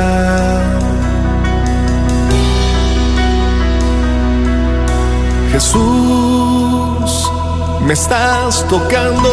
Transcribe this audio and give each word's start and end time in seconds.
Jesús, 5.54 7.30
me 7.86 7.92
estás 7.92 8.66
tocando. 8.68 9.30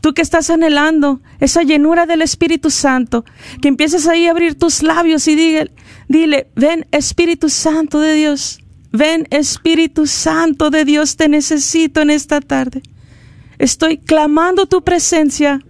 Tú 0.00 0.14
que 0.14 0.22
estás 0.22 0.48
anhelando 0.48 1.20
esa 1.40 1.62
llenura 1.62 2.06
del 2.06 2.22
Espíritu 2.22 2.70
Santo, 2.70 3.24
que 3.60 3.68
empieces 3.68 4.06
ahí 4.06 4.26
a 4.26 4.30
abrir 4.30 4.56
tus 4.56 4.82
labios 4.82 5.26
y 5.28 5.34
dile, 5.34 5.70
dile, 6.08 6.50
ven 6.54 6.86
Espíritu 6.92 7.48
Santo 7.48 7.98
de 7.98 8.14
Dios, 8.14 8.60
ven 8.92 9.26
Espíritu 9.30 10.06
Santo 10.06 10.70
de 10.70 10.84
Dios, 10.84 11.16
te 11.16 11.28
necesito 11.28 12.00
en 12.00 12.10
esta 12.10 12.40
tarde. 12.40 12.82
Estoy 13.58 13.98
clamando 13.98 14.66
tu 14.66 14.82
presencia. 14.82 15.60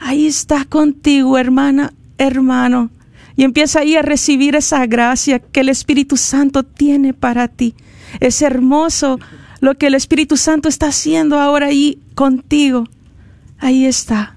Ahí 0.00 0.26
está 0.26 0.64
contigo, 0.64 1.38
hermana, 1.38 1.92
hermano. 2.16 2.90
Y 3.36 3.44
empieza 3.44 3.80
ahí 3.80 3.96
a 3.96 4.02
recibir 4.02 4.56
esa 4.56 4.86
gracia 4.86 5.38
que 5.38 5.60
el 5.60 5.68
Espíritu 5.68 6.16
Santo 6.16 6.62
tiene 6.62 7.14
para 7.14 7.48
ti. 7.48 7.74
Es 8.18 8.42
hermoso 8.42 9.20
lo 9.60 9.76
que 9.76 9.86
el 9.86 9.94
Espíritu 9.94 10.36
Santo 10.36 10.68
está 10.68 10.88
haciendo 10.88 11.38
ahora 11.38 11.66
ahí 11.66 12.00
contigo. 12.14 12.88
Ahí 13.58 13.84
está. 13.84 14.36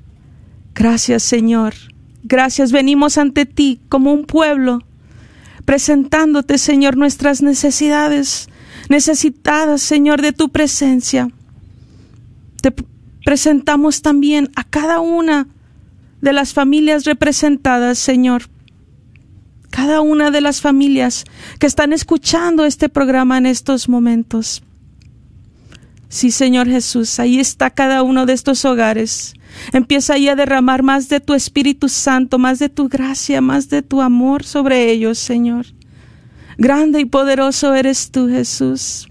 Gracias 0.76 1.24
Señor. 1.24 1.74
Gracias. 2.24 2.72
Venimos 2.72 3.18
ante 3.18 3.46
ti 3.46 3.80
como 3.90 4.14
un 4.14 4.26
pueblo, 4.26 4.84
presentándote 5.66 6.58
Señor 6.58 6.98
nuestras 6.98 7.42
necesidades, 7.42 8.50
necesitadas 8.90 9.82
Señor 9.82 10.22
de 10.22 10.34
tu 10.34 10.50
presencia. 10.50 11.30
Te 12.62 12.74
presentamos 13.24 14.02
también 14.02 14.50
a 14.56 14.64
cada 14.64 15.00
una 15.00 15.48
de 16.22 16.34
las 16.34 16.54
familias 16.54 17.06
representadas, 17.06 18.00
Señor. 18.00 18.44
Cada 19.70 20.02
una 20.02 20.32
de 20.32 20.42
las 20.42 20.62
familias 20.62 21.26
que 21.60 21.68
están 21.68 21.94
escuchando 21.94 22.66
este 22.66 22.90
programa 22.90 23.38
en 23.38 23.46
estos 23.46 23.90
momentos. 23.90 24.64
Sí, 26.10 26.30
Señor 26.30 26.68
Jesús, 26.68 27.20
ahí 27.20 27.40
está 27.40 27.72
cada 27.72 28.04
uno 28.04 28.28
de 28.28 28.34
estos 28.34 28.66
hogares. 28.66 29.34
Empieza 29.72 30.14
ahí 30.14 30.30
a 30.30 30.36
derramar 30.36 30.84
más 30.84 31.10
de 31.10 31.20
tu 31.20 31.34
Espíritu 31.34 31.90
Santo, 31.90 32.38
más 32.38 32.60
de 32.60 32.70
tu 32.70 32.88
gracia, 32.88 33.42
más 33.42 33.70
de 33.70 33.82
tu 33.82 34.00
amor 34.00 34.44
sobre 34.44 34.92
ellos, 34.92 35.18
Señor. 35.18 35.66
Grande 36.58 37.00
y 37.02 37.06
poderoso 37.06 37.74
eres 37.74 38.12
tú, 38.12 38.30
Jesús. 38.30 39.08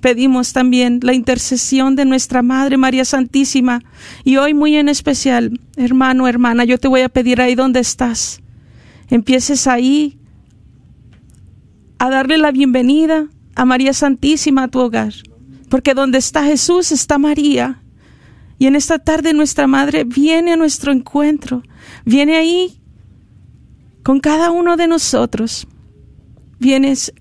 Pedimos 0.00 0.52
también 0.52 1.00
la 1.02 1.14
intercesión 1.14 1.96
de 1.96 2.04
nuestra 2.04 2.42
Madre 2.42 2.76
María 2.76 3.04
Santísima 3.04 3.82
y 4.24 4.36
hoy 4.36 4.54
muy 4.54 4.76
en 4.76 4.88
especial, 4.88 5.60
hermano, 5.76 6.28
hermana, 6.28 6.64
yo 6.64 6.78
te 6.78 6.88
voy 6.88 7.00
a 7.00 7.08
pedir 7.08 7.40
ahí 7.40 7.54
donde 7.54 7.80
estás. 7.80 8.40
Empieces 9.08 9.66
ahí 9.66 10.18
a 11.98 12.10
darle 12.10 12.38
la 12.38 12.52
bienvenida 12.52 13.28
a 13.54 13.64
María 13.64 13.92
Santísima 13.92 14.64
a 14.64 14.68
tu 14.68 14.80
hogar 14.80 15.14
porque 15.68 15.94
donde 15.94 16.18
está 16.18 16.44
Jesús 16.44 16.92
está 16.92 17.18
María. 17.18 17.82
Y 18.58 18.66
en 18.66 18.76
esta 18.76 18.98
tarde 18.98 19.34
nuestra 19.34 19.66
Madre 19.66 20.04
viene 20.04 20.52
a 20.52 20.56
nuestro 20.56 20.92
encuentro, 20.92 21.62
viene 22.04 22.36
ahí 22.36 22.80
con 24.02 24.20
cada 24.20 24.50
uno 24.50 24.76
de 24.76 24.86
nosotros. 24.86 25.66
Vienes, 26.58 27.12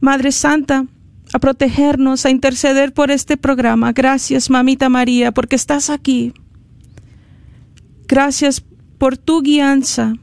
Madre 0.00 0.30
Santa, 0.30 0.86
a 1.32 1.38
protegernos, 1.38 2.24
a 2.26 2.30
interceder 2.30 2.92
por 2.92 3.10
este 3.10 3.36
programa. 3.36 3.92
Gracias, 3.92 4.50
Mamita 4.50 4.88
María, 4.88 5.32
porque 5.32 5.56
estás 5.56 5.90
aquí. 5.90 6.32
Gracias 8.06 8.64
por 8.98 9.16
tu 9.16 9.42
guianza. 9.42 10.14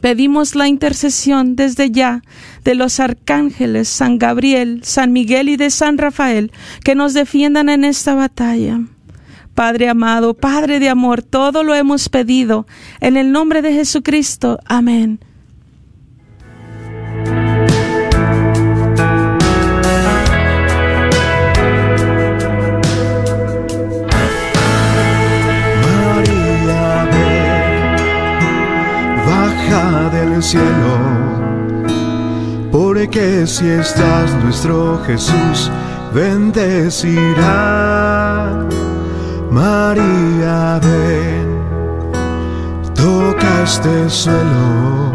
Pedimos 0.00 0.54
la 0.54 0.68
intercesión 0.68 1.56
desde 1.56 1.90
ya 1.90 2.22
de 2.62 2.74
los 2.74 3.00
arcángeles 3.00 3.88
San 3.88 4.18
Gabriel, 4.18 4.80
San 4.82 5.12
Miguel 5.12 5.48
y 5.48 5.56
de 5.56 5.70
San 5.70 5.96
Rafael 5.96 6.52
que 6.84 6.94
nos 6.94 7.14
defiendan 7.14 7.70
en 7.70 7.84
esta 7.84 8.14
batalla. 8.14 8.80
Padre 9.54 9.88
amado, 9.88 10.34
Padre 10.34 10.80
de 10.80 10.88
amor, 10.88 11.22
todo 11.22 11.62
lo 11.62 11.74
hemos 11.74 12.08
pedido 12.08 12.66
en 13.00 13.16
el 13.16 13.32
nombre 13.32 13.62
de 13.62 13.72
Jesucristo. 13.72 14.58
Amén. 14.66 15.20
Porque 33.14 33.46
si 33.46 33.68
estás 33.68 34.34
nuestro 34.42 35.00
Jesús, 35.06 35.70
bendecirá. 36.12 37.06
María, 39.52 40.80
ven, 40.82 41.62
toca 42.92 43.62
este 43.62 44.10
suelo. 44.10 45.12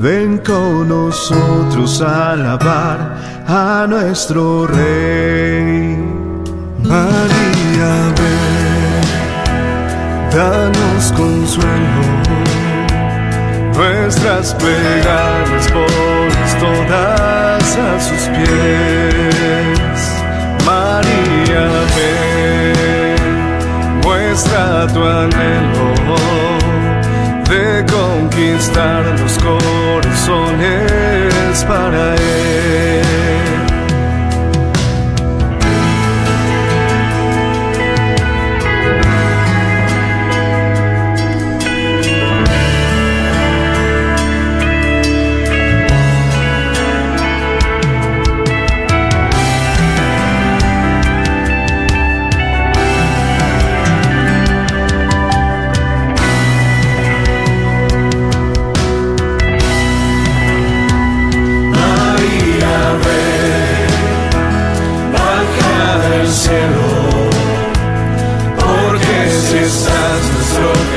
Ven 0.00 0.36
con 0.36 0.90
nosotros 0.90 2.02
a 2.02 2.32
alabar 2.32 3.16
a 3.48 3.86
nuestro 3.88 4.66
Rey. 4.66 5.96
María, 6.82 8.12
ven, 8.20 9.00
danos 10.30 11.10
consuelo 11.12 12.16
nuestras 13.76 14.54
plegarias 14.54 15.68
pones 15.72 16.05
todas 16.58 17.76
a 17.76 18.00
sus 18.00 18.28
pies. 18.34 20.00
María, 20.64 21.64
ven, 21.96 23.20
muestra 24.02 24.86
tu 24.92 25.02
anhelo 25.04 25.88
de 27.48 27.84
conquistar 27.86 29.02
los 29.20 29.38
corazones 29.38 30.74
para 31.68 32.14
Él. 32.14 33.35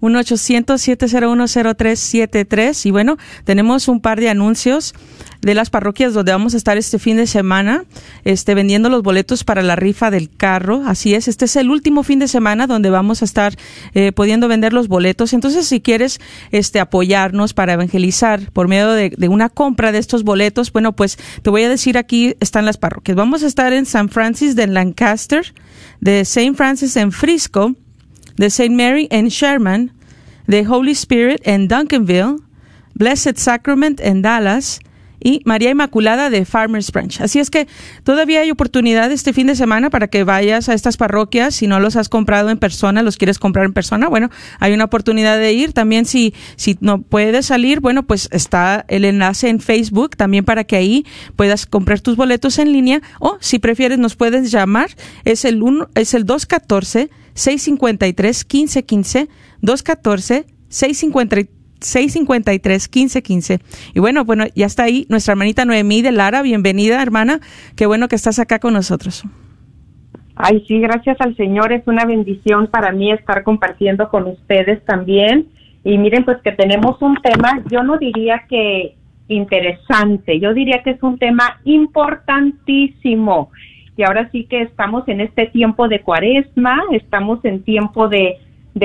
1-800-701-0373. 0.00 2.86
Y 2.86 2.90
bueno, 2.90 3.16
tenemos 3.44 3.88
un 3.88 4.00
par 4.00 4.20
de 4.20 4.28
anuncios 4.28 4.94
de 5.40 5.54
las 5.54 5.70
parroquias 5.70 6.14
donde 6.14 6.32
vamos 6.32 6.54
a 6.54 6.56
estar 6.56 6.76
este 6.76 6.98
fin 6.98 7.16
de 7.16 7.26
semana, 7.26 7.84
este, 8.24 8.54
vendiendo 8.54 8.88
los 8.88 9.02
boletos 9.02 9.44
para 9.44 9.62
la 9.62 9.76
rifa 9.76 10.10
del 10.10 10.30
carro. 10.30 10.82
Así 10.86 11.14
es, 11.14 11.28
este 11.28 11.44
es 11.44 11.56
el 11.56 11.70
último 11.70 12.02
fin 12.02 12.18
de 12.18 12.28
semana 12.28 12.66
donde 12.66 12.90
vamos 12.90 13.22
a 13.22 13.24
estar 13.24 13.54
eh, 13.94 14.12
pudiendo 14.12 14.48
vender 14.48 14.72
los 14.72 14.88
boletos. 14.88 15.32
Entonces, 15.32 15.66
si 15.66 15.80
quieres 15.80 16.20
este, 16.50 16.80
apoyarnos 16.80 17.54
para 17.54 17.74
evangelizar 17.74 18.50
por 18.52 18.68
medio 18.68 18.92
de, 18.92 19.12
de 19.16 19.28
una 19.28 19.48
compra 19.48 19.92
de 19.92 19.98
estos 19.98 20.24
boletos, 20.24 20.72
bueno, 20.72 20.94
pues 20.94 21.18
te 21.42 21.50
voy 21.50 21.62
a 21.62 21.68
decir 21.68 21.98
aquí 21.98 22.34
están 22.40 22.64
las 22.64 22.76
parroquias. 22.76 23.16
Vamos 23.16 23.42
a 23.42 23.46
estar 23.46 23.72
en 23.72 23.86
San 23.86 24.08
Francis 24.08 24.56
de 24.56 24.66
Lancaster, 24.66 25.54
de 26.00 26.20
St. 26.20 26.54
Francis 26.54 26.96
en 26.96 27.12
Frisco, 27.12 27.74
de 28.38 28.46
St. 28.46 28.70
Mary 28.70 29.08
en 29.10 29.28
Sherman, 29.28 29.92
de 30.46 30.66
Holy 30.66 30.92
Spirit 30.92 31.40
en 31.44 31.68
Duncanville, 31.68 32.36
Blessed 32.94 33.36
Sacrament 33.36 34.00
en 34.00 34.22
Dallas, 34.22 34.80
y 35.20 35.42
María 35.44 35.70
Inmaculada 35.70 36.30
de 36.30 36.44
Farmers 36.44 36.92
Branch. 36.92 37.20
Así 37.20 37.38
es 37.38 37.50
que 37.50 37.66
todavía 38.04 38.40
hay 38.40 38.50
oportunidad 38.50 39.10
este 39.10 39.32
fin 39.32 39.46
de 39.46 39.56
semana 39.56 39.90
para 39.90 40.08
que 40.08 40.24
vayas 40.24 40.68
a 40.68 40.74
estas 40.74 40.96
parroquias. 40.96 41.54
Si 41.54 41.66
no 41.66 41.80
los 41.80 41.96
has 41.96 42.08
comprado 42.08 42.50
en 42.50 42.58
persona, 42.58 43.02
los 43.02 43.16
quieres 43.16 43.38
comprar 43.38 43.64
en 43.64 43.72
persona, 43.72 44.08
bueno, 44.08 44.30
hay 44.60 44.72
una 44.72 44.84
oportunidad 44.84 45.38
de 45.38 45.52
ir. 45.52 45.72
También 45.72 46.04
si, 46.04 46.34
si 46.56 46.78
no 46.80 47.02
puedes 47.02 47.46
salir, 47.46 47.80
bueno, 47.80 48.04
pues 48.04 48.28
está 48.32 48.84
el 48.88 49.04
enlace 49.04 49.48
en 49.48 49.60
Facebook 49.60 50.16
también 50.16 50.44
para 50.44 50.64
que 50.64 50.76
ahí 50.76 51.04
puedas 51.36 51.66
comprar 51.66 52.00
tus 52.00 52.16
boletos 52.16 52.58
en 52.58 52.72
línea 52.72 53.02
o 53.18 53.38
si 53.40 53.58
prefieres 53.58 53.98
nos 53.98 54.16
puedes 54.16 54.50
llamar. 54.50 54.90
Es 55.24 55.44
el, 55.44 55.62
uno, 55.62 55.88
es 55.94 56.14
el 56.14 56.24
214 56.24 57.10
653 57.38 58.44
1515 58.44 59.28
214 59.62 60.46
653 60.68 61.58
653-1515. 61.80 63.60
Y 63.94 64.00
bueno, 64.00 64.24
bueno, 64.24 64.46
ya 64.56 64.66
está 64.66 64.82
ahí 64.84 65.06
nuestra 65.08 65.32
hermanita 65.32 65.64
Noemí 65.64 66.02
de 66.02 66.10
Lara. 66.12 66.42
Bienvenida, 66.42 67.00
hermana. 67.00 67.38
Qué 67.76 67.86
bueno 67.86 68.08
que 68.08 68.16
estás 68.16 68.40
acá 68.40 68.58
con 68.58 68.74
nosotros. 68.74 69.24
Ay, 70.34 70.64
sí, 70.66 70.80
gracias 70.80 71.16
al 71.20 71.36
Señor. 71.36 71.72
Es 71.72 71.86
una 71.86 72.04
bendición 72.04 72.66
para 72.66 72.90
mí 72.90 73.12
estar 73.12 73.44
compartiendo 73.44 74.08
con 74.08 74.26
ustedes 74.26 74.84
también. 74.84 75.46
Y 75.84 75.98
miren, 75.98 76.24
pues 76.24 76.38
que 76.42 76.50
tenemos 76.52 77.00
un 77.00 77.16
tema, 77.22 77.62
yo 77.70 77.84
no 77.84 77.98
diría 77.98 78.44
que 78.48 78.96
interesante, 79.28 80.40
yo 80.40 80.54
diría 80.54 80.82
que 80.82 80.90
es 80.90 81.02
un 81.02 81.18
tema 81.18 81.60
importantísimo. 81.64 83.50
Y 83.98 84.04
ahora 84.04 84.30
sí 84.30 84.44
que 84.44 84.62
estamos 84.62 85.08
en 85.08 85.20
este 85.20 85.46
tiempo 85.46 85.88
de 85.88 86.02
cuaresma, 86.02 86.84
estamos 86.92 87.44
en 87.44 87.64
tiempo 87.64 88.08
de 88.08 88.38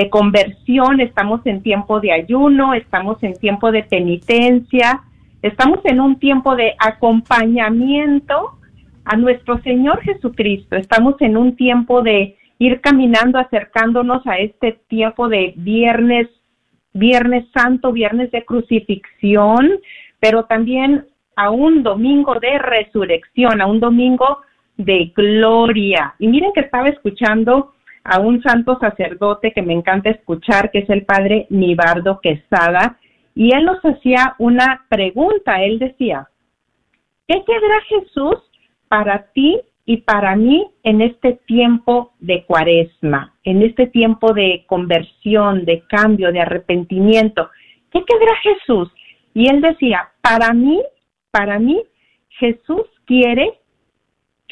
conversión, 0.10 1.00
estamos 1.02 1.46
en 1.46 1.62
tiempo 1.62 2.00
de 2.00 2.12
ayuno, 2.12 2.74
estamos 2.74 3.22
en 3.22 3.36
tiempo 3.36 3.72
de 3.72 3.84
penitencia, 3.84 5.04
estamos 5.44 5.82
en 5.84 6.00
un 6.02 6.18
tiempo 6.18 6.56
de 6.56 6.74
acompañamiento 6.80 8.58
a 9.06 9.16
nuestro 9.16 9.62
Señor 9.62 10.02
Jesucristo, 10.02 10.78
estamos 10.78 11.14
en 11.22 11.38
un 11.38 11.56
tiempo 11.56 12.02
de 12.02 12.36
ir 12.58 12.82
caminando, 12.82 13.38
acercándonos 13.38 14.26
a 14.26 14.40
este 14.40 14.80
tiempo 14.88 15.30
de 15.30 15.54
viernes, 15.58 16.28
viernes 16.92 17.46
santo, 17.54 17.92
viernes 17.92 18.32
de 18.32 18.44
crucifixión, 18.46 19.74
pero 20.20 20.46
también 20.46 21.06
a 21.36 21.52
un 21.52 21.84
domingo 21.84 22.34
de 22.40 22.58
resurrección, 22.58 23.62
a 23.62 23.68
un 23.68 23.80
domingo 23.80 24.40
de 24.78 25.12
gloria. 25.16 26.16
Y 26.20 26.28
miren 26.28 26.52
que 26.54 26.62
estaba 26.62 26.90
escuchando 26.90 27.74
a 28.04 28.20
un 28.20 28.42
santo 28.42 28.78
sacerdote 28.80 29.52
que 29.54 29.62
me 29.62 29.74
encanta 29.74 30.10
escuchar, 30.10 30.72
que 30.72 30.80
es 30.80 30.90
el 30.90 31.06
padre 31.06 31.48
Nibardo 31.50 32.20
Quesada, 32.22 32.98
y 33.36 33.56
él 33.56 33.66
nos 33.66 33.84
hacía 33.84 34.36
una 34.38 34.86
pregunta, 34.90 35.64
él 35.64 35.80
decía, 35.80 36.28
¿qué 37.28 37.44
quedará 37.46 37.82
Jesús 37.88 38.36
para 38.88 39.32
ti 39.34 39.60
y 39.86 39.98
para 39.98 40.36
mí 40.36 40.68
en 40.84 41.02
este 41.02 41.40
tiempo 41.48 42.14
de 42.20 42.46
cuaresma, 42.46 43.34
en 43.44 43.64
este 43.64 43.88
tiempo 43.88 44.34
de 44.34 44.66
conversión, 44.68 45.66
de 45.66 45.84
cambio, 45.88 46.32
de 46.32 46.42
arrepentimiento? 46.42 47.50
¿Qué 47.92 48.04
quedará 48.06 48.36
Jesús? 48.38 48.92
Y 49.34 49.50
él 49.50 49.62
decía, 49.62 50.10
para 50.22 50.54
mí, 50.54 50.82
para 51.32 51.58
mí, 51.58 51.82
Jesús 52.30 52.84
quiere 53.06 53.60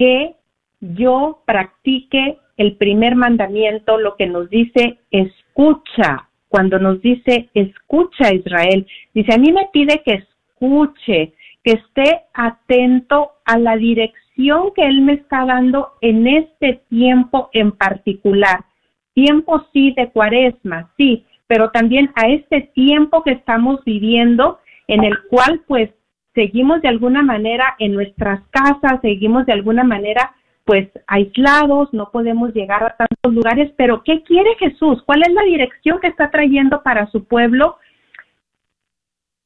que 0.02 0.34
yo 0.80 1.44
practique 1.46 2.40
el 2.58 2.76
primer 2.78 3.16
mandamiento 3.16 4.00
lo 4.00 4.16
que 4.16 4.26
nos 4.26 4.50
dice 4.50 4.98
escucha, 5.12 6.28
cuando 6.50 6.80
nos 6.80 7.00
dice 7.04 7.50
escucha 7.54 8.34
Israel, 8.34 8.88
dice 9.14 9.36
a 9.36 9.38
mí 9.38 9.52
me 9.52 9.70
pide 9.72 10.02
que 10.04 10.24
escuche, 10.24 11.34
que 11.64 11.74
esté 11.74 12.22
atento 12.34 13.30
a 13.46 13.60
la 13.60 13.78
dirección 13.78 14.72
que 14.76 14.88
Él 14.88 15.02
me 15.02 15.14
está 15.14 15.46
dando 15.46 15.90
en 16.02 16.26
este 16.26 16.82
tiempo 16.90 17.52
en 17.54 17.72
particular. 17.72 18.66
Tiempo 19.14 19.68
sí 19.72 19.94
de 19.96 20.10
cuaresma, 20.10 20.92
sí, 20.98 21.26
pero 21.46 21.70
también 21.70 22.10
a 22.16 22.28
este 22.28 22.62
tiempo 22.74 23.22
que 23.22 23.34
estamos 23.34 23.86
viviendo 23.86 24.58
en 24.88 25.04
el 25.04 25.16
cual 25.30 25.62
pues 25.68 25.92
seguimos 26.34 26.82
de 26.82 26.88
alguna 26.88 27.22
manera 27.22 27.76
en 27.80 27.94
nuestras 27.94 28.42
casas, 28.50 29.02
seguimos 29.02 29.46
de 29.46 29.54
alguna 29.54 29.84
manera 29.84 30.34
pues 30.64 30.90
aislados, 31.08 31.90
no 31.92 32.12
podemos 32.12 32.54
llegar 32.54 32.84
a 32.84 32.96
tantos 32.96 33.34
lugares, 33.34 33.72
pero 33.78 34.04
¿qué 34.04 34.22
quiere 34.24 34.56
Jesús? 34.60 35.02
¿Cuál 35.06 35.24
es 35.24 35.34
la 35.34 35.42
dirección 35.44 36.00
que 36.00 36.08
está 36.08 36.30
trayendo 36.30 36.84
para 36.84 37.08
su 37.08 37.26
pueblo 37.26 37.78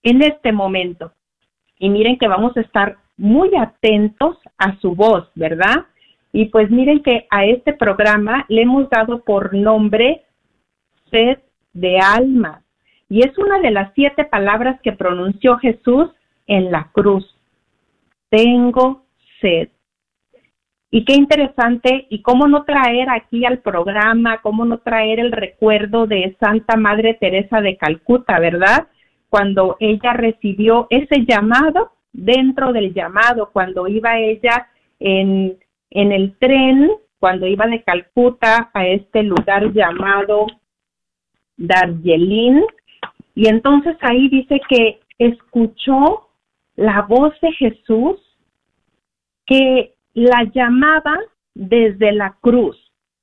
en 0.03 0.21
este 0.21 0.51
momento? 0.51 1.13
Y 1.79 1.89
miren 1.89 2.17
que 2.17 2.27
vamos 2.27 2.55
a 2.57 2.61
estar 2.61 2.97
muy 3.17 3.49
atentos 3.55 4.37
a 4.57 4.77
su 4.79 4.93
voz, 4.93 5.29
¿verdad? 5.35 5.85
Y 6.33 6.45
pues 6.45 6.69
miren 6.69 7.01
que 7.01 7.27
a 7.31 7.45
este 7.45 7.73
programa 7.73 8.45
le 8.49 8.63
hemos 8.63 8.89
dado 8.89 9.23
por 9.23 9.53
nombre 9.53 10.25
sed 11.09 11.39
de 11.73 11.97
alma. 11.99 12.61
Y 13.07 13.25
es 13.25 13.37
una 13.37 13.59
de 13.59 13.71
las 13.71 13.93
siete 13.95 14.25
palabras 14.25 14.79
que 14.81 14.91
pronunció 14.91 15.57
Jesús 15.57 16.09
en 16.47 16.71
la 16.71 16.89
cruz. 16.91 17.25
Tengo 18.29 19.05
sed. 19.41 19.69
Y 20.91 21.03
qué 21.03 21.13
interesante, 21.13 22.07
y 22.09 22.21
cómo 22.21 22.47
no 22.47 22.63
traer 22.63 23.09
aquí 23.09 23.43
al 23.45 23.59
programa, 23.59 24.41
cómo 24.41 24.63
no 24.63 24.77
traer 24.77 25.19
el 25.19 25.31
recuerdo 25.31 26.07
de 26.07 26.37
Santa 26.39 26.77
Madre 26.77 27.15
Teresa 27.15 27.59
de 27.59 27.75
Calcuta, 27.75 28.39
¿verdad? 28.39 28.87
Cuando 29.29 29.75
ella 29.79 30.13
recibió 30.13 30.87
ese 30.89 31.25
llamado, 31.25 31.91
dentro 32.13 32.71
del 32.71 32.93
llamado, 32.93 33.49
cuando 33.51 33.87
iba 33.87 34.17
ella 34.17 34.67
en, 34.99 35.57
en 35.89 36.11
el 36.11 36.37
tren, 36.37 36.91
cuando 37.19 37.45
iba 37.45 37.67
de 37.67 37.83
Calcuta 37.83 38.69
a 38.73 38.87
este 38.87 39.23
lugar 39.23 39.73
llamado 39.73 40.47
Darjeeling, 41.57 42.61
y 43.33 43.49
entonces 43.49 43.97
ahí 44.01 44.29
dice 44.29 44.61
que 44.69 44.99
escuchó 45.17 46.24
la 46.75 47.03
voz 47.03 47.33
de 47.41 47.51
Jesús 47.53 48.19
que 49.45 49.95
la 50.13 50.43
llamaba 50.53 51.17
desde 51.53 52.11
la 52.11 52.35
cruz. 52.41 52.77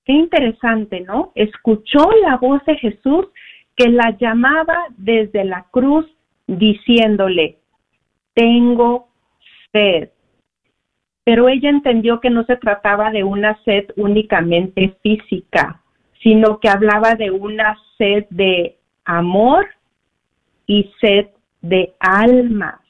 Qué 0.04 0.12
interesante, 0.12 1.00
¿no? 1.00 1.32
Escuchó 1.35 2.11
la 2.23 2.37
voz 2.37 2.64
de 2.64 2.76
Jesús 2.76 3.26
que 3.76 3.88
la 3.88 4.16
llamaba 4.18 4.76
desde 4.97 5.44
la 5.44 5.66
cruz 5.71 6.06
diciéndole, 6.47 7.59
tengo 8.35 9.09
sed. 9.71 10.11
Pero 11.25 11.49
ella 11.49 11.71
entendió 11.71 12.21
que 12.21 12.30
no 12.30 12.44
se 12.44 12.56
trataba 12.56 13.11
de 13.11 13.23
una 13.23 13.62
sed 13.64 13.87
únicamente 13.97 14.97
física, 15.02 15.82
sino 16.23 16.59
que 16.59 16.68
hablaba 16.68 17.14
de 17.14 17.30
una 17.30 17.78
sed 17.97 18.26
de 18.30 18.76
amor 19.04 19.66
y 20.66 20.90
sed 21.00 21.28
de 21.61 21.94
alma. 22.00 22.81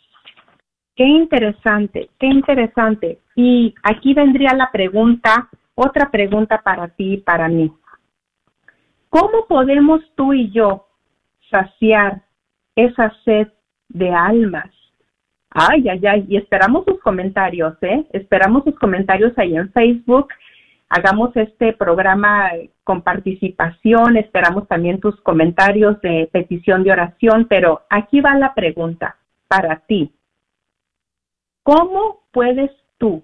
Qué 0.94 1.04
interesante, 1.04 2.10
qué 2.18 2.26
interesante. 2.26 3.18
Y 3.34 3.74
aquí 3.82 4.12
vendría 4.14 4.54
la 4.54 4.70
pregunta, 4.70 5.48
otra 5.74 6.10
pregunta 6.10 6.60
para 6.62 6.88
ti 6.88 7.14
y 7.14 7.16
para 7.18 7.48
mí. 7.48 7.72
¿Cómo 9.08 9.46
podemos 9.46 10.00
tú 10.14 10.32
y 10.32 10.50
yo 10.50 10.86
saciar 11.50 12.22
esa 12.76 13.12
sed 13.24 13.48
de 13.88 14.10
almas? 14.10 14.70
Ay, 15.50 15.88
ay, 15.88 16.00
ay, 16.06 16.24
y 16.28 16.36
esperamos 16.36 16.84
sus 16.86 16.98
comentarios, 17.00 17.74
¿eh? 17.82 18.06
Esperamos 18.12 18.64
sus 18.64 18.78
comentarios 18.78 19.36
ahí 19.36 19.54
en 19.54 19.70
Facebook. 19.72 20.28
Hagamos 20.88 21.34
este 21.36 21.72
programa 21.74 22.50
con 22.84 23.02
participación, 23.02 24.16
esperamos 24.16 24.68
también 24.68 25.00
tus 25.00 25.18
comentarios 25.20 26.00
de 26.02 26.28
petición 26.32 26.84
de 26.84 26.92
oración, 26.92 27.46
pero 27.48 27.82
aquí 27.88 28.20
va 28.20 28.34
la 28.36 28.54
pregunta 28.54 29.16
para 29.48 29.76
ti. 29.86 30.10
¿Cómo 31.62 32.22
puedes 32.32 32.70
tú, 32.98 33.22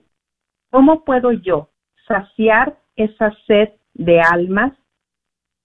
cómo 0.70 1.04
puedo 1.04 1.32
yo 1.32 1.70
saciar 2.06 2.78
esa 2.96 3.34
sed 3.46 3.70
de 3.94 4.20
almas 4.20 4.72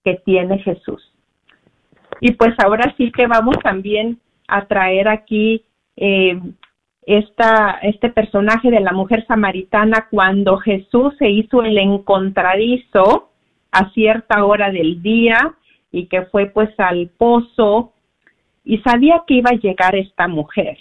que 0.04 0.16
tiene 0.26 0.60
Jesús? 0.60 1.14
Y 2.20 2.34
pues 2.34 2.54
ahora 2.64 2.94
sí 2.98 3.12
que 3.12 3.28
vamos 3.28 3.58
también 3.64 4.20
a 4.48 4.66
traer 4.66 5.08
aquí 5.08 5.66
eh, 5.96 6.40
esta, 7.06 7.80
este 7.82 8.10
personaje 8.10 8.72
de 8.72 8.80
la 8.80 8.92
mujer 8.92 9.26
samaritana 9.28 10.08
cuando 10.10 10.58
Jesús 10.58 11.14
se 11.20 11.30
hizo 11.30 11.62
el 11.64 11.78
encontradizo 11.78 13.30
a 13.72 13.92
cierta 13.92 14.46
hora 14.46 14.72
del 14.72 15.02
día 15.02 15.56
y 15.92 16.08
que 16.08 16.24
fue 16.24 16.48
pues 16.48 16.70
al 16.80 17.10
pozo 17.18 17.94
y 18.64 18.80
sabía 18.80 19.24
que 19.28 19.36
iba 19.36 19.52
a 19.52 19.60
llegar 19.60 19.96
esta 19.96 20.28
mujer 20.28 20.78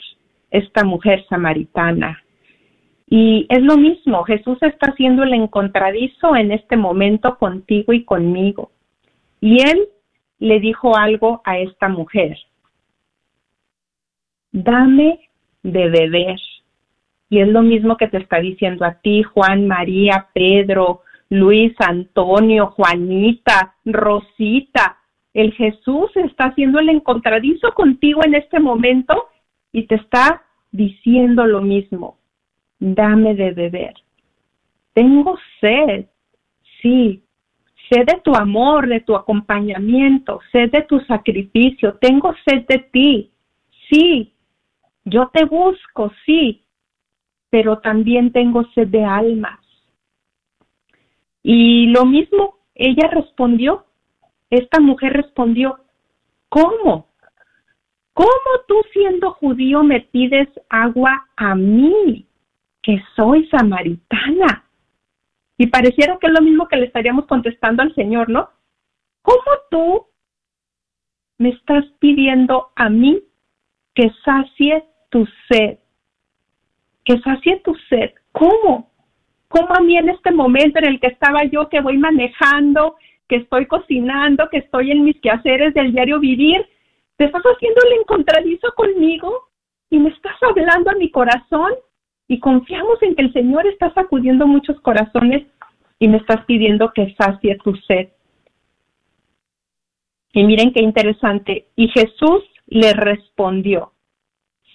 esta 0.52 0.84
mujer 0.84 1.24
samaritana. 1.28 2.22
Y 3.08 3.46
es 3.48 3.62
lo 3.62 3.76
mismo, 3.76 4.22
Jesús 4.24 4.58
está 4.62 4.90
haciendo 4.90 5.22
el 5.24 5.34
encontradizo 5.34 6.36
en 6.36 6.52
este 6.52 6.76
momento 6.76 7.36
contigo 7.36 7.92
y 7.92 8.04
conmigo. 8.04 8.70
Y 9.40 9.60
él 9.60 9.88
le 10.38 10.60
dijo 10.60 10.96
algo 10.96 11.42
a 11.44 11.58
esta 11.58 11.88
mujer. 11.88 12.38
Dame 14.52 15.20
de 15.62 15.88
beber. 15.88 16.38
Y 17.28 17.40
es 17.40 17.48
lo 17.48 17.62
mismo 17.62 17.96
que 17.96 18.08
te 18.08 18.18
está 18.18 18.38
diciendo 18.40 18.84
a 18.84 18.94
ti, 18.94 19.22
Juan, 19.22 19.66
María, 19.66 20.28
Pedro, 20.34 21.00
Luis, 21.30 21.74
Antonio, 21.78 22.68
Juanita, 22.68 23.74
Rosita. 23.84 24.98
El 25.32 25.52
Jesús 25.54 26.10
está 26.14 26.46
haciendo 26.46 26.78
el 26.78 26.90
encontradizo 26.90 27.72
contigo 27.72 28.22
en 28.24 28.34
este 28.34 28.60
momento 28.60 29.28
y 29.72 29.86
te 29.86 29.96
está 29.96 30.42
diciendo 30.70 31.46
lo 31.46 31.62
mismo. 31.62 32.18
Dame 32.78 33.34
de 33.34 33.52
beber. 33.52 33.94
Tengo 34.92 35.38
sed. 35.60 36.06
Sí, 36.82 37.22
Sé 37.92 38.04
de 38.04 38.20
tu 38.22 38.34
amor, 38.34 38.88
de 38.88 39.00
tu 39.00 39.14
acompañamiento, 39.14 40.40
sé 40.50 40.68
de 40.68 40.82
tu 40.82 41.00
sacrificio, 41.00 41.94
tengo 42.00 42.34
sed 42.46 42.64
de 42.66 42.78
ti. 42.78 43.32
Sí, 43.90 44.32
yo 45.04 45.30
te 45.32 45.44
busco, 45.44 46.10
sí, 46.24 46.64
pero 47.50 47.80
también 47.80 48.32
tengo 48.32 48.64
sed 48.74 48.88
de 48.88 49.04
almas. 49.04 49.60
Y 51.42 51.88
lo 51.88 52.06
mismo, 52.06 52.60
ella 52.74 53.08
respondió, 53.08 53.84
esta 54.48 54.80
mujer 54.80 55.12
respondió, 55.12 55.80
¿cómo? 56.48 57.08
¿Cómo 58.14 58.28
tú 58.68 58.74
siendo 58.92 59.32
judío 59.32 59.82
me 59.82 60.00
pides 60.00 60.48
agua 60.68 61.28
a 61.36 61.54
mí, 61.54 62.26
que 62.82 63.02
soy 63.16 63.48
samaritana? 63.48 64.64
Y 65.56 65.68
pareciera 65.68 66.18
que 66.18 66.26
es 66.26 66.32
lo 66.32 66.42
mismo 66.42 66.68
que 66.68 66.76
le 66.76 66.86
estaríamos 66.86 67.26
contestando 67.26 67.82
al 67.82 67.94
Señor, 67.94 68.28
¿no? 68.28 68.50
¿Cómo 69.22 69.50
tú 69.70 70.06
me 71.38 71.50
estás 71.50 71.84
pidiendo 72.00 72.70
a 72.76 72.88
mí 72.88 73.22
que 73.94 74.10
sacie 74.24 74.84
tu 75.10 75.26
sed? 75.48 75.78
Que 77.04 77.18
sacie 77.20 77.60
tu 77.64 77.74
sed. 77.88 78.10
¿Cómo? 78.32 78.90
¿Cómo 79.48 79.74
a 79.74 79.80
mí 79.80 79.96
en 79.96 80.08
este 80.08 80.32
momento 80.32 80.78
en 80.78 80.86
el 80.86 81.00
que 81.00 81.08
estaba 81.08 81.44
yo, 81.44 81.68
que 81.68 81.80
voy 81.80 81.98
manejando, 81.98 82.96
que 83.28 83.36
estoy 83.36 83.66
cocinando, 83.66 84.48
que 84.50 84.58
estoy 84.58 84.90
en 84.90 85.04
mis 85.04 85.20
quehaceres 85.20 85.74
del 85.74 85.92
diario 85.92 86.20
vivir, 86.20 86.66
estás 87.26 87.42
haciendo 87.42 87.80
el 87.86 88.00
encontradizo 88.00 88.72
conmigo 88.74 89.48
y 89.90 89.98
me 89.98 90.10
estás 90.10 90.36
hablando 90.42 90.90
a 90.90 90.94
mi 90.94 91.10
corazón 91.10 91.72
y 92.28 92.38
confiamos 92.40 93.02
en 93.02 93.14
que 93.14 93.22
el 93.22 93.32
Señor 93.32 93.66
está 93.66 93.92
sacudiendo 93.92 94.46
muchos 94.46 94.80
corazones 94.80 95.46
y 95.98 96.08
me 96.08 96.18
estás 96.18 96.44
pidiendo 96.46 96.92
que 96.94 97.14
sacie 97.14 97.58
tu 97.58 97.74
sed. 97.76 98.08
Y 100.32 100.44
miren 100.44 100.72
qué 100.72 100.80
interesante. 100.80 101.66
Y 101.76 101.88
Jesús 101.88 102.42
le 102.66 102.94
respondió, 102.94 103.92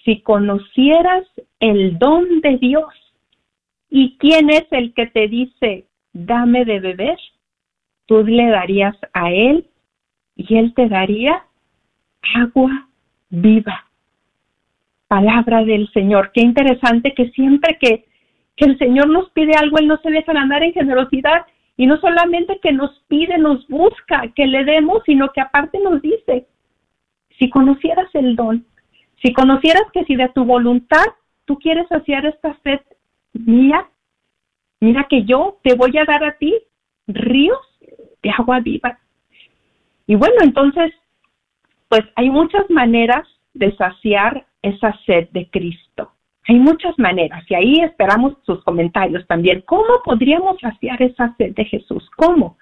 si 0.04 0.20
conocieras 0.22 1.26
el 1.58 1.98
don 1.98 2.40
de 2.40 2.58
Dios 2.58 2.94
y 3.90 4.16
quién 4.18 4.50
es 4.50 4.66
el 4.70 4.94
que 4.94 5.06
te 5.06 5.26
dice, 5.26 5.86
dame 6.12 6.64
de 6.64 6.80
beber, 6.80 7.18
tú 8.06 8.24
le 8.24 8.48
darías 8.50 8.96
a 9.12 9.32
él 9.32 9.68
y 10.36 10.56
él 10.56 10.72
te 10.74 10.88
daría 10.88 11.47
agua 12.34 12.88
viva 13.30 13.88
palabra 15.08 15.64
del 15.64 15.90
Señor. 15.92 16.30
Qué 16.32 16.42
interesante 16.42 17.14
que 17.14 17.30
siempre 17.30 17.78
que, 17.80 18.04
que 18.54 18.66
el 18.66 18.78
Señor 18.78 19.08
nos 19.08 19.30
pide 19.30 19.54
algo, 19.56 19.78
Él 19.78 19.88
no 19.88 19.96
se 19.98 20.10
deja 20.10 20.32
andar 20.32 20.62
en 20.62 20.74
generosidad 20.74 21.46
y 21.76 21.86
no 21.86 21.96
solamente 21.98 22.60
que 22.62 22.72
nos 22.72 22.90
pide, 23.08 23.38
nos 23.38 23.66
busca 23.68 24.28
que 24.36 24.46
le 24.46 24.64
demos, 24.64 25.02
sino 25.06 25.32
que 25.32 25.40
aparte 25.40 25.78
nos 25.80 26.02
dice, 26.02 26.46
si 27.38 27.48
conocieras 27.50 28.08
el 28.14 28.36
don, 28.36 28.66
si 29.22 29.32
conocieras 29.32 29.84
que 29.92 30.04
si 30.04 30.14
de 30.14 30.28
tu 30.28 30.44
voluntad 30.44 31.04
tú 31.44 31.58
quieres 31.58 31.88
saciar 31.88 32.26
esta 32.26 32.56
sed 32.62 32.80
mía, 33.32 33.88
mira 34.80 35.06
que 35.08 35.24
yo 35.24 35.58
te 35.62 35.74
voy 35.74 35.96
a 35.96 36.04
dar 36.04 36.22
a 36.24 36.36
ti 36.36 36.54
ríos 37.06 37.58
de 38.22 38.30
agua 38.30 38.60
viva. 38.60 38.98
Y 40.06 40.14
bueno, 40.14 40.36
entonces, 40.42 40.92
pues 41.88 42.02
hay 42.16 42.30
muchas 42.30 42.68
maneras 42.70 43.26
de 43.54 43.74
saciar 43.76 44.46
esa 44.62 44.94
sed 45.06 45.28
de 45.30 45.48
Cristo. 45.50 46.12
Hay 46.46 46.58
muchas 46.58 46.98
maneras 46.98 47.44
y 47.48 47.54
ahí 47.54 47.74
esperamos 47.80 48.34
sus 48.46 48.62
comentarios 48.64 49.26
también. 49.26 49.62
¿Cómo 49.66 50.02
podríamos 50.04 50.58
saciar 50.60 51.00
esa 51.02 51.34
sed 51.36 51.54
de 51.54 51.64
Jesús? 51.64 52.08
¿Cómo? 52.16 52.56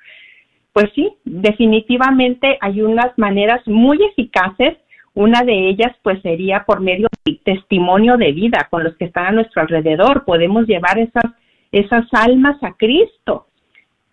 Pues 0.73 0.91
sí, 0.95 1.17
definitivamente 1.25 2.59
hay 2.61 2.83
unas 2.83 3.17
maneras 3.17 3.63
muy 3.67 4.03
eficaces. 4.03 4.77
Una 5.15 5.43
de 5.43 5.69
ellas 5.69 5.93
pues 6.03 6.21
sería 6.21 6.65
por 6.65 6.81
medio 6.81 7.09
del 7.25 7.41
testimonio 7.45 8.17
de 8.17 8.33
vida 8.33 8.67
con 8.71 8.85
los 8.85 8.97
que 8.97 9.07
están 9.07 9.27
a 9.27 9.33
nuestro 9.33 9.63
alrededor. 9.63 10.25
Podemos 10.25 10.67
llevar 10.67 10.99
esas, 10.99 11.33
esas 11.73 12.07
almas 12.13 12.63
a 12.63 12.73
Cristo. 12.73 13.47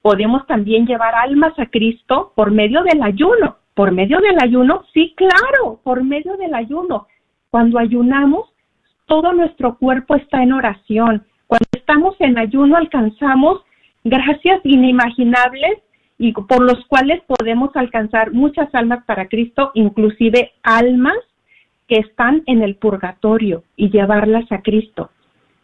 Podemos 0.01 0.45
también 0.47 0.85
llevar 0.85 1.15
almas 1.15 1.57
a 1.57 1.65
Cristo 1.65 2.31
por 2.35 2.51
medio 2.51 2.83
del 2.83 3.01
ayuno. 3.01 3.57
¿Por 3.73 3.91
medio 3.91 4.19
del 4.19 4.37
ayuno? 4.41 4.83
Sí, 4.93 5.13
claro, 5.15 5.79
por 5.83 6.03
medio 6.03 6.37
del 6.37 6.53
ayuno. 6.53 7.07
Cuando 7.49 7.79
ayunamos, 7.79 8.49
todo 9.05 9.33
nuestro 9.33 9.77
cuerpo 9.77 10.15
está 10.15 10.43
en 10.43 10.53
oración. 10.53 11.25
Cuando 11.47 11.67
estamos 11.75 12.15
en 12.19 12.37
ayuno 12.37 12.77
alcanzamos 12.77 13.61
gracias 14.03 14.61
inimaginables 14.63 15.79
y 16.17 16.33
por 16.33 16.61
los 16.61 16.85
cuales 16.87 17.21
podemos 17.27 17.75
alcanzar 17.75 18.31
muchas 18.31 18.73
almas 18.73 19.03
para 19.05 19.27
Cristo, 19.27 19.71
inclusive 19.73 20.51
almas 20.63 21.17
que 21.87 21.97
están 21.97 22.43
en 22.45 22.61
el 22.61 22.75
purgatorio 22.75 23.63
y 23.75 23.89
llevarlas 23.89 24.49
a 24.51 24.61
Cristo. 24.61 25.09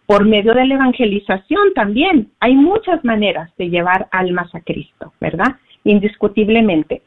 Por 0.05 0.25
medio 0.25 0.53
de 0.53 0.65
la 0.65 0.75
evangelización 0.75 1.73
también 1.75 2.31
hay 2.39 2.55
muchas 2.55 3.03
maneras 3.05 3.55
de 3.57 3.69
llevar 3.69 4.07
almas 4.11 4.53
a 4.55 4.61
Cristo, 4.61 5.13
¿verdad? 5.21 5.57
Indiscutiblemente. 5.83 7.03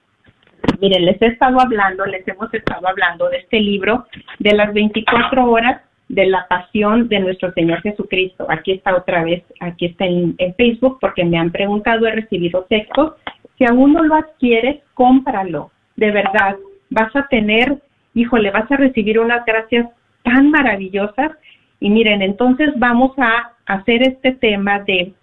Miren, 0.81 1.05
les 1.05 1.21
he 1.23 1.27
estado 1.27 1.61
hablando, 1.61 2.05
les 2.07 2.27
hemos 2.27 2.53
estado 2.53 2.87
hablando 2.89 3.29
de 3.29 3.39
este 3.39 3.61
libro 3.61 4.07
de 4.39 4.55
las 4.55 4.73
24 4.73 5.51
horas 5.51 5.83
de 6.09 6.27
la 6.27 6.47
pasión 6.49 7.09
de 7.09 7.21
nuestro 7.21 7.53
Señor 7.53 7.81
Jesucristo. 7.83 8.47
Aquí 8.49 8.73
está 8.73 8.95
otra 8.95 9.25
vez, 9.25 9.43
aquí 9.61 9.87
está 9.87 10.05
en, 10.05 10.37
Facebook 10.57 10.99
porque 11.01 11.25
me 11.25 11.39
han 11.39 11.51
preguntado, 11.51 12.07
he 12.07 12.13
recibido 12.13 12.67
textos. 12.69 13.15
Si 13.57 13.65
aún 13.65 13.95
no 13.95 14.03
lo 14.03 14.17
adquieres, 14.17 14.83
cómpralo. 14.95 15.71
De 15.97 16.11
verdad, 16.11 16.57
vas 16.91 17.15
a 17.17 17.27
tener, 17.29 17.79
híjole, 18.15 18.51
vas 18.51 18.71
a 18.71 18.77
recibir 18.77 19.19
unas 19.19 19.45
gracias 19.47 19.89
tan 20.23 20.51
maravillosas. 20.51 21.33
Y 21.81 21.91
miren, 21.91 22.23
entonces 22.23 22.71
vamos 22.77 23.13
a 23.19 23.53
hacer 23.67 24.03
este 24.03 24.33
tema 24.33 24.81
de 24.81 25.15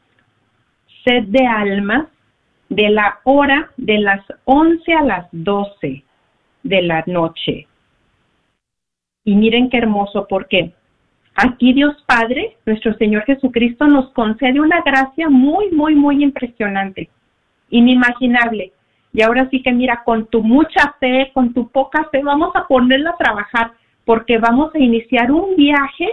sed 1.04 1.24
de 1.26 1.46
almas 1.46 2.08
de 2.70 2.90
la 2.90 3.20
hora 3.24 3.72
de 3.78 4.00
las 4.00 4.22
11 4.46 4.94
a 4.94 5.04
las 5.04 5.28
12 5.32 6.04
de 6.64 6.82
la 6.84 7.04
noche. 7.08 7.68
Y 9.26 9.36
miren 9.36 9.70
qué 9.70 9.78
hermoso, 9.78 10.28
porque 10.30 10.72
aquí 11.36 11.74
Dios 11.74 11.96
Padre, 12.06 12.58
nuestro 12.66 12.94
Señor 12.96 13.24
Jesucristo, 13.26 13.88
nos 13.88 14.10
concede 14.12 14.60
una 14.60 14.82
gracia 14.82 15.30
muy, 15.30 15.72
muy, 15.72 15.96
muy 15.96 16.24
impresionante, 16.24 17.10
inimaginable. 17.70 18.72
Y 19.14 19.24
ahora 19.24 19.50
sí 19.50 19.62
que 19.64 19.72
mira, 19.72 20.04
con 20.06 20.28
tu 20.28 20.44
mucha 20.44 20.96
fe, 21.00 21.32
con 21.34 21.54
tu 21.54 21.70
poca 21.70 22.08
fe, 22.12 22.22
vamos 22.24 22.56
a 22.56 22.68
ponerla 22.68 23.12
a 23.12 23.18
trabajar, 23.18 23.72
porque 24.06 24.38
vamos 24.38 24.74
a 24.76 24.80
iniciar 24.80 25.32
un 25.32 25.56
viaje 25.56 26.08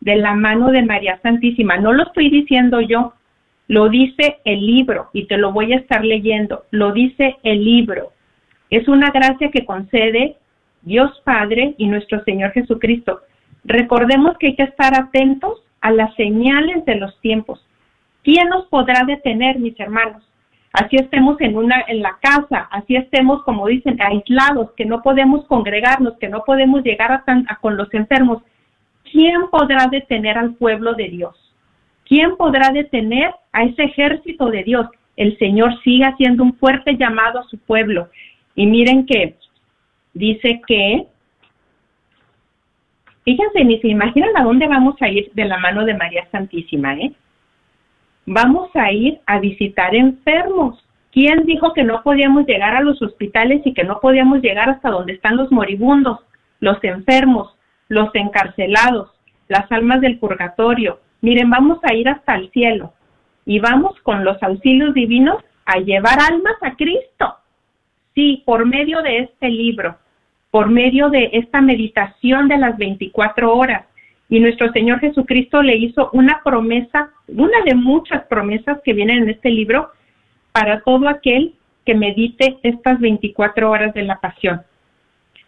de 0.00 0.16
la 0.16 0.34
mano 0.34 0.70
de 0.70 0.82
María 0.82 1.18
Santísima. 1.22 1.78
No 1.78 1.92
lo 1.92 2.04
estoy 2.04 2.30
diciendo 2.30 2.80
yo, 2.80 3.14
lo 3.68 3.88
dice 3.88 4.38
el 4.44 4.64
libro 4.64 5.10
y 5.12 5.26
te 5.26 5.36
lo 5.36 5.52
voy 5.52 5.72
a 5.72 5.76
estar 5.76 6.04
leyendo. 6.04 6.64
Lo 6.70 6.92
dice 6.92 7.36
el 7.42 7.64
libro. 7.64 8.12
Es 8.70 8.86
una 8.88 9.10
gracia 9.10 9.50
que 9.50 9.64
concede 9.64 10.36
Dios 10.82 11.20
Padre 11.24 11.74
y 11.78 11.86
nuestro 11.86 12.22
Señor 12.24 12.52
Jesucristo. 12.52 13.20
Recordemos 13.64 14.38
que 14.38 14.48
hay 14.48 14.56
que 14.56 14.62
estar 14.62 14.94
atentos 14.94 15.62
a 15.80 15.90
las 15.90 16.14
señales 16.14 16.84
de 16.84 16.96
los 16.96 17.20
tiempos. 17.20 17.64
¿Quién 18.22 18.48
nos 18.48 18.66
podrá 18.66 19.04
detener, 19.04 19.58
mis 19.58 19.78
hermanos? 19.80 20.22
Así 20.72 20.96
estemos 20.96 21.40
en 21.40 21.56
una 21.56 21.84
en 21.88 22.02
la 22.02 22.18
casa, 22.20 22.68
así 22.70 22.96
estemos 22.96 23.42
como 23.44 23.66
dicen 23.66 23.98
aislados, 24.00 24.72
que 24.76 24.84
no 24.84 25.00
podemos 25.00 25.46
congregarnos, 25.46 26.18
que 26.18 26.28
no 26.28 26.42
podemos 26.44 26.82
llegar 26.82 27.12
a, 27.12 27.24
a 27.26 27.56
con 27.56 27.76
los 27.76 27.92
enfermos. 27.94 28.42
¿Quién 29.10 29.48
podrá 29.50 29.86
detener 29.90 30.36
al 30.36 30.54
pueblo 30.54 30.94
de 30.94 31.08
Dios? 31.08 31.45
¿Quién 32.06 32.36
podrá 32.36 32.70
detener 32.70 33.34
a 33.52 33.64
ese 33.64 33.82
ejército 33.82 34.46
de 34.46 34.62
Dios? 34.62 34.86
El 35.16 35.36
Señor 35.38 35.80
sigue 35.82 36.04
haciendo 36.04 36.44
un 36.44 36.54
fuerte 36.54 36.96
llamado 36.96 37.40
a 37.40 37.44
su 37.44 37.58
pueblo. 37.58 38.08
Y 38.54 38.66
miren 38.66 39.06
que 39.06 39.34
dice 40.14 40.60
que, 40.66 41.06
fíjense, 43.24 43.64
ni 43.64 43.80
se 43.80 43.88
imaginan 43.88 44.36
a 44.36 44.44
dónde 44.44 44.68
vamos 44.68 44.94
a 45.00 45.08
ir 45.08 45.30
de 45.34 45.44
la 45.46 45.58
mano 45.58 45.84
de 45.84 45.94
María 45.94 46.28
Santísima, 46.30 46.94
¿eh? 46.94 47.12
Vamos 48.24 48.70
a 48.74 48.92
ir 48.92 49.20
a 49.26 49.38
visitar 49.40 49.94
enfermos. 49.94 50.82
¿Quién 51.12 51.44
dijo 51.44 51.72
que 51.72 51.84
no 51.84 52.02
podíamos 52.02 52.46
llegar 52.46 52.76
a 52.76 52.82
los 52.82 53.00
hospitales 53.02 53.62
y 53.64 53.72
que 53.72 53.84
no 53.84 54.00
podíamos 54.00 54.42
llegar 54.42 54.68
hasta 54.68 54.90
donde 54.90 55.14
están 55.14 55.36
los 55.36 55.50
moribundos, 55.50 56.20
los 56.60 56.82
enfermos, 56.84 57.56
los 57.88 58.14
encarcelados, 58.14 59.10
las 59.48 59.70
almas 59.72 60.00
del 60.00 60.18
purgatorio? 60.18 61.00
Miren, 61.26 61.50
vamos 61.50 61.80
a 61.82 61.92
ir 61.92 62.08
hasta 62.08 62.36
el 62.36 62.52
cielo 62.52 62.92
y 63.44 63.58
vamos 63.58 63.98
con 64.04 64.24
los 64.24 64.40
auxilios 64.44 64.94
divinos 64.94 65.42
a 65.64 65.80
llevar 65.80 66.20
almas 66.20 66.54
a 66.62 66.76
Cristo. 66.76 67.34
Sí, 68.14 68.44
por 68.46 68.64
medio 68.64 69.02
de 69.02 69.18
este 69.18 69.48
libro, 69.48 69.96
por 70.52 70.70
medio 70.70 71.10
de 71.10 71.30
esta 71.32 71.60
meditación 71.60 72.46
de 72.46 72.58
las 72.58 72.78
24 72.78 73.52
horas. 73.52 73.86
Y 74.28 74.38
nuestro 74.38 74.70
Señor 74.70 75.00
Jesucristo 75.00 75.64
le 75.64 75.74
hizo 75.74 76.10
una 76.12 76.42
promesa, 76.44 77.10
una 77.26 77.60
de 77.64 77.74
muchas 77.74 78.24
promesas 78.26 78.78
que 78.84 78.92
vienen 78.92 79.24
en 79.24 79.30
este 79.30 79.50
libro, 79.50 79.90
para 80.52 80.82
todo 80.82 81.08
aquel 81.08 81.56
que 81.84 81.96
medite 81.96 82.56
estas 82.62 83.00
24 83.00 83.68
horas 83.68 83.92
de 83.94 84.02
la 84.02 84.20
pasión. 84.20 84.62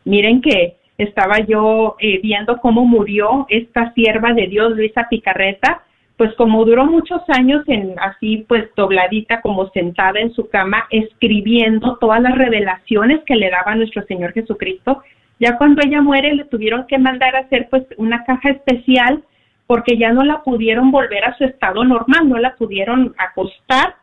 Miren 0.05 0.41
que 0.41 0.78
estaba 0.99 1.39
yo 1.39 1.97
eh, 2.01 2.21
viendo 2.23 2.59
cómo 2.59 2.85
murió 2.85 3.47
esta 3.49 3.93
sierva 3.95 4.33
de 4.33 4.49
Dios, 4.49 4.77
Luisa 4.77 5.07
Picarreta, 5.09 5.83
pues 6.17 6.35
como 6.35 6.65
duró 6.65 6.85
muchos 6.85 7.23
años 7.29 7.63
en 7.69 7.95
así 8.01 8.45
pues 8.49 8.69
dobladita 8.75 9.41
como 9.41 9.71
sentada 9.71 10.19
en 10.19 10.35
su 10.35 10.49
cama 10.49 10.85
escribiendo 10.91 11.97
todas 11.99 12.21
las 12.21 12.37
revelaciones 12.37 13.21
que 13.25 13.37
le 13.37 13.51
daba 13.51 13.77
nuestro 13.77 14.05
Señor 14.07 14.33
Jesucristo, 14.33 15.03
ya 15.39 15.57
cuando 15.57 15.81
ella 15.85 16.03
muere 16.03 16.35
le 16.35 16.45
tuvieron 16.45 16.87
que 16.89 16.99
mandar 16.99 17.37
a 17.37 17.41
hacer 17.41 17.69
pues 17.71 17.85
una 17.97 18.25
caja 18.25 18.51
especial 18.51 19.23
porque 19.69 19.97
ya 19.97 20.13
no 20.13 20.25
la 20.25 20.43
pudieron 20.43 20.91
volver 20.91 21.25
a 21.25 21.37
su 21.37 21.45
estado 21.45 21.85
normal, 21.85 22.29
no 22.29 22.39
la 22.39 22.57
pudieron 22.57 23.15
acostar 23.19 23.95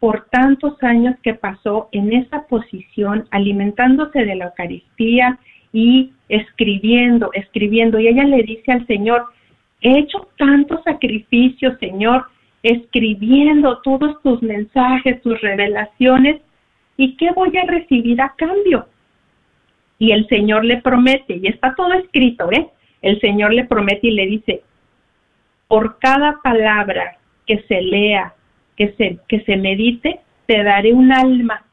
por 0.00 0.26
tantos 0.30 0.82
años 0.82 1.14
que 1.22 1.34
pasó 1.34 1.88
en 1.92 2.12
esa 2.12 2.46
posición, 2.48 3.26
alimentándose 3.30 4.24
de 4.24 4.34
la 4.34 4.46
Eucaristía 4.46 5.38
y 5.72 6.12
escribiendo, 6.30 7.30
escribiendo. 7.34 7.98
Y 7.98 8.08
ella 8.08 8.24
le 8.24 8.42
dice 8.42 8.72
al 8.72 8.86
Señor, 8.86 9.26
he 9.82 9.98
hecho 9.98 10.28
tantos 10.38 10.82
sacrificios, 10.84 11.78
Señor, 11.78 12.26
escribiendo 12.62 13.78
todos 13.82 14.20
tus 14.22 14.42
mensajes, 14.42 15.20
tus 15.22 15.40
revelaciones, 15.40 16.40
¿y 16.96 17.16
qué 17.16 17.30
voy 17.32 17.56
a 17.56 17.64
recibir 17.64 18.20
a 18.20 18.34
cambio? 18.36 18.86
Y 19.98 20.12
el 20.12 20.26
Señor 20.28 20.64
le 20.64 20.80
promete, 20.80 21.36
y 21.36 21.46
está 21.46 21.74
todo 21.74 21.92
escrito, 21.94 22.50
¿eh? 22.52 22.68
El 23.02 23.20
Señor 23.20 23.52
le 23.52 23.64
promete 23.64 24.08
y 24.08 24.12
le 24.12 24.26
dice, 24.26 24.62
por 25.68 25.98
cada 25.98 26.38
palabra 26.42 27.18
que 27.46 27.62
se 27.68 27.80
lea, 27.80 28.34
que 28.76 28.92
se, 28.94 29.18
que 29.28 29.40
se 29.40 29.56
medite, 29.56 30.20
te 30.46 30.62
daré 30.62 30.92
un 30.92 31.12
alma. 31.12 31.64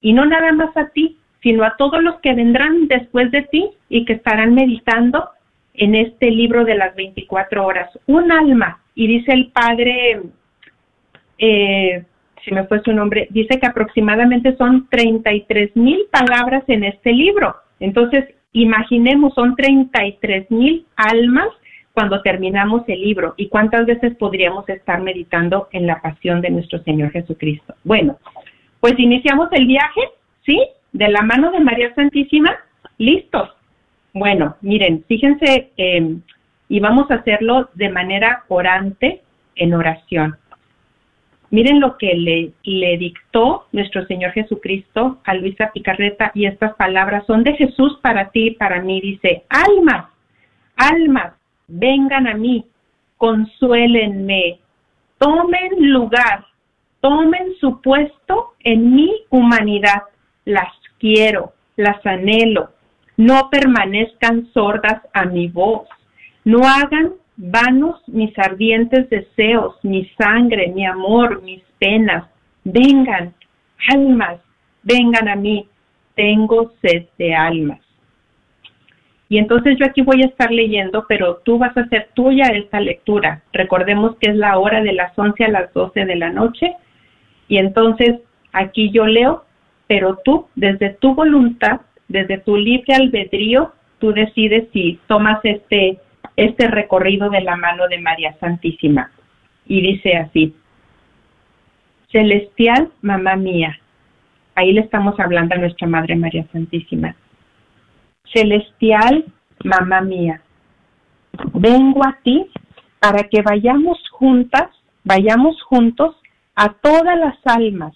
Y 0.00 0.12
no 0.12 0.24
nada 0.26 0.52
más 0.52 0.76
a 0.76 0.88
ti, 0.90 1.18
sino 1.42 1.64
a 1.64 1.76
todos 1.76 2.02
los 2.02 2.20
que 2.20 2.34
vendrán 2.34 2.88
después 2.88 3.30
de 3.30 3.42
ti 3.42 3.70
y 3.88 4.04
que 4.04 4.14
estarán 4.14 4.54
meditando 4.54 5.28
en 5.74 5.94
este 5.94 6.30
libro 6.30 6.64
de 6.64 6.74
las 6.74 6.94
24 6.96 7.64
horas. 7.64 7.88
Un 8.06 8.32
alma. 8.32 8.80
Y 8.94 9.06
dice 9.06 9.32
el 9.32 9.50
padre, 9.52 10.20
eh, 11.38 12.04
si 12.44 12.52
me 12.52 12.64
fue 12.64 12.82
su 12.82 12.92
nombre, 12.92 13.28
dice 13.30 13.60
que 13.60 13.66
aproximadamente 13.66 14.56
son 14.56 14.88
33 14.88 15.76
mil 15.76 16.06
palabras 16.10 16.64
en 16.66 16.84
este 16.84 17.12
libro. 17.12 17.54
Entonces, 17.78 18.24
imaginemos, 18.52 19.34
son 19.34 19.54
33 19.54 20.50
mil 20.50 20.86
almas 20.96 21.48
cuando 21.92 22.22
terminamos 22.22 22.82
el 22.88 23.00
libro 23.00 23.34
y 23.36 23.48
cuántas 23.48 23.86
veces 23.86 24.16
podríamos 24.16 24.68
estar 24.68 25.00
meditando 25.00 25.68
en 25.72 25.86
la 25.86 26.00
pasión 26.00 26.40
de 26.40 26.50
nuestro 26.50 26.80
Señor 26.84 27.10
Jesucristo. 27.10 27.74
Bueno, 27.84 28.18
pues 28.80 28.94
iniciamos 28.98 29.48
el 29.52 29.66
viaje, 29.66 30.00
¿sí? 30.46 30.60
De 30.92 31.08
la 31.08 31.22
mano 31.22 31.50
de 31.50 31.60
María 31.60 31.94
Santísima, 31.94 32.56
listos. 32.98 33.50
Bueno, 34.12 34.56
miren, 34.62 35.04
fíjense, 35.06 35.70
em, 35.76 36.22
y 36.68 36.80
vamos 36.80 37.10
a 37.10 37.16
hacerlo 37.16 37.70
de 37.74 37.88
manera 37.88 38.44
orante 38.48 39.22
en 39.54 39.74
oración. 39.74 40.36
Miren 41.50 41.80
lo 41.80 41.96
que 41.96 42.14
le, 42.14 42.52
le 42.62 42.98
dictó 42.98 43.66
nuestro 43.72 44.04
Señor 44.06 44.32
Jesucristo 44.32 45.18
a 45.24 45.34
Luisa 45.34 45.70
Picarreta 45.72 46.30
y 46.34 46.44
estas 46.44 46.74
palabras 46.74 47.24
son 47.26 47.42
de 47.42 47.54
Jesús 47.54 47.98
para 48.02 48.30
ti 48.30 48.48
y 48.48 48.50
para 48.54 48.82
mí. 48.82 49.00
Dice, 49.00 49.44
almas, 49.48 50.06
almas, 50.76 51.32
vengan 51.66 52.26
a 52.26 52.34
mí, 52.34 52.66
consuélenme, 53.16 54.58
tomen 55.18 55.90
lugar, 55.92 56.44
tomen 57.00 57.54
su 57.60 57.80
puesto 57.80 58.54
en 58.60 58.94
mi 58.94 59.10
humanidad. 59.30 60.02
Las 60.48 60.72
quiero, 60.98 61.52
las 61.76 62.04
anhelo. 62.06 62.70
No 63.18 63.50
permanezcan 63.50 64.48
sordas 64.54 65.02
a 65.12 65.26
mi 65.26 65.48
voz. 65.48 65.86
No 66.42 66.60
hagan 66.66 67.12
vanos 67.36 68.00
mis 68.06 68.32
ardientes 68.38 69.10
deseos, 69.10 69.76
mi 69.82 70.06
sangre, 70.18 70.68
mi 70.68 70.86
amor, 70.86 71.42
mis 71.42 71.62
penas. 71.78 72.30
Vengan, 72.64 73.34
almas, 73.92 74.40
vengan 74.82 75.28
a 75.28 75.36
mí. 75.36 75.68
Tengo 76.14 76.72
sed 76.80 77.04
de 77.18 77.34
almas. 77.34 77.80
Y 79.28 79.36
entonces 79.36 79.76
yo 79.78 79.84
aquí 79.84 80.00
voy 80.00 80.22
a 80.22 80.28
estar 80.28 80.50
leyendo, 80.50 81.04
pero 81.06 81.42
tú 81.44 81.58
vas 81.58 81.76
a 81.76 81.82
hacer 81.82 82.08
tuya 82.14 82.46
esta 82.54 82.80
lectura. 82.80 83.42
Recordemos 83.52 84.16
que 84.16 84.30
es 84.30 84.36
la 84.36 84.58
hora 84.58 84.80
de 84.80 84.94
las 84.94 85.12
11 85.18 85.44
a 85.44 85.48
las 85.48 85.74
12 85.74 86.06
de 86.06 86.16
la 86.16 86.30
noche. 86.30 86.74
Y 87.48 87.58
entonces 87.58 88.20
aquí 88.54 88.90
yo 88.90 89.04
leo, 89.04 89.44
pero 89.88 90.18
tú, 90.24 90.46
desde 90.54 90.90
tu 90.90 91.14
voluntad, 91.14 91.80
desde 92.06 92.38
tu 92.38 92.56
libre 92.56 92.94
albedrío, 92.94 93.72
tú 93.98 94.12
decides 94.12 94.68
si 94.72 95.00
tomas 95.08 95.40
este, 95.42 95.98
este 96.36 96.68
recorrido 96.68 97.30
de 97.30 97.40
la 97.40 97.56
mano 97.56 97.88
de 97.88 97.98
María 97.98 98.36
Santísima. 98.38 99.10
Y 99.66 99.80
dice 99.80 100.16
así, 100.16 100.54
Celestial 102.12 102.90
Mamá 103.02 103.34
mía, 103.34 103.76
ahí 104.54 104.72
le 104.72 104.82
estamos 104.82 105.18
hablando 105.18 105.56
a 105.56 105.58
nuestra 105.58 105.88
Madre 105.88 106.14
María 106.14 106.46
Santísima 106.52 107.16
celestial 108.32 109.24
mamá 109.64 110.00
mía, 110.00 110.40
vengo 111.54 112.04
a 112.06 112.18
ti 112.22 112.50
para 113.00 113.24
que 113.24 113.42
vayamos 113.42 113.98
juntas, 114.10 114.68
vayamos 115.04 115.60
juntos 115.62 116.16
a 116.54 116.72
todas 116.72 117.18
las 117.18 117.36
almas, 117.44 117.94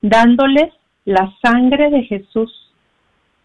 dándoles 0.00 0.72
la 1.04 1.32
sangre 1.42 1.90
de 1.90 2.02
Jesús. 2.04 2.72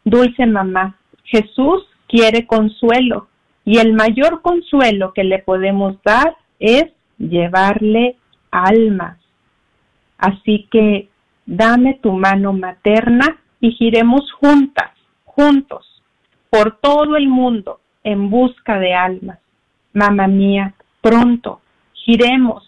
Dulce 0.03 0.45
mamá, 0.45 0.97
Jesús 1.23 1.85
quiere 2.07 2.47
consuelo 2.47 3.27
y 3.65 3.79
el 3.79 3.93
mayor 3.93 4.41
consuelo 4.41 5.13
que 5.13 5.23
le 5.23 5.39
podemos 5.39 6.01
dar 6.03 6.35
es 6.59 6.85
llevarle 7.17 8.15
almas. 8.51 9.17
Así 10.17 10.67
que 10.71 11.09
dame 11.45 11.99
tu 12.01 12.13
mano 12.13 12.53
materna 12.53 13.37
y 13.59 13.71
giremos 13.71 14.31
juntas, 14.33 14.91
juntos, 15.25 16.01
por 16.49 16.77
todo 16.79 17.17
el 17.17 17.27
mundo 17.27 17.81
en 18.03 18.29
busca 18.29 18.79
de 18.79 18.93
almas. 18.93 19.39
Mamá 19.93 20.27
mía, 20.27 20.73
pronto, 21.01 21.61
giremos. 21.93 22.63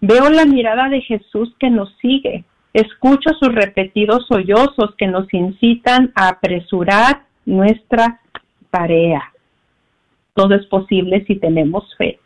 Veo 0.00 0.28
la 0.28 0.44
mirada 0.44 0.88
de 0.88 1.00
Jesús 1.00 1.54
que 1.58 1.70
nos 1.70 1.94
sigue. 2.02 2.44
Escucho 2.72 3.30
sus 3.38 3.54
repetidos 3.54 4.26
sollozos 4.26 4.94
que 4.96 5.06
nos 5.06 5.32
incitan 5.32 6.12
a 6.14 6.28
apresurar 6.28 7.24
nuestra 7.44 8.20
tarea. 8.70 9.32
Todo 10.34 10.54
es 10.54 10.64
posible 10.66 11.24
si 11.26 11.36
tenemos 11.36 11.94
fe. 11.96 12.18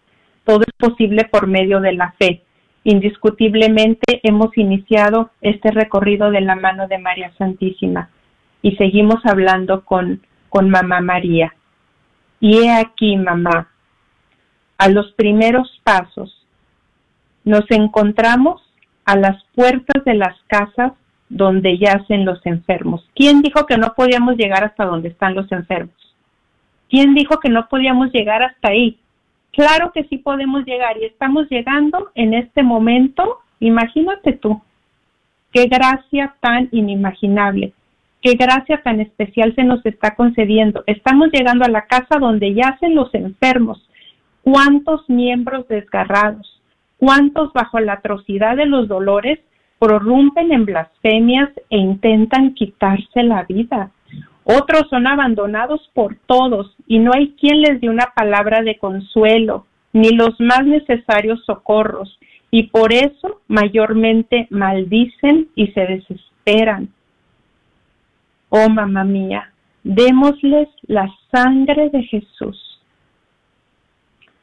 Todo 0.45 0.61
es 0.61 0.73
posible 0.79 1.25
por 1.25 1.49
medio 1.49 1.81
de 1.81 1.93
la 1.95 2.13
fe. 2.13 2.43
Indiscutiblemente 2.85 4.21
hemos 4.23 4.57
iniciado 4.57 5.31
este 5.41 5.73
recorrido 5.73 6.31
de 6.31 6.41
la 6.41 6.55
mano 6.55 6.87
de 6.87 6.99
María 6.99 7.33
Santísima 7.37 8.11
y 8.63 8.77
seguimos 8.77 9.25
hablando 9.25 9.85
con 9.85 10.21
con 10.49 10.71
mamá 10.71 11.03
María. 11.03 11.55
Y 12.41 12.59
he 12.59 12.73
aquí, 12.73 13.17
mamá, 13.17 13.69
a 14.79 14.89
los 14.89 15.13
primeros 15.13 15.81
pasos 15.85 16.47
nos 17.45 17.71
encontramos 17.71 18.63
a 19.07 19.17
las 19.17 19.43
puertas 19.55 20.05
de 20.05 20.15
las 20.15 20.37
casas 20.47 20.93
donde 21.29 21.79
yacen 21.79 22.25
los 22.25 22.45
enfermos. 22.45 23.09
¿Quién 23.15 23.41
dijo 23.41 23.65
que 23.67 23.79
no 23.79 23.95
podíamos 23.97 24.37
llegar 24.37 24.65
hasta 24.65 24.85
donde 24.85 25.09
están 25.09 25.35
los 25.35 25.51
enfermos? 25.51 25.95
¿Quién 26.91 27.15
dijo 27.15 27.41
que 27.41 27.49
no 27.49 27.67
podíamos 27.69 28.13
llegar 28.13 28.43
hasta 28.43 28.69
ahí? 28.69 28.99
Claro 29.53 29.91
que 29.93 30.05
sí 30.05 30.19
podemos 30.19 30.65
llegar 30.67 30.99
y 30.99 31.07
estamos 31.07 31.49
llegando 31.49 32.11
en 32.15 32.35
este 32.35 32.63
momento. 32.63 33.39
Imagínate 33.59 34.35
tú, 34.35 34.61
qué 35.53 35.67
gracia 35.67 36.35
tan 36.41 36.69
inimaginable 36.71 37.73
qué 38.27 38.35
gracia 38.35 38.83
tan 38.83 39.01
especial 39.01 39.55
se 39.55 39.63
nos 39.63 39.87
está 39.87 40.17
concediendo. 40.17 40.83
Estamos 40.87 41.29
llegando 41.33 41.65
a 41.65 41.69
la 41.69 41.87
casa 41.87 42.19
donde 42.19 42.55
yacen 42.55 42.97
los 42.97 43.15
enfermos. 43.15 43.89
¿Cuántos 44.43 45.09
miembros 45.09 45.69
desgarrados? 45.69 46.56
¿Cuántos 46.99 47.53
bajo 47.53 47.79
la 47.81 47.95
atrocidad 47.95 48.57
de 48.57 48.67
los 48.67 48.89
dolores 48.89 49.39
prorrumpen 49.79 50.53
en 50.53 50.65
blasfemias 50.65 51.51
e 51.71 51.79
intentan 51.79 52.55
quitarse 52.55 53.23
la 53.23 53.45
vida. 53.45 53.91
Otros 54.45 54.89
son 54.91 55.07
abandonados 55.07 55.91
por 55.93 56.17
todos 56.27 56.75
y 56.87 56.99
no 56.99 57.11
hay 57.15 57.35
quien 57.39 57.61
les 57.61 57.81
dé 57.81 57.89
una 57.89 58.13
palabra 58.15 58.63
de 58.63 58.79
consuelo, 58.79 59.67
ni 59.93 60.11
los 60.11 60.39
más 60.41 60.65
necesarios 60.65 61.45
socorros, 61.45 62.19
y 62.51 62.65
por 62.65 62.93
eso 62.93 63.41
mayormente 63.49 64.47
maldicen 64.51 65.49
y 65.57 65.69
se 65.69 65.81
desesperan. 65.81 66.89
Oh 68.49 68.69
mamá 68.69 69.05
mía, 69.05 69.53
démosles 69.83 70.69
la 70.87 71.09
sangre 71.33 71.91
de 71.91 72.05
Jesús, 72.05 72.66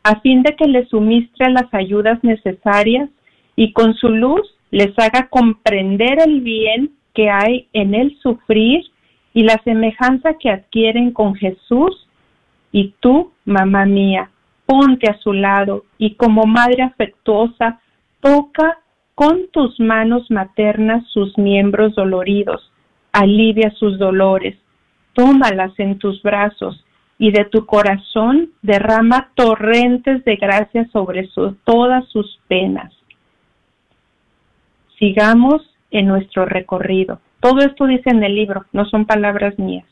a 0.04 0.20
fin 0.20 0.44
de 0.44 0.56
que 0.56 0.68
les 0.68 0.90
suministre 0.90 1.50
las 1.50 1.74
ayudas 1.74 2.22
necesarias 2.24 3.10
y 3.56 3.72
con 3.72 3.94
su 3.96 4.10
luz 4.10 4.42
les 4.72 4.98
haga 5.00 5.28
comprender 5.30 6.20
el 6.26 6.42
bien 6.42 6.92
que 7.14 7.30
hay 7.30 7.68
en 7.74 7.94
el 7.96 8.18
sufrir 8.20 8.84
y 9.34 9.44
la 9.44 9.62
semejanza 9.64 10.36
que 10.40 10.50
adquieren 10.50 11.12
con 11.12 11.36
Jesús. 11.36 12.08
Y 12.72 12.94
tú, 13.00 13.32
mamá 13.46 13.86
mía, 13.86 14.30
ponte 14.66 15.10
a 15.10 15.18
su 15.20 15.32
lado 15.32 15.86
y 15.98 16.16
como 16.16 16.46
madre 16.46 16.84
afectuosa, 16.84 17.80
toca 18.20 18.80
con 19.16 19.48
tus 19.52 19.80
manos 19.80 20.30
maternas 20.32 21.06
sus 21.12 21.38
miembros 21.38 21.94
doloridos, 21.96 22.72
alivia 23.12 23.72
sus 23.78 24.00
dolores, 24.00 24.58
tómalas 25.14 25.72
en 25.78 26.00
tus 26.00 26.22
brazos 26.24 26.84
y 27.18 27.32
de 27.32 27.46
tu 27.46 27.66
corazón 27.66 28.50
derrama 28.62 29.30
torrentes 29.36 30.24
de 30.26 30.36
gracia 30.36 30.88
sobre 30.92 31.30
todas 31.64 32.08
sus 32.10 32.40
penas 32.48 32.94
sigamos 35.04 35.62
en 35.92 36.08
nuestro 36.08 36.46
recorrido. 36.46 37.20
Todo 37.42 37.60
esto 37.60 37.86
dice 37.88 38.10
en 38.10 38.24
el 38.24 38.36
libro, 38.36 38.66
no 38.72 38.86
son 38.86 39.06
palabras 39.06 39.60
mías. 39.60 39.86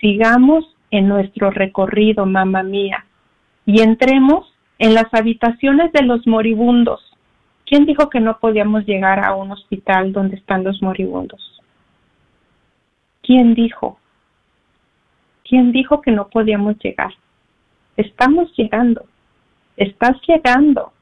Sigamos 0.00 0.64
en 0.90 1.08
nuestro 1.08 1.50
recorrido, 1.50 2.24
mamá 2.24 2.62
mía, 2.62 3.04
y 3.66 3.82
entremos 3.82 4.50
en 4.78 4.94
las 4.94 5.12
habitaciones 5.12 5.92
de 5.92 6.02
los 6.04 6.26
moribundos. 6.26 7.00
¿Quién 7.66 7.84
dijo 7.84 8.08
que 8.08 8.20
no 8.20 8.38
podíamos 8.38 8.86
llegar 8.86 9.22
a 9.22 9.34
un 9.34 9.52
hospital 9.52 10.12
donde 10.12 10.36
están 10.36 10.64
los 10.64 10.80
moribundos? 10.80 11.60
¿Quién 13.22 13.54
dijo? 13.54 13.98
¿Quién 15.50 15.72
dijo 15.72 16.00
que 16.00 16.12
no 16.12 16.28
podíamos 16.28 16.78
llegar? 16.78 17.12
Estamos 17.96 18.56
llegando. 18.56 19.04
Estás 19.76 20.16
llegando 20.28 20.92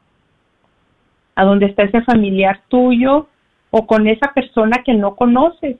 a 1.34 1.44
donde 1.44 1.66
está 1.66 1.82
ese 1.82 2.00
familiar 2.00 2.62
tuyo 2.68 3.28
o 3.70 3.87
con 3.87 4.08
esa 4.08 4.32
persona 4.32 4.82
que 4.87 4.94
no 4.94 5.16
conoces. 5.16 5.76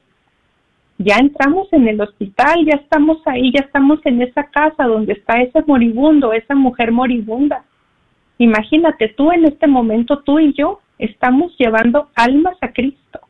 Ya 0.99 1.17
entramos 1.17 1.73
en 1.73 1.89
el 1.89 1.99
hospital, 1.99 2.67
ya 2.67 2.75
estamos 2.75 3.23
ahí, 3.25 3.53
ya 3.55 3.65
estamos 3.65 4.05
en 4.05 4.21
esa 4.21 4.45
casa 4.45 4.85
donde 4.85 5.15
está 5.15 5.41
ese 5.41 5.63
moribundo, 5.67 6.35
esa 6.35 6.55
mujer 6.55 6.93
moribunda. 6.93 7.65
Imagínate 8.37 9.09
tú 9.17 9.33
en 9.33 9.47
este 9.47 9.67
momento, 9.67 10.19
tú 10.19 10.41
y 10.41 10.53
yo, 10.53 10.81
estamos 10.99 11.57
llevando 11.57 12.11
almas 12.15 12.59
a 12.61 12.71
Cristo. 12.71 13.21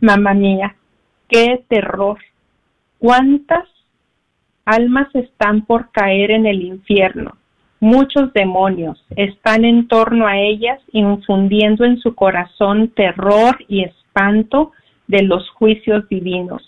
Mamá 0.00 0.32
mía, 0.32 0.76
qué 1.26 1.64
terror. 1.66 2.18
¿Cuántas 3.04 3.68
almas 4.64 5.14
están 5.14 5.66
por 5.66 5.90
caer 5.92 6.30
en 6.30 6.46
el 6.46 6.62
infierno? 6.62 7.36
Muchos 7.78 8.32
demonios 8.32 8.98
están 9.14 9.66
en 9.66 9.88
torno 9.88 10.26
a 10.26 10.38
ellas 10.38 10.80
infundiendo 10.90 11.84
en 11.84 11.98
su 11.98 12.14
corazón 12.14 12.88
terror 12.96 13.58
y 13.68 13.84
espanto 13.84 14.72
de 15.06 15.22
los 15.22 15.50
juicios 15.50 16.08
divinos. 16.08 16.62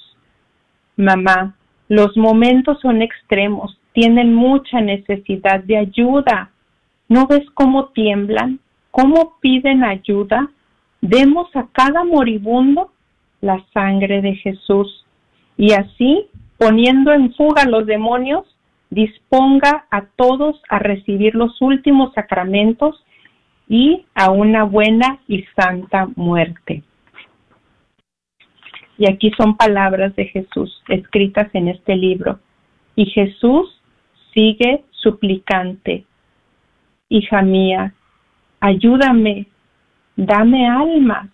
Mamá, 0.99 1.57
los 1.89 2.15
momentos 2.19 2.81
son 2.83 3.01
extremos, 3.01 3.81
tienen 3.95 4.35
mucha 4.35 4.83
necesidad 4.83 5.65
de 5.65 5.79
ayuda. 5.79 6.51
¿No 7.09 7.27
ves 7.27 7.49
cómo 7.55 7.87
tiemblan? 7.95 8.61
¿Cómo 8.91 9.39
piden 9.41 9.85
ayuda? 9.85 10.51
Demos 11.01 11.49
a 11.57 11.67
cada 11.73 12.05
moribundo 12.05 12.93
la 13.41 13.65
sangre 13.73 14.21
de 14.21 14.35
Jesús. 14.35 15.06
Y 15.57 15.73
así, 15.73 16.29
poniendo 16.59 17.13
en 17.13 17.33
fuga 17.35 17.65
los 17.65 17.87
demonios, 17.87 18.45
disponga 18.91 19.87
a 19.91 20.07
todos 20.17 20.61
a 20.69 20.79
recibir 20.79 21.35
los 21.35 21.61
últimos 21.61 22.13
sacramentos 22.15 23.03
y 23.69 24.07
a 24.15 24.31
una 24.31 24.65
buena 24.65 25.19
y 25.27 25.45
santa 25.57 26.09
muerte. 26.15 26.83
Y 28.99 29.11
aquí 29.11 29.31
son 29.37 29.57
palabras 29.57 30.15
de 30.17 30.27
Jesús 30.27 30.83
escritas 30.89 31.49
en 31.55 31.69
este 31.69 31.97
libro. 31.97 32.41
Y 32.95 33.07
Jesús 33.07 33.81
sigue 34.33 34.85
suplicante. 34.91 36.07
Hija 37.09 37.43
mía, 37.43 37.95
ayúdame, 38.61 39.47
dame 40.17 40.67
almas. 40.69 41.29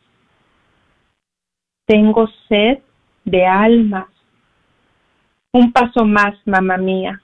Tengo 1.86 2.28
sed 2.48 2.78
de 3.24 3.46
almas. 3.46 4.11
Un 5.54 5.70
paso 5.70 6.06
más, 6.06 6.34
mamá 6.46 6.78
mía. 6.78 7.20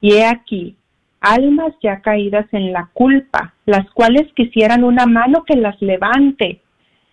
Y 0.00 0.14
he 0.14 0.24
aquí, 0.24 0.76
almas 1.20 1.74
ya 1.82 2.00
caídas 2.00 2.46
en 2.52 2.72
la 2.72 2.88
culpa, 2.94 3.52
las 3.66 3.90
cuales 3.90 4.32
quisieran 4.34 4.82
una 4.82 5.04
mano 5.04 5.44
que 5.44 5.56
las 5.56 5.80
levante. 5.82 6.62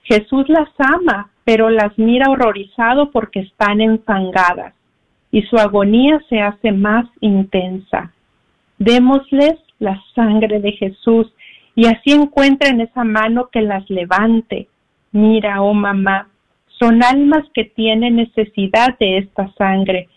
Jesús 0.03 0.47
las 0.47 0.69
ama, 0.77 1.29
pero 1.43 1.69
las 1.69 1.97
mira 1.97 2.29
horrorizado 2.29 3.11
porque 3.11 3.41
están 3.41 3.81
enfangadas, 3.81 4.73
y 5.31 5.41
su 5.43 5.57
agonía 5.57 6.21
se 6.29 6.39
hace 6.39 6.71
más 6.71 7.05
intensa. 7.19 8.13
Démosles 8.77 9.55
la 9.79 10.01
sangre 10.15 10.61
de 10.61 10.71
Jesús, 10.71 11.27
y 11.75 11.87
así 11.87 12.11
encuentren 12.11 12.79
esa 12.79 13.03
mano 13.03 13.49
que 13.51 13.61
las 13.61 13.89
levante. 13.89 14.69
Mira, 15.11 15.61
oh 15.61 15.73
mamá, 15.73 16.29
son 16.79 17.03
almas 17.03 17.43
que 17.53 17.65
tienen 17.65 18.15
necesidad 18.15 18.97
de 18.97 19.19
esta 19.19 19.51
sangre, 19.53 20.07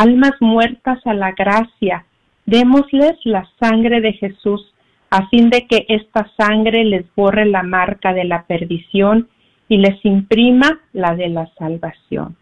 almas 0.00 0.32
muertas 0.40 0.98
a 1.06 1.12
la 1.12 1.32
gracia, 1.32 2.06
Démosles 2.46 3.16
la 3.24 3.48
sangre 3.60 4.00
de 4.00 4.12
Jesús 4.14 4.72
a 5.10 5.28
fin 5.28 5.50
de 5.50 5.66
que 5.66 5.86
esta 5.88 6.28
sangre 6.36 6.84
les 6.84 7.04
borre 7.14 7.44
la 7.44 7.62
marca 7.62 8.12
de 8.12 8.24
la 8.24 8.44
perdición 8.44 9.28
y 9.68 9.76
les 9.76 10.04
imprima 10.04 10.80
la 10.92 11.14
de 11.14 11.28
la 11.28 11.46
salvación. 11.58 12.36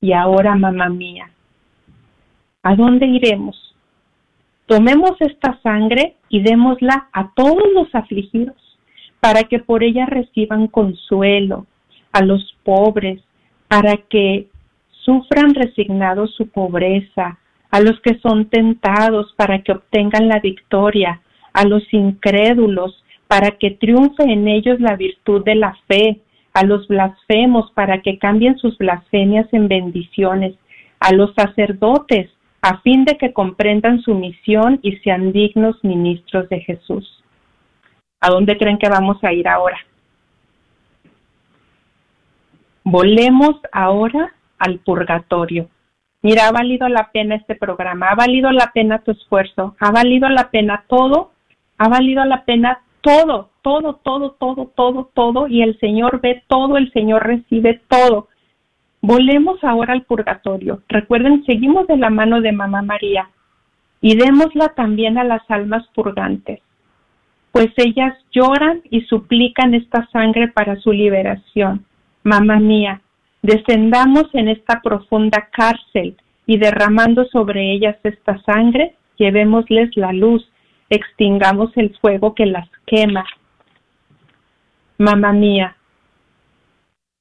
Y 0.00 0.12
ahora, 0.12 0.56
mamá 0.56 0.90
mía, 0.90 1.30
¿a 2.62 2.74
dónde 2.74 3.06
iremos? 3.06 3.56
Tomemos 4.66 5.12
esta 5.20 5.58
sangre 5.62 6.16
y 6.28 6.42
démosla 6.42 7.08
a 7.12 7.32
todos 7.34 7.62
los 7.72 7.94
afligidos, 7.94 8.56
para 9.20 9.44
que 9.44 9.58
por 9.58 9.82
ella 9.82 10.04
reciban 10.04 10.66
consuelo, 10.66 11.66
a 12.12 12.22
los 12.22 12.54
pobres, 12.62 13.22
para 13.68 13.96
que 13.96 14.48
sufran 15.04 15.54
resignados 15.54 16.34
su 16.34 16.48
pobreza, 16.48 17.38
a 17.70 17.80
los 17.80 18.00
que 18.00 18.18
son 18.20 18.46
tentados 18.46 19.32
para 19.36 19.62
que 19.62 19.72
obtengan 19.72 20.28
la 20.28 20.38
victoria, 20.38 21.20
a 21.52 21.64
los 21.64 21.82
incrédulos 21.92 23.02
para 23.26 23.52
que 23.52 23.72
triunfe 23.72 24.22
en 24.22 24.46
ellos 24.48 24.80
la 24.80 24.96
virtud 24.96 25.44
de 25.44 25.54
la 25.54 25.76
fe, 25.88 26.20
a 26.52 26.64
los 26.64 26.86
blasfemos 26.86 27.72
para 27.72 28.00
que 28.00 28.18
cambien 28.18 28.58
sus 28.58 28.76
blasfemias 28.78 29.48
en 29.52 29.66
bendiciones, 29.68 30.54
a 31.00 31.12
los 31.12 31.34
sacerdotes 31.34 32.30
a 32.62 32.78
fin 32.78 33.04
de 33.04 33.18
que 33.18 33.34
comprendan 33.34 34.00
su 34.00 34.14
misión 34.14 34.78
y 34.82 34.96
sean 34.98 35.32
dignos 35.32 35.76
ministros 35.82 36.48
de 36.48 36.60
Jesús. 36.60 37.22
¿A 38.20 38.30
dónde 38.30 38.56
creen 38.56 38.78
que 38.78 38.88
vamos 38.88 39.22
a 39.22 39.34
ir 39.34 39.46
ahora? 39.46 39.76
Volemos 42.84 43.56
ahora 43.70 44.32
al 44.58 44.78
purgatorio. 44.78 45.68
Mira, 46.22 46.48
ha 46.48 46.52
valido 46.52 46.88
la 46.88 47.10
pena 47.12 47.34
este 47.34 47.54
programa, 47.54 48.08
ha 48.08 48.14
valido 48.14 48.50
la 48.50 48.70
pena 48.72 49.00
tu 49.00 49.10
esfuerzo, 49.10 49.76
ha 49.78 49.90
valido 49.90 50.28
la 50.30 50.50
pena 50.50 50.84
todo, 50.88 51.32
ha 51.76 51.88
valido 51.88 52.24
la 52.24 52.44
pena 52.44 52.80
todo, 53.02 53.50
todo, 53.60 53.96
todo, 54.02 54.30
todo, 54.32 54.72
todo, 54.74 55.10
todo, 55.12 55.48
y 55.48 55.62
el 55.62 55.78
Señor 55.80 56.20
ve 56.22 56.42
todo, 56.48 56.78
el 56.78 56.90
Señor 56.92 57.26
recibe 57.26 57.82
todo. 57.88 58.28
Volemos 59.02 59.62
ahora 59.62 59.92
al 59.92 60.04
purgatorio. 60.04 60.82
Recuerden, 60.88 61.44
seguimos 61.44 61.86
de 61.86 61.98
la 61.98 62.08
mano 62.08 62.40
de 62.40 62.52
Mamá 62.52 62.80
María 62.80 63.28
y 64.00 64.16
démosla 64.16 64.70
también 64.70 65.18
a 65.18 65.24
las 65.24 65.42
almas 65.50 65.86
purgantes, 65.94 66.60
pues 67.52 67.68
ellas 67.76 68.14
lloran 68.32 68.82
y 68.90 69.02
suplican 69.02 69.74
esta 69.74 70.06
sangre 70.10 70.48
para 70.48 70.76
su 70.76 70.92
liberación. 70.92 71.84
Mamá 72.22 72.58
mía, 72.58 73.02
descendamos 73.44 74.24
en 74.32 74.48
esta 74.48 74.80
profunda 74.80 75.50
cárcel 75.52 76.16
y 76.46 76.56
derramando 76.56 77.26
sobre 77.26 77.72
ellas 77.72 77.94
esta 78.02 78.42
sangre, 78.42 78.94
llevémosles 79.18 79.94
la 79.98 80.14
luz, 80.14 80.50
extingamos 80.88 81.70
el 81.76 81.94
fuego 81.98 82.34
que 82.34 82.46
las 82.46 82.66
quema. 82.86 83.26
mamá 84.96 85.32
mía. 85.34 85.76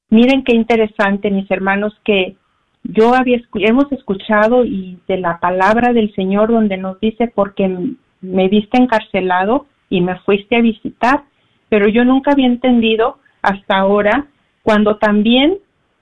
Miren 0.10 0.46
qué 0.46 0.56
interesante, 0.56 1.30
mis 1.30 1.52
hermanos, 1.52 1.94
que 2.06 2.38
yo 2.84 3.14
había 3.14 3.42
hemos 3.56 3.92
escuchado 3.92 4.64
y 4.64 5.00
de 5.10 5.18
la 5.18 5.40
palabra 5.42 5.92
del 5.92 6.14
Señor 6.16 6.54
donde 6.54 6.78
nos 6.78 7.02
dice 7.02 7.34
porque 7.36 7.68
me 8.22 8.48
viste 8.48 8.82
encarcelado 8.82 9.66
y 9.90 10.00
me 10.00 10.18
fuiste 10.20 10.56
a 10.56 10.62
visitar, 10.62 11.24
pero 11.68 11.90
yo 11.90 12.06
nunca 12.06 12.32
había 12.32 12.48
entendido 12.48 13.18
hasta 13.42 13.78
ahora 13.78 14.28
cuando 14.62 14.96
también 14.98 15.58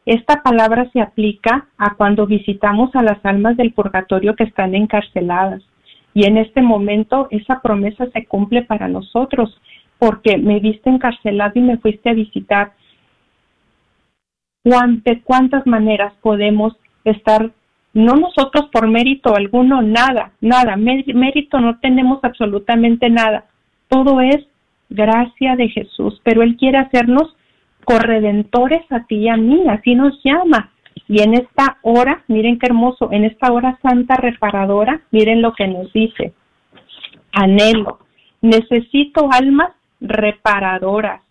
esta 0.05 0.41
palabra 0.41 0.89
se 0.91 0.99
aplica 0.99 1.67
a 1.77 1.95
cuando 1.95 2.25
visitamos 2.25 2.95
a 2.95 3.03
las 3.03 3.23
almas 3.23 3.55
del 3.57 3.73
purgatorio 3.73 4.35
que 4.35 4.45
están 4.45 4.73
encarceladas. 4.73 5.61
Y 6.13 6.25
en 6.25 6.37
este 6.37 6.61
momento 6.61 7.27
esa 7.29 7.61
promesa 7.61 8.07
se 8.11 8.25
cumple 8.25 8.63
para 8.63 8.87
nosotros, 8.87 9.59
porque 9.99 10.37
me 10.37 10.59
viste 10.59 10.89
encarcelado 10.89 11.53
y 11.55 11.61
me 11.61 11.77
fuiste 11.77 12.09
a 12.09 12.13
visitar. 12.13 12.73
¿De 14.63 15.21
cuántas 15.21 15.65
maneras 15.65 16.13
podemos 16.21 16.75
estar, 17.03 17.51
no 17.93 18.15
nosotros 18.15 18.69
por 18.71 18.87
mérito 18.87 19.35
alguno, 19.35 19.81
nada, 19.81 20.33
nada, 20.39 20.75
mérito 20.75 21.59
no 21.59 21.79
tenemos 21.79 22.19
absolutamente 22.23 23.09
nada. 23.09 23.45
Todo 23.87 24.21
es 24.21 24.45
gracia 24.89 25.55
de 25.55 25.69
Jesús, 25.69 26.19
pero 26.23 26.41
Él 26.41 26.57
quiere 26.57 26.77
hacernos 26.77 27.35
corredentores 27.85 28.81
a 28.91 29.05
ti 29.05 29.17
y 29.17 29.29
a 29.29 29.37
mí, 29.37 29.63
así 29.69 29.95
nos 29.95 30.19
llama. 30.23 30.71
Y 31.07 31.21
en 31.21 31.33
esta 31.33 31.77
hora, 31.81 32.23
miren 32.27 32.59
qué 32.59 32.67
hermoso, 32.67 33.09
en 33.11 33.25
esta 33.25 33.51
hora 33.51 33.77
santa 33.81 34.15
reparadora, 34.15 35.01
miren 35.11 35.41
lo 35.41 35.53
que 35.53 35.67
nos 35.67 35.91
dice. 35.93 36.33
Anhelo, 37.33 37.99
necesito 38.41 39.29
almas 39.31 39.71
reparadoras 39.99 41.21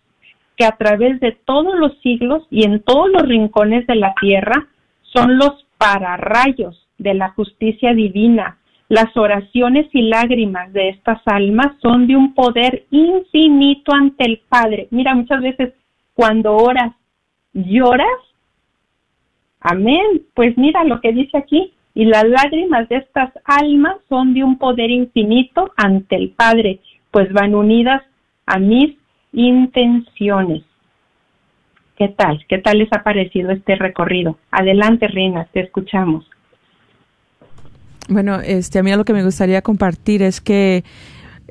que 0.55 0.65
a 0.65 0.77
través 0.77 1.19
de 1.19 1.31
todos 1.31 1.75
los 1.75 1.97
siglos 2.01 2.43
y 2.49 2.63
en 2.63 2.81
todos 2.81 3.09
los 3.09 3.23
rincones 3.23 3.87
de 3.87 3.95
la 3.95 4.13
tierra 4.21 4.67
son 5.01 5.37
los 5.37 5.65
pararrayos 5.77 6.87
de 6.97 7.13
la 7.13 7.29
justicia 7.29 7.93
divina. 7.93 8.57
Las 8.87 9.15
oraciones 9.15 9.87
y 9.93 10.03
lágrimas 10.03 10.71
de 10.73 10.89
estas 10.89 11.21
almas 11.25 11.73
son 11.81 12.07
de 12.07 12.15
un 12.15 12.33
poder 12.33 12.85
infinito 12.91 13.93
ante 13.93 14.25
el 14.25 14.41
Padre. 14.49 14.87
Mira, 14.91 15.15
muchas 15.15 15.41
veces 15.41 15.73
cuando 16.13 16.55
oras, 16.55 16.93
lloras. 17.53 18.07
Amén. 19.59 20.23
Pues 20.33 20.57
mira 20.57 20.83
lo 20.83 21.01
que 21.01 21.11
dice 21.11 21.37
aquí. 21.37 21.73
Y 21.93 22.05
las 22.05 22.23
lágrimas 22.23 22.87
de 22.87 22.97
estas 22.97 23.31
almas 23.43 23.97
son 24.07 24.33
de 24.33 24.43
un 24.43 24.57
poder 24.57 24.89
infinito 24.89 25.71
ante 25.75 26.15
el 26.15 26.29
Padre, 26.29 26.79
pues 27.11 27.31
van 27.33 27.53
unidas 27.53 28.01
a 28.45 28.59
mis 28.59 28.95
intenciones. 29.33 30.63
¿Qué 31.97 32.07
tal? 32.07 32.43
¿Qué 32.47 32.57
tal 32.59 32.79
les 32.79 32.91
ha 32.93 33.03
parecido 33.03 33.51
este 33.51 33.75
recorrido? 33.75 34.37
Adelante, 34.51 35.07
Reina, 35.07 35.47
te 35.51 35.59
escuchamos. 35.59 36.25
Bueno, 38.07 38.39
este, 38.39 38.79
a 38.79 38.83
mí 38.83 38.91
lo 38.95 39.05
que 39.05 39.13
me 39.13 39.23
gustaría 39.23 39.61
compartir 39.61 40.21
es 40.21 40.41
que 40.41 40.83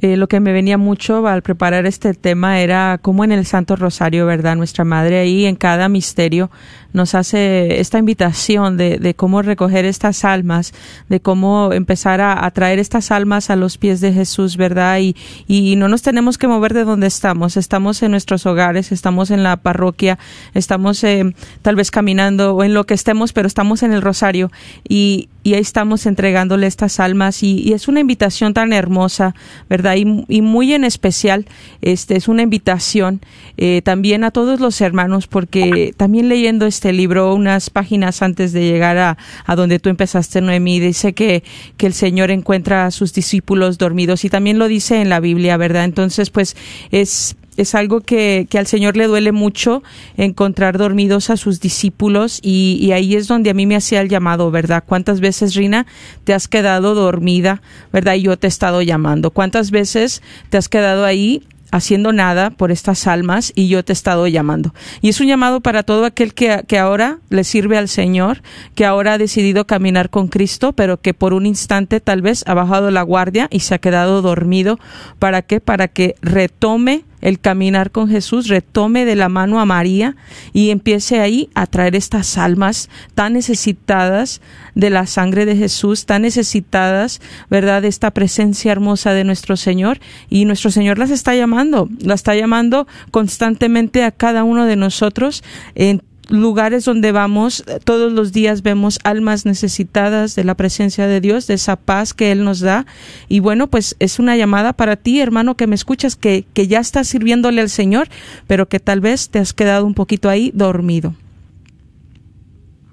eh, 0.01 0.17
lo 0.17 0.29
que 0.29 0.41
me 0.41 0.53
venía 0.53 0.79
mucho 0.79 1.27
al 1.27 1.43
preparar 1.43 1.87
este 1.87 2.15
tema 2.15 2.61
era 2.61 2.99
cómo 3.03 3.25
en 3.25 3.33
el 3.33 3.45
Santo 3.45 3.77
Rosario, 3.77 4.27
¿verdad? 4.27 4.57
Nuestra 4.57 4.85
Madre 4.85 5.19
ahí 5.19 5.45
en 5.47 5.57
cada 5.57 5.89
misterio 5.89 6.51
nos 6.93 7.15
hace 7.15 7.81
esta 7.81 7.99
invitación 7.99 8.77
de, 8.77 8.99
de 8.99 9.15
cómo 9.15 9.43
recoger 9.43 9.85
estas 9.85 10.25
almas, 10.25 10.73
de 11.09 11.21
cómo 11.21 11.73
empezar 11.73 12.21
a, 12.21 12.51
traer 12.51 12.79
estas 12.79 13.11
almas 13.11 13.51
a 13.51 13.57
los 13.57 13.79
pies 13.79 14.01
de 14.01 14.13
Jesús, 14.13 14.57
¿verdad? 14.57 14.99
Y, 14.99 15.15
y 15.47 15.77
no 15.77 15.89
nos 15.89 16.03
tenemos 16.03 16.37
que 16.37 16.49
mover 16.49 16.75
de 16.75 16.85
donde 16.85 17.07
estamos. 17.07 17.57
Estamos 17.57 18.03
en 18.03 18.11
nuestros 18.11 18.45
hogares, 18.47 18.91
estamos 18.91 19.31
en 19.31 19.43
la 19.43 19.57
parroquia, 19.57 20.19
estamos 20.55 21.05
eh, 21.05 21.35
tal 21.63 21.77
vez 21.77 21.91
caminando 21.91 22.57
o 22.57 22.65
en 22.65 22.75
lo 22.75 22.85
que 22.87 22.95
estemos, 22.95 23.33
pero 23.33 23.47
estamos 23.47 23.83
en 23.83 23.93
el 23.93 24.03
Rosario 24.03 24.51
y, 24.89 25.29
y 25.43 25.55
ahí 25.55 25.61
estamos 25.61 26.07
entregándole 26.07 26.67
estas 26.67 27.01
almas 27.01 27.43
y, 27.43 27.63
y, 27.63 27.73
es 27.73 27.89
una 27.89 28.01
invitación 28.01 28.53
tan 28.53 28.73
hermosa, 28.73 29.35
¿verdad? 29.69 29.90
Y, 29.97 30.05
muy 30.05 30.73
en 30.73 30.85
especial, 30.85 31.47
este 31.83 32.17
es 32.17 32.29
una 32.29 32.43
invitación 32.43 33.21
eh, 33.57 33.83
también 33.85 34.25
a 34.25 34.31
todos 34.31 34.61
los 34.61 34.81
hermanos 34.81 35.27
porque 35.27 35.95
también 35.97 36.29
leyendo 36.29 36.67
este 36.67 36.93
libro 36.93 37.35
unas 37.35 37.71
páginas 37.71 38.23
antes 38.23 38.53
de 38.53 38.63
llegar 38.63 38.99
a, 38.99 39.19
a 39.47 39.57
donde 39.57 39.79
tú 39.79 39.89
empezaste, 39.89 40.41
Noemí, 40.41 40.81
dice 40.81 41.13
que, 41.13 41.43
que 41.77 41.87
el 41.87 41.95
Señor 41.95 42.31
encuentra 42.31 42.87
a 42.87 42.91
sus 42.91 43.13
discípulos 43.13 43.79
dormidos 43.79 44.25
y 44.25 44.31
también 44.31 44.59
lo 44.59 44.69
dice 44.69 45.01
en 45.01 45.09
la 45.09 45.21
Biblia, 45.21 45.57
¿verdad? 45.57 45.85
Entonces, 45.85 46.31
pues 46.31 46.57
es 46.91 47.37
es 47.57 47.75
algo 47.75 48.01
que, 48.01 48.47
que, 48.49 48.59
al 48.59 48.67
Señor 48.67 48.97
le 48.97 49.07
duele 49.07 49.33
mucho 49.33 49.83
encontrar 50.17 50.79
dormidos 50.79 51.31
a 51.31 51.37
sus 51.37 51.61
discípulos 51.61 52.41
y, 52.43 52.91
ahí 52.93 53.15
es 53.15 53.29
donde 53.29 53.51
a 53.51 53.55
mí 53.55 53.67
me 53.67 53.77
hacía 53.77 54.01
el 54.01 54.09
llamado, 54.09 54.51
¿verdad? 54.51 54.85
¿Cuántas 54.87 55.21
veces, 55.21 55.55
Rina, 55.55 55.87
te 56.25 56.35
has 56.35 56.49
quedado 56.49 56.95
dormida, 56.95 57.63
¿verdad? 57.93 58.15
Y 58.15 58.23
yo 58.23 58.39
te 58.39 58.47
he 58.47 58.49
estado 58.49 58.83
llamando. 58.83 59.31
¿Cuántas 59.31 59.71
veces 59.71 60.23
te 60.49 60.57
has 60.57 60.69
quedado 60.69 61.05
ahí 61.05 61.43
haciendo 61.73 62.13
nada 62.13 62.51
por 62.51 62.71
estas 62.73 63.07
almas 63.07 63.53
y 63.55 63.69
yo 63.69 63.85
te 63.85 63.93
he 63.93 63.95
estado 63.95 64.27
llamando. 64.27 64.75
Y 65.03 65.09
es 65.09 65.21
un 65.21 65.29
llamado 65.29 65.61
para 65.61 65.83
todo 65.83 66.05
aquel 66.05 66.35
que, 66.35 66.65
que, 66.67 66.79
ahora 66.79 67.19
le 67.29 67.45
sirve 67.45 67.79
al 67.79 67.89
Señor, 67.89 68.43
que 68.75 68.85
ahora 68.85 69.13
ha 69.13 69.19
decidido 69.19 69.67
caminar 69.67 70.11
con 70.11 70.27
Cristo, 70.27 70.73
pero 70.73 71.01
que 71.01 71.15
por 71.15 71.33
un 71.33 71.47
instante 71.47 72.01
tal 72.01 72.23
vez 72.23 72.43
ha 72.49 72.55
bajado 72.55 72.91
la 72.91 73.03
guardia 73.03 73.47
y 73.53 73.61
se 73.61 73.75
ha 73.75 73.79
quedado 73.79 74.21
dormido. 74.23 74.79
¿Para 75.19 75.43
qué? 75.43 75.61
Para 75.61 75.89
que 75.89 76.17
retome 76.23 77.05
el 77.21 77.39
caminar 77.41 77.91
con 77.91 78.09
Jesús, 78.09 78.49
retome 78.49 79.05
de 79.05 79.17
la 79.17 79.29
mano 79.29 79.61
a 79.61 79.67
María 79.67 80.17
y 80.53 80.71
empiece 80.71 81.21
ahí 81.21 81.49
a 81.55 81.67
traer 81.67 81.97
estas 81.97 82.39
almas 82.39 82.89
tan 83.15 83.35
necesitadas 83.35 84.41
de 84.75 84.91
la 84.91 85.07
sangre 85.07 85.45
de 85.47 85.57
Jesús, 85.57 86.07
tan 86.07 86.23
necesitadas, 86.23 87.21
¿verdad?, 87.51 87.83
de 87.83 87.89
esta 87.89 88.11
presencia 88.11 88.73
hermosa 88.73 89.13
de 89.13 89.25
nuestro 89.25 89.57
Señor. 89.57 90.01
Y 90.29 90.45
nuestro 90.45 90.71
Señor 90.71 90.99
las 90.99 91.11
está 91.11 91.35
llamando, 91.35 91.89
las 92.01 92.21
está 92.21 92.35
llamando 92.35 92.87
constantemente 93.11 94.05
a 94.05 94.11
cada 94.11 94.45
uno 94.45 94.67
de 94.67 94.77
nosotros 94.77 95.43
en 95.75 96.03
lugares 96.31 96.85
donde 96.85 97.13
vamos, 97.13 97.65
todos 97.85 98.13
los 98.13 98.33
días 98.33 98.63
vemos 98.63 98.99
almas 99.05 99.47
necesitadas 99.47 100.35
de 100.37 100.45
la 100.45 100.55
presencia 100.55 101.07
de 101.07 101.21
Dios, 101.21 101.47
de 101.47 101.55
esa 101.55 101.77
paz 101.77 102.15
que 102.15 102.33
Él 102.33 102.45
nos 102.45 102.61
da. 102.61 102.87
Y 103.29 103.41
bueno, 103.41 103.69
pues 103.69 103.97
es 103.99 104.19
una 104.19 104.37
llamada 104.37 104.73
para 104.73 104.97
ti, 104.97 105.21
hermano, 105.21 105.57
que 105.57 105.67
me 105.67 105.75
escuchas, 105.75 106.17
que, 106.17 106.45
que 106.55 106.67
ya 106.67 106.81
estás 106.81 107.09
sirviéndole 107.09 107.61
al 107.61 107.69
Señor, 107.69 108.09
pero 108.47 108.67
que 108.67 108.81
tal 108.81 109.01
vez 109.01 109.31
te 109.31 109.39
has 109.39 109.53
quedado 109.53 109.87
un 109.87 109.95
poquito 109.95 110.29
ahí 110.29 110.51
dormido. 110.55 111.15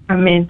Amén. 0.08 0.47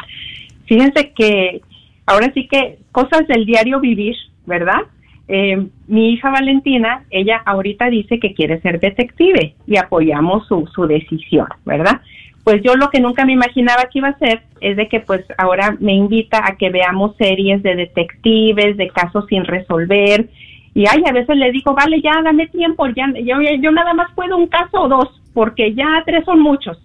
Fíjense 0.66 1.12
que 1.16 1.62
ahora 2.06 2.32
sí 2.34 2.48
que 2.48 2.80
cosas 2.92 3.28
del 3.28 3.46
diario 3.46 3.80
vivir, 3.80 4.16
¿verdad? 4.46 4.82
Eh, 5.28 5.68
mi 5.88 6.14
hija 6.14 6.30
Valentina, 6.30 7.04
ella 7.10 7.42
ahorita 7.46 7.90
dice 7.90 8.20
que 8.20 8.34
quiere 8.34 8.62
ser 8.62 8.80
detective 8.80 9.56
y 9.66 9.78
apoyamos 9.78 10.48
su, 10.48 10.68
su 10.74 10.88
decisión, 10.88 11.48
¿verdad? 11.66 12.02
Pues 12.48 12.62
yo 12.64 12.78
lo 12.78 12.90
que 12.90 13.02
nunca 13.02 13.26
me 13.26 13.34
imaginaba 13.34 13.90
que 13.92 14.00
iba 14.00 14.08
a 14.08 14.12
hacer 14.12 14.44
es 14.62 14.78
de 14.78 14.88
que 14.88 15.02
pues 15.02 15.26
ahora 15.38 15.76
me 15.82 15.92
invita 15.92 16.48
a 16.48 16.56
que 16.56 16.70
veamos 16.70 17.14
series 17.18 17.62
de 17.62 17.76
detectives, 17.76 18.78
de 18.78 18.88
casos 18.88 19.26
sin 19.28 19.44
resolver. 19.44 20.30
Y 20.74 20.86
ay, 20.88 21.04
a 21.06 21.12
veces 21.12 21.36
le 21.36 21.52
digo, 21.52 21.74
vale, 21.74 22.02
ya 22.02 22.22
dame 22.24 22.48
tiempo, 22.48 22.88
ya, 22.88 23.12
yo, 23.22 23.72
nada 23.74 23.94
más 23.94 24.14
puedo 24.16 24.38
un 24.38 24.48
caso 24.48 24.84
o 24.84 24.88
dos, 24.88 25.22
porque 25.34 25.74
ya 25.74 26.02
tres 26.06 26.24
son 26.24 26.40
muchos. 26.40 26.82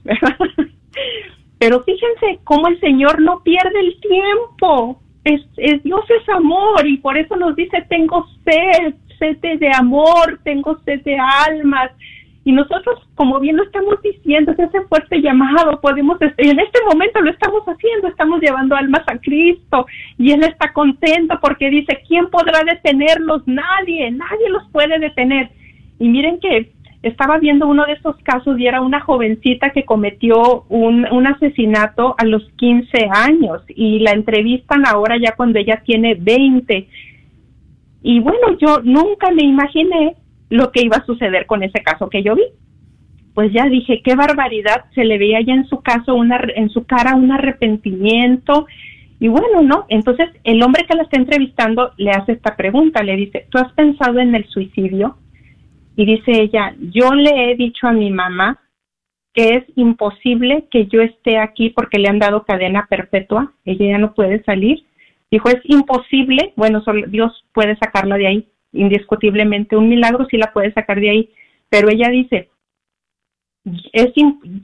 Pero 1.60 1.84
fíjense 1.84 2.40
cómo 2.42 2.66
el 2.66 2.80
Señor 2.80 3.22
no 3.22 3.44
pierde 3.44 3.78
el 3.78 4.00
tiempo. 4.00 5.00
Es, 5.22 5.42
es, 5.58 5.80
Dios 5.84 6.02
es 6.10 6.28
amor 6.28 6.84
y 6.84 6.96
por 6.96 7.16
eso 7.16 7.36
nos 7.36 7.54
dice, 7.54 7.86
tengo 7.88 8.26
sed, 8.44 8.94
sed 9.16 9.60
de 9.60 9.70
amor, 9.72 10.40
tengo 10.42 10.76
sed 10.84 11.02
de 11.04 11.16
almas 11.16 11.92
y 12.44 12.52
nosotros, 12.52 12.98
como 13.14 13.38
bien 13.38 13.56
lo 13.56 13.62
estamos 13.62 14.02
diciendo, 14.02 14.52
ese 14.52 14.80
fuerte 14.88 15.20
llamado, 15.20 15.80
podemos, 15.80 16.18
en 16.20 16.58
este 16.58 16.80
momento 16.90 17.20
lo 17.20 17.30
estamos 17.30 17.62
haciendo, 17.64 18.08
estamos 18.08 18.40
llevando 18.40 18.74
almas 18.74 19.02
a 19.06 19.18
Cristo 19.18 19.86
y 20.18 20.32
Él 20.32 20.42
está 20.42 20.72
contento 20.72 21.38
porque 21.40 21.70
dice, 21.70 22.02
¿quién 22.08 22.28
podrá 22.30 22.64
detenerlos? 22.64 23.46
Nadie, 23.46 24.10
nadie 24.10 24.48
los 24.50 24.68
puede 24.72 24.98
detener. 24.98 25.50
Y 26.00 26.08
miren 26.08 26.40
que 26.40 26.72
estaba 27.04 27.38
viendo 27.38 27.68
uno 27.68 27.84
de 27.84 27.92
esos 27.92 28.16
casos 28.24 28.58
y 28.58 28.66
era 28.66 28.80
una 28.80 29.00
jovencita 29.00 29.70
que 29.70 29.84
cometió 29.84 30.64
un, 30.68 31.06
un 31.12 31.26
asesinato 31.28 32.16
a 32.18 32.24
los 32.24 32.42
15 32.56 33.08
años 33.12 33.62
y 33.68 34.00
la 34.00 34.12
entrevistan 34.12 34.84
ahora 34.84 35.16
ya 35.16 35.36
cuando 35.36 35.60
ella 35.60 35.80
tiene 35.84 36.16
20. 36.16 36.88
Y 38.02 38.18
bueno, 38.18 38.58
yo 38.60 38.80
nunca 38.82 39.30
me 39.30 39.44
imaginé 39.44 40.16
lo 40.52 40.70
que 40.70 40.82
iba 40.82 40.98
a 40.98 41.06
suceder 41.06 41.46
con 41.46 41.62
ese 41.62 41.82
caso 41.82 42.10
que 42.10 42.22
yo 42.22 42.34
vi. 42.34 42.44
Pues 43.34 43.50
ya 43.52 43.64
dije, 43.64 44.02
qué 44.04 44.14
barbaridad, 44.14 44.84
se 44.94 45.04
le 45.04 45.16
veía 45.16 45.40
ya 45.40 45.54
en 45.54 45.66
su 45.66 45.80
caso 45.80 46.14
una, 46.14 46.38
en 46.54 46.68
su 46.68 46.84
cara 46.84 47.14
un 47.14 47.32
arrepentimiento 47.32 48.66
y 49.18 49.28
bueno, 49.28 49.62
¿no? 49.62 49.86
Entonces 49.88 50.28
el 50.44 50.62
hombre 50.62 50.84
que 50.86 50.94
la 50.94 51.04
está 51.04 51.16
entrevistando 51.16 51.92
le 51.96 52.10
hace 52.10 52.32
esta 52.32 52.54
pregunta, 52.54 53.02
le 53.02 53.16
dice, 53.16 53.46
¿tú 53.48 53.58
has 53.58 53.72
pensado 53.72 54.18
en 54.18 54.34
el 54.34 54.44
suicidio? 54.48 55.16
Y 55.96 56.04
dice 56.04 56.32
ella, 56.42 56.74
yo 56.92 57.14
le 57.14 57.50
he 57.50 57.56
dicho 57.56 57.86
a 57.86 57.92
mi 57.92 58.10
mamá 58.10 58.60
que 59.32 59.54
es 59.54 59.64
imposible 59.76 60.66
que 60.70 60.86
yo 60.86 61.00
esté 61.00 61.38
aquí 61.38 61.70
porque 61.70 61.98
le 61.98 62.08
han 62.08 62.18
dado 62.18 62.44
cadena 62.44 62.86
perpetua, 62.90 63.54
ella 63.64 63.92
ya 63.92 63.98
no 63.98 64.12
puede 64.12 64.42
salir. 64.44 64.84
Dijo, 65.30 65.48
es 65.48 65.62
imposible, 65.64 66.52
bueno, 66.56 66.82
solo 66.82 67.06
Dios 67.06 67.32
puede 67.54 67.74
sacarla 67.76 68.18
de 68.18 68.26
ahí, 68.26 68.51
indiscutiblemente, 68.72 69.76
un 69.76 69.88
milagro 69.88 70.26
sí 70.30 70.36
la 70.36 70.52
puede 70.52 70.72
sacar 70.72 71.00
de 71.00 71.10
ahí, 71.10 71.30
pero 71.68 71.88
ella 71.90 72.08
dice, 72.08 72.50
es 73.92 74.12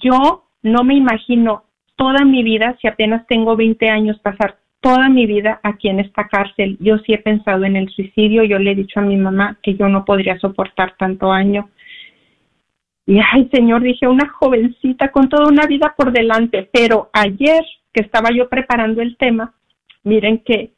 yo 0.03 0.45
no 0.63 0.85
me 0.85 0.95
imagino 0.95 1.65
toda 1.97 2.25
mi 2.25 2.43
vida, 2.43 2.77
si 2.81 2.87
apenas 2.87 3.27
tengo 3.27 3.57
20 3.57 3.89
años, 3.89 4.19
pasar 4.21 4.59
toda 4.81 5.09
mi 5.09 5.27
vida 5.27 5.61
aquí 5.63 5.89
en 5.89 6.01
esta 6.01 6.29
cárcel. 6.29 6.77
Yo 6.81 6.99
sí 6.99 7.13
he 7.13 7.19
pensado 7.19 7.65
en 7.65 7.77
el 7.77 7.89
suicidio, 7.91 8.45
yo 8.45 8.59
le 8.59 8.73
he 8.73 8.75
dicho 8.75 9.01
a 9.01 9.03
mi 9.03 9.17
mamá 9.17 9.59
que 9.63 9.75
yo 9.75 9.89
no 9.89 10.05
podría 10.05 10.39
soportar 10.39 10.95
tanto 10.97 11.33
año. 11.33 11.71
Y 13.07 13.19
ay, 13.19 13.49
Señor, 13.53 13.83
dije, 13.83 14.07
una 14.07 14.29
jovencita 14.29 15.11
con 15.11 15.29
toda 15.29 15.49
una 15.49 15.67
vida 15.67 15.95
por 15.97 16.13
delante, 16.13 16.69
pero 16.73 17.11
ayer 17.13 17.65
que 17.93 18.03
estaba 18.03 18.31
yo 18.31 18.49
preparando 18.49 19.03
el 19.03 19.17
tema, 19.17 19.55
miren 20.05 20.39
que 20.45 20.73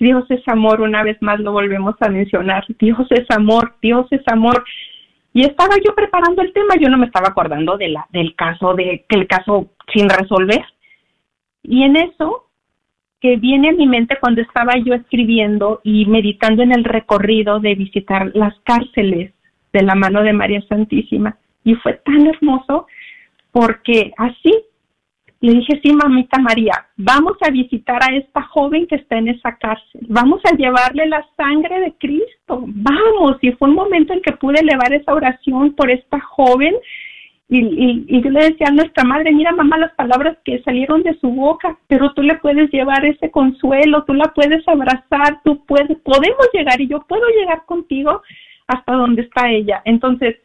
Dios 0.00 0.24
es 0.30 0.46
amor, 0.48 0.80
una 0.80 1.02
vez 1.02 1.20
más 1.20 1.40
lo 1.40 1.52
volvemos 1.52 1.94
a 2.00 2.08
mencionar, 2.08 2.64
Dios 2.78 3.06
es 3.10 3.30
amor, 3.30 3.74
Dios 3.80 4.06
es 4.10 4.22
amor. 4.26 4.64
Y 5.32 5.42
estaba 5.42 5.76
yo 5.84 5.94
preparando 5.94 6.42
el 6.42 6.52
tema, 6.52 6.74
yo 6.80 6.88
no 6.88 6.98
me 6.98 7.06
estaba 7.06 7.28
acordando 7.28 7.76
de 7.76 7.88
la, 7.88 8.06
del 8.10 8.34
caso, 8.34 8.74
de 8.74 9.04
el 9.08 9.26
caso 9.26 9.70
sin 9.92 10.08
resolver. 10.08 10.64
Y 11.62 11.82
en 11.82 11.96
eso, 11.96 12.50
que 13.20 13.36
viene 13.36 13.70
a 13.70 13.72
mi 13.72 13.86
mente 13.86 14.18
cuando 14.20 14.42
estaba 14.42 14.74
yo 14.84 14.94
escribiendo 14.94 15.80
y 15.82 16.06
meditando 16.06 16.62
en 16.62 16.72
el 16.72 16.84
recorrido 16.84 17.58
de 17.58 17.74
visitar 17.74 18.30
las 18.34 18.54
cárceles 18.64 19.32
de 19.72 19.82
la 19.82 19.94
mano 19.94 20.22
de 20.22 20.32
María 20.32 20.62
Santísima, 20.68 21.36
y 21.64 21.74
fue 21.76 21.94
tan 22.04 22.26
hermoso 22.26 22.86
porque 23.50 24.12
así 24.18 24.52
le 25.44 25.54
dije, 25.54 25.80
sí, 25.82 25.92
mamita 25.92 26.38
María, 26.40 26.86
vamos 26.96 27.36
a 27.42 27.50
visitar 27.50 28.02
a 28.02 28.14
esta 28.16 28.42
joven 28.42 28.86
que 28.86 28.96
está 28.96 29.18
en 29.18 29.28
esa 29.28 29.56
cárcel, 29.56 30.00
vamos 30.08 30.40
a 30.44 30.56
llevarle 30.56 31.06
la 31.06 31.24
sangre 31.36 31.80
de 31.80 31.94
Cristo, 31.98 32.64
vamos. 32.66 33.36
Y 33.42 33.52
fue 33.52 33.68
un 33.68 33.74
momento 33.74 34.12
en 34.12 34.22
que 34.22 34.32
pude 34.32 34.60
elevar 34.60 34.92
esa 34.92 35.12
oración 35.12 35.74
por 35.74 35.90
esta 35.90 36.18
joven 36.20 36.74
y, 37.48 38.22
yo 38.22 38.30
le 38.30 38.48
decía 38.48 38.68
a 38.68 38.72
nuestra 38.72 39.04
madre, 39.04 39.30
mira 39.32 39.52
mamá 39.52 39.76
las 39.76 39.92
palabras 39.92 40.38
que 40.44 40.62
salieron 40.62 41.02
de 41.02 41.18
su 41.20 41.28
boca, 41.28 41.78
pero 41.88 42.12
tú 42.14 42.22
le 42.22 42.36
puedes 42.36 42.70
llevar 42.70 43.04
ese 43.04 43.30
consuelo, 43.30 44.04
tú 44.04 44.14
la 44.14 44.32
puedes 44.34 44.66
abrazar, 44.66 45.40
tú 45.44 45.64
puedes, 45.66 45.98
podemos 45.98 46.48
llegar 46.54 46.80
y 46.80 46.88
yo 46.88 47.04
puedo 47.06 47.26
llegar 47.38 47.64
contigo 47.66 48.22
hasta 48.66 48.94
donde 48.94 49.22
está 49.22 49.50
ella. 49.50 49.82
Entonces, 49.84 50.36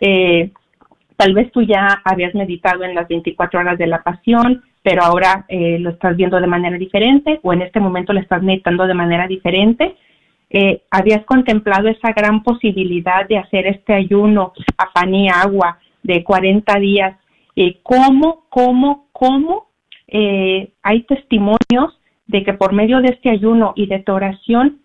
Eh, 0.00 0.50
tal 1.16 1.34
vez 1.34 1.50
tú 1.52 1.62
ya 1.62 2.00
habías 2.04 2.34
meditado 2.34 2.84
en 2.84 2.94
las 2.94 3.08
24 3.08 3.60
horas 3.60 3.78
de 3.78 3.86
la 3.86 4.02
pasión, 4.02 4.62
pero 4.82 5.02
ahora 5.02 5.46
eh, 5.48 5.78
lo 5.78 5.90
estás 5.90 6.16
viendo 6.16 6.40
de 6.40 6.46
manera 6.46 6.76
diferente 6.76 7.40
o 7.42 7.52
en 7.52 7.62
este 7.62 7.80
momento 7.80 8.12
lo 8.12 8.20
estás 8.20 8.42
meditando 8.42 8.86
de 8.86 8.94
manera 8.94 9.28
diferente. 9.28 9.96
Eh, 10.50 10.82
habías 10.90 11.24
contemplado 11.24 11.88
esa 11.88 12.12
gran 12.12 12.42
posibilidad 12.42 13.26
de 13.26 13.38
hacer 13.38 13.66
este 13.66 13.94
ayuno 13.94 14.52
a 14.76 14.92
pan 14.92 15.14
y 15.14 15.28
agua 15.28 15.78
de 16.02 16.22
40 16.24 16.78
días. 16.78 17.16
¿Cómo, 17.82 18.46
cómo, 18.48 19.08
cómo 19.12 19.66
hay 20.10 21.02
testimonios 21.02 21.98
de 22.26 22.44
que 22.44 22.54
por 22.54 22.72
medio 22.72 23.00
de 23.00 23.08
este 23.08 23.30
ayuno 23.30 23.72
y 23.76 23.86
de 23.86 24.00
tu 24.00 24.12
oración 24.12 24.80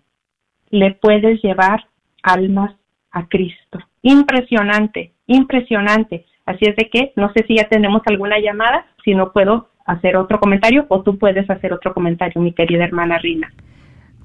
le 0.70 0.92
puedes 0.92 1.42
llevar 1.42 1.86
almas 2.24 2.76
a 3.12 3.28
Cristo. 3.28 3.80
Impresionante, 4.02 5.14
impresionante. 5.28 6.26
Así 6.46 6.66
es 6.66 6.76
de 6.76 6.90
que 6.90 7.14
no 7.16 7.32
sé 7.34 7.46
si 7.48 7.56
ya 7.56 7.68
tenemos 7.68 8.02
alguna 8.06 8.40
llamada, 8.40 8.86
si 9.04 9.14
no 9.14 9.32
puedo 9.32 9.70
hacer 9.86 10.18
otro 10.18 10.40
comentario 10.40 10.86
o 10.90 11.02
tú 11.02 11.18
puedes 11.18 11.50
hacer 11.50 11.74
otro 11.74 11.94
comentario, 11.94 12.42
mi 12.42 12.54
querida 12.54 12.84
hermana 12.84 13.18
Rina. 13.18 13.52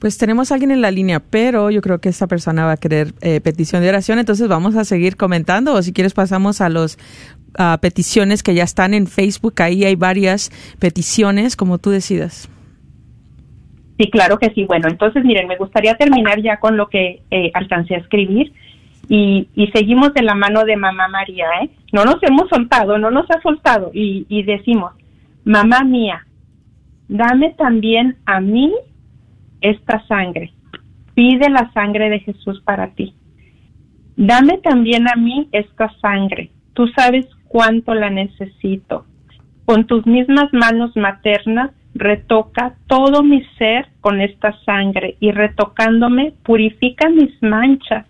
Pues 0.00 0.18
tenemos 0.18 0.50
a 0.50 0.54
alguien 0.54 0.72
en 0.72 0.80
la 0.80 0.90
línea, 0.90 1.20
pero 1.20 1.70
yo 1.70 1.80
creo 1.80 2.00
que 2.00 2.08
esta 2.08 2.26
persona 2.26 2.64
va 2.64 2.72
a 2.72 2.76
querer 2.76 3.14
eh, 3.20 3.40
petición 3.40 3.82
de 3.82 3.88
oración, 3.88 4.18
entonces 4.18 4.48
vamos 4.48 4.74
a 4.74 4.84
seguir 4.84 5.16
comentando 5.16 5.74
o 5.74 5.82
si 5.82 5.92
quieres 5.92 6.12
pasamos 6.12 6.60
a 6.60 6.68
los 6.68 6.98
peticiones 7.80 8.42
que 8.42 8.54
ya 8.54 8.64
están 8.64 8.94
en 8.94 9.06
Facebook, 9.06 9.54
ahí 9.58 9.84
hay 9.84 9.94
varias 9.94 10.50
peticiones, 10.80 11.54
como 11.54 11.78
tú 11.78 11.90
decidas. 11.90 12.48
Sí, 14.02 14.10
claro 14.10 14.38
que 14.38 14.50
sí. 14.50 14.64
Bueno, 14.64 14.88
entonces 14.88 15.24
miren, 15.24 15.46
me 15.46 15.56
gustaría 15.56 15.94
terminar 15.94 16.42
ya 16.42 16.58
con 16.58 16.76
lo 16.76 16.88
que 16.88 17.22
eh, 17.30 17.50
alcancé 17.54 17.94
a 17.94 17.98
escribir 17.98 18.52
y, 19.08 19.48
seguimos 19.72 20.12
de 20.14 20.22
la 20.22 20.34
mano 20.34 20.64
de 20.64 20.76
mamá 20.76 21.06
María, 21.06 21.46
¿eh? 21.62 21.70
No 21.92 22.04
nos 22.04 22.16
hemos 22.22 22.48
soltado, 22.48 22.98
no 22.98 23.10
nos 23.10 23.30
ha 23.30 23.40
soltado 23.42 23.90
y, 23.94 24.26
y 24.28 24.42
decimos, 24.42 24.92
mamá 25.44 25.84
mía, 25.84 26.26
dame 27.08 27.50
también 27.50 28.16
a 28.26 28.40
mí 28.40 28.72
esta 29.60 30.04
sangre. 30.06 30.52
Pide 31.14 31.48
la 31.48 31.70
sangre 31.72 32.10
de 32.10 32.20
Jesús 32.20 32.60
para 32.64 32.88
ti. 32.94 33.14
Dame 34.16 34.58
también 34.58 35.08
a 35.08 35.14
mí 35.14 35.48
esta 35.52 35.92
sangre. 36.00 36.50
Tú 36.72 36.88
sabes 36.88 37.26
cuánto 37.46 37.94
la 37.94 38.10
necesito. 38.10 39.04
Con 39.64 39.86
tus 39.86 40.06
mismas 40.06 40.52
manos 40.52 40.96
maternas 40.96 41.70
retoca 41.94 42.74
todo 42.86 43.22
mi 43.22 43.44
ser 43.58 43.88
con 44.00 44.20
esta 44.20 44.58
sangre 44.64 45.16
y 45.20 45.30
retocándome 45.30 46.32
purifica 46.42 47.08
mis 47.08 47.30
manchas, 47.42 48.06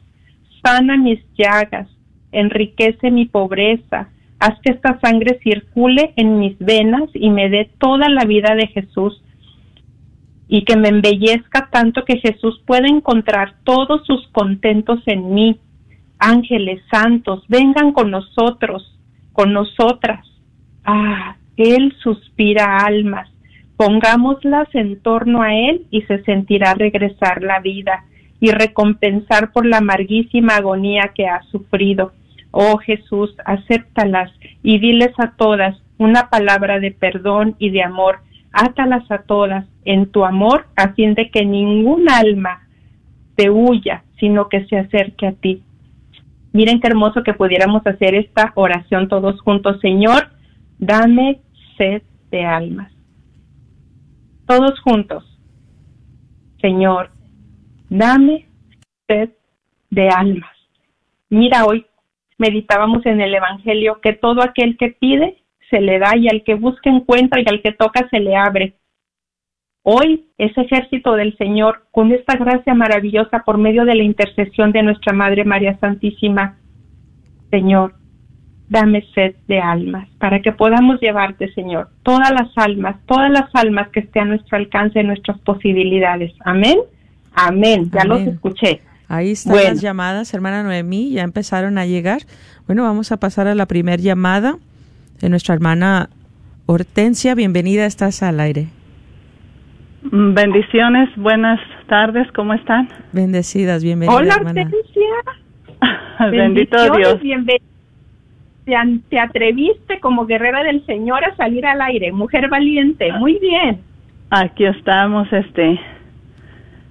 sana 0.62 0.97
mis 0.97 1.20
llagas, 1.37 1.89
enriquece 2.30 3.11
mi 3.11 3.26
pobreza, 3.26 4.09
haz 4.39 4.59
que 4.61 4.72
esta 4.72 4.99
sangre 5.01 5.39
circule 5.43 6.12
en 6.16 6.39
mis 6.39 6.59
venas 6.59 7.11
y 7.14 7.30
me 7.30 7.49
dé 7.49 7.70
toda 7.78 8.09
la 8.09 8.24
vida 8.24 8.55
de 8.55 8.68
Jesús 8.68 9.22
y 10.49 10.64
que 10.64 10.76
me 10.76 10.89
embellezca 10.89 11.68
tanto 11.70 12.05
que 12.05 12.18
Jesús 12.18 12.61
pueda 12.66 12.87
encontrar 12.87 13.55
todos 13.64 14.07
sus 14.07 14.28
contentos 14.28 15.01
en 15.07 15.33
mí. 15.33 15.59
Ángeles 16.18 16.83
santos, 16.91 17.43
vengan 17.49 17.93
con 17.93 18.11
nosotros, 18.11 18.99
con 19.33 19.53
nosotras. 19.53 20.26
Ah, 20.85 21.37
Él 21.57 21.95
suspira 22.03 22.76
almas 22.78 23.32
Pongámoslas 23.77 24.68
en 24.75 25.01
torno 25.01 25.43
a 25.43 25.55
Él 25.55 25.87
y 25.91 26.03
se 26.03 26.23
sentirá 26.25 26.75
regresar 26.75 27.43
la 27.43 27.61
vida 27.61 28.05
y 28.41 28.51
recompensar 28.51 29.53
por 29.53 29.66
la 29.66 29.79
amarguísima 29.79 30.57
agonía 30.57 31.12
que 31.14 31.27
ha 31.27 31.43
sufrido. 31.45 32.12
Oh 32.51 32.77
Jesús, 32.79 33.35
acéptalas 33.45 34.31
y 34.62 34.79
diles 34.79 35.12
a 35.18 35.33
todas 35.37 35.77
una 35.99 36.29
palabra 36.29 36.81
de 36.81 36.91
perdón 36.91 37.57
y 37.59 37.70
de 37.70 37.83
amor. 37.83 38.20
Átalas 38.53 39.11
a 39.11 39.23
todas 39.23 39.66
en 39.85 40.11
tu 40.11 40.25
amor 40.25 40.66
a 40.77 40.93
fin 40.93 41.14
de 41.14 41.31
que 41.31 41.45
ningún 41.45 42.11
alma 42.11 42.66
te 43.37 43.49
huya, 43.49 44.05
sino 44.20 44.49
que 44.49 44.66
se 44.66 44.77
acerque 44.77 45.27
a 45.27 45.33
ti. 45.33 45.62
Miren 46.53 46.81
qué 46.81 46.89
hermoso 46.89 47.23
que 47.23 47.33
pudiéramos 47.33 47.87
hacer 47.87 48.14
esta 48.14 48.53
oración 48.55 49.09
todos 49.09 49.41
juntos. 49.41 49.81
Señor, 49.81 50.31
dame 50.79 51.41
sed 51.79 52.03
de 52.31 52.45
almas 52.45 52.91
todos 54.47 54.78
juntos. 54.80 55.24
Señor, 56.61 57.11
dame 57.88 58.47
sed 59.07 59.30
de 59.90 60.09
almas. 60.09 60.51
Mira, 61.28 61.64
hoy 61.64 61.86
meditábamos 62.38 63.05
en 63.07 63.20
el 63.20 63.34
Evangelio 63.34 64.01
que 64.01 64.12
todo 64.12 64.43
aquel 64.43 64.76
que 64.76 64.88
pide 64.88 65.43
se 65.70 65.80
le 65.80 65.99
da 65.99 66.16
y 66.16 66.28
al 66.28 66.43
que 66.45 66.55
busca 66.55 66.90
encuentra 66.90 67.40
y 67.40 67.45
al 67.49 67.62
que 67.62 67.72
toca 67.72 68.09
se 68.11 68.20
le 68.20 68.36
abre. 68.36 68.74
Hoy 69.82 70.26
ese 70.38 70.61
ejército 70.61 71.14
del 71.14 71.36
Señor, 71.38 71.86
con 71.90 72.12
esta 72.12 72.36
gracia 72.36 72.74
maravillosa 72.74 73.43
por 73.45 73.59
medio 73.59 73.84
de 73.84 73.97
la 73.97 74.03
intercesión 74.05 74.70
de 74.70 74.82
nuestra 74.82 75.12
Madre 75.12 75.45
María 75.45 75.76
Santísima, 75.78 76.59
Señor, 77.51 77.95
dame 78.73 79.05
sed 79.14 79.35
de 79.49 79.61
almas, 79.61 80.09
para 80.18 80.41
que 80.41 80.51
podamos 80.51 80.99
llevarte, 80.99 81.53
Señor, 81.53 81.91
todas 82.03 82.31
las 82.31 82.49
almas, 82.57 82.97
todas 83.07 83.31
las 83.31 83.55
almas 83.55 83.89
que 83.91 84.01
estén 84.01 84.23
a 84.23 84.27
nuestro 84.27 84.57
alcance, 84.57 85.03
nuestras 85.03 85.39
posibilidades. 85.41 86.33
Amén. 86.45 86.79
Amén, 87.35 87.91
ya 87.93 88.05
los 88.05 88.20
escuché. 88.23 88.81
Ahí 89.09 89.33
están 89.33 89.57
las 89.57 89.83
llamadas, 89.83 90.33
hermana 90.33 90.62
Noemí, 90.62 91.11
ya 91.11 91.23
empezaron 91.23 91.77
a 91.77 91.85
llegar. 91.85 92.23
Bueno, 92.66 92.83
vamos 92.83 93.12
a 93.12 93.18
pasar 93.18 93.47
a 93.47 93.55
la 93.55 93.66
primera 93.66 94.03
llamada 94.03 94.57
de 95.20 95.29
nuestra 95.29 95.55
hermana 95.55 96.09
Hortensia. 96.64 97.35
Bienvenida, 97.35 97.85
estás 97.85 98.23
al 98.23 98.41
aire. 98.41 98.68
Mm, 100.11 100.33
bendiciones, 100.33 101.11
buenas 101.16 101.61
tardes, 101.89 102.27
¿cómo 102.33 102.55
están? 102.55 102.89
Bendecidas, 103.12 103.85
bienvenida. 103.85 104.16
Hola, 104.16 104.37
Hortensia. 104.37 104.70
Bendito 106.31 106.97
Dios. 106.97 107.20
Bienvenida. 107.20 107.72
Te, 108.65 109.19
atreviste 109.19 109.99
como 110.01 110.27
guerrera 110.27 110.63
del 110.63 110.87
Señor 110.87 111.25
a 111.25 111.35
salir 111.35 111.67
al 111.67 111.81
aire, 111.81 112.13
mujer 112.13 112.49
valiente, 112.49 113.13
muy 113.13 113.39
bien. 113.39 113.81
Aquí 114.31 114.65
estamos, 114.65 115.31
este, 115.33 115.81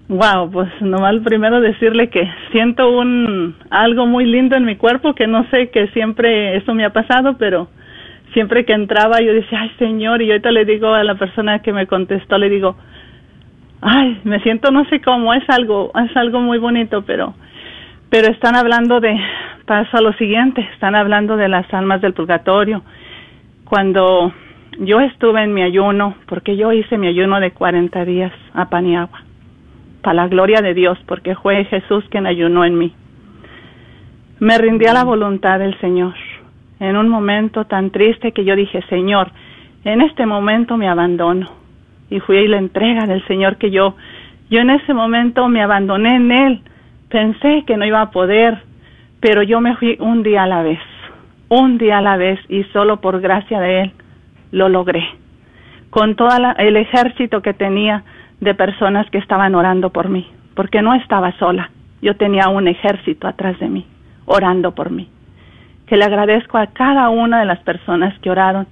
wow, 0.10 0.52
pues 0.52 0.70
nomás 0.82 1.16
primero 1.24 1.62
decirle 1.62 2.10
que 2.10 2.30
siento 2.52 2.92
un 2.92 3.56
algo 3.70 4.06
muy 4.06 4.26
lindo 4.26 4.58
en 4.58 4.66
mi 4.66 4.76
cuerpo 4.76 5.16
que 5.16 5.28
no 5.28 5.50
sé 5.50 5.70
que 5.70 5.88
siempre 5.90 6.58
eso 6.58 6.74
me 6.74 6.84
ha 6.84 6.92
pasado, 6.92 7.38
pero 7.38 7.70
siempre 8.34 8.66
que 8.66 8.74
entraba 8.74 9.22
yo 9.22 9.34
decía, 9.34 9.62
ay 9.62 9.72
Señor, 9.80 10.22
y 10.22 10.30
ahorita 10.30 10.52
le 10.52 10.66
digo 10.66 10.94
a 10.94 11.06
la 11.06 11.16
persona 11.16 11.60
que 11.60 11.72
me 11.72 11.88
contestó, 11.88 12.38
le 12.38 12.50
digo, 12.50 12.76
ay, 13.80 14.20
me 14.26 14.42
siento 14.42 14.72
no 14.72 14.84
sé 14.90 15.00
cómo, 15.00 15.34
es 15.34 15.50
algo, 15.50 15.92
es 15.96 16.16
algo 16.18 16.42
muy 16.42 16.58
bonito, 16.58 17.04
pero 17.04 17.34
pero 18.12 18.28
están 18.28 18.58
hablando 18.58 19.00
de, 19.00 19.18
pasa 19.66 20.02
lo 20.02 20.12
siguiente, 20.14 20.60
están 20.74 20.96
hablando 20.96 21.38
de 21.38 21.48
las 21.48 21.74
almas 21.74 22.02
del 22.02 22.14
purgatorio. 22.14 22.84
Cuando 23.64 24.34
yo 24.80 25.00
estuve 25.00 25.42
en 25.42 25.54
mi 25.54 25.64
ayuno, 25.64 26.16
porque 26.28 26.58
yo 26.58 26.74
hice 26.74 26.98
mi 26.98 27.08
ayuno 27.08 27.40
de 27.40 27.52
40 27.52 28.04
días 28.04 28.34
a 28.54 28.70
pan 28.70 28.86
y 28.86 28.98
agua, 28.98 29.22
para 30.02 30.16
la 30.16 30.28
gloria 30.28 30.62
de 30.62 30.74
Dios, 30.74 31.00
porque 31.06 31.36
fue 31.36 31.64
Jesús 31.64 32.04
quien 32.10 32.28
ayunó 32.28 32.66
en 32.66 32.78
mí. 32.78 32.94
Me 34.40 34.58
rindí 34.58 34.88
a 34.88 34.94
la 34.94 35.06
voluntad 35.06 35.60
del 35.60 35.80
Señor, 35.80 36.16
en 36.82 36.98
un 36.98 37.08
momento 37.08 37.64
tan 37.64 37.92
triste 37.92 38.34
que 38.34 38.44
yo 38.44 38.58
dije, 38.58 38.82
Señor, 38.90 39.32
en 39.86 40.02
este 40.02 40.26
momento 40.26 40.76
me 40.76 40.90
abandono. 40.90 41.50
Y 42.10 42.20
fui 42.20 42.40
a 42.40 42.50
la 42.50 42.58
entrega 42.58 43.06
del 43.06 43.26
Señor 43.26 43.56
que 43.56 43.72
yo, 43.72 43.96
yo 44.50 44.60
en 44.60 44.72
ese 44.72 44.94
momento 44.94 45.48
me 45.48 45.64
abandoné 45.64 46.18
en 46.18 46.32
Él 46.34 46.62
Pensé 47.12 47.66
que 47.68 47.76
no 47.76 47.86
iba 47.86 48.00
a 48.00 48.10
poder, 48.12 48.64
pero 49.20 49.44
yo 49.44 49.60
me 49.60 49.76
fui 49.76 49.98
un 50.00 50.24
día 50.24 50.44
a 50.44 50.48
la 50.48 50.64
vez, 50.64 50.80
un 51.50 51.78
día 51.78 51.98
a 51.98 52.02
la 52.02 52.16
vez 52.16 52.40
y 52.48 52.64
solo 52.72 53.02
por 53.02 53.20
gracia 53.20 53.60
de 53.60 53.82
Él 53.82 53.92
lo 54.52 54.70
logré. 54.70 55.04
Con 55.90 56.16
todo 56.16 56.30
el 56.58 56.78
ejército 56.78 57.42
que 57.42 57.54
tenía 57.54 58.04
de 58.40 58.56
personas 58.56 59.10
que 59.10 59.18
estaban 59.18 59.56
orando 59.56 59.90
por 59.90 60.08
mí, 60.08 60.26
porque 60.56 60.82
no 60.82 60.94
estaba 60.94 61.38
sola, 61.38 61.70
yo 62.02 62.16
tenía 62.16 62.48
un 62.48 62.70
ejército 62.70 63.28
atrás 63.28 63.60
de 63.60 63.68
mí, 63.68 63.86
orando 64.26 64.74
por 64.74 64.90
mí. 64.90 65.10
Que 65.88 65.98
le 65.98 66.06
agradezco 66.06 66.58
a 66.58 66.68
cada 66.68 67.10
una 67.10 67.42
de 67.42 67.46
las 67.46 67.60
personas 67.60 68.18
que 68.20 68.32
oraron 68.32 68.68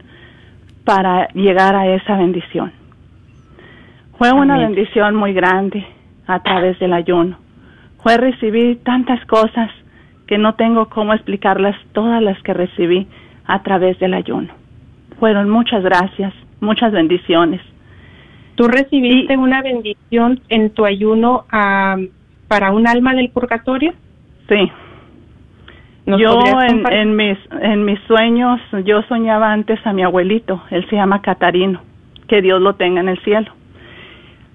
para 0.86 1.28
llegar 1.34 1.76
a 1.76 1.88
esa 1.88 2.16
bendición. 2.16 2.72
Fue 4.18 4.32
una 4.32 4.58
bendición 4.58 5.14
muy 5.16 5.34
grande 5.34 5.86
a 6.26 6.40
través 6.40 6.80
del 6.80 6.94
ayuno 6.94 7.49
fue 8.02 8.18
recibir 8.18 8.84
tantas 8.84 9.24
cosas 9.26 9.70
que 10.28 10.38
no 10.38 10.56
tengo 10.56 10.90
cómo 10.90 11.14
explicarlas 11.14 11.76
todas 11.92 12.22
las 12.22 12.42
que 12.44 12.54
recibí 12.54 13.08
a 13.46 13.64
través 13.64 13.98
del 14.00 14.14
ayuno. 14.14 14.54
Fueron 15.20 15.50
muchas 15.50 15.84
gracias, 15.84 16.34
muchas 16.62 16.92
bendiciones. 16.92 17.62
¿Tú 18.56 18.68
recibiste 18.68 19.38
una 19.38 19.62
bendición 19.62 20.42
en 20.50 20.70
tu 20.72 20.86
ayuno 20.86 21.46
para 22.48 22.72
un 22.72 22.88
alma 22.88 23.14
del 23.14 23.30
purgatorio? 23.30 23.94
Sí. 24.48 24.72
Yo 26.06 26.40
en, 26.68 26.84
en, 26.92 27.16
mis, 27.16 27.38
en 27.62 27.86
mis 27.86 28.00
sueños, 28.02 28.60
yo 28.84 29.02
soñaba 29.04 29.52
antes 29.52 29.80
a 29.86 29.94
mi 29.94 30.04
abuelito, 30.04 30.62
él 30.72 30.88
se 30.90 30.96
llama 30.96 31.22
Catarino, 31.22 31.82
que 32.28 32.42
Dios 32.42 32.62
lo 32.62 32.76
tenga 32.76 33.02
en 33.02 33.10
el 33.10 33.20
cielo. 33.20 33.52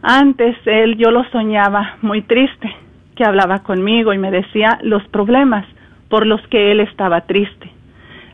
Antes 0.02 0.56
él 0.66 0.96
yo 0.96 1.10
lo 1.10 1.24
soñaba 1.30 1.96
muy 2.02 2.22
triste, 2.22 2.74
que 3.14 3.24
hablaba 3.24 3.60
conmigo 3.60 4.12
y 4.12 4.18
me 4.18 4.30
decía 4.30 4.78
los 4.82 5.06
problemas 5.08 5.66
por 6.08 6.26
los 6.26 6.40
que 6.48 6.70
él 6.72 6.80
estaba 6.80 7.22
triste, 7.22 7.70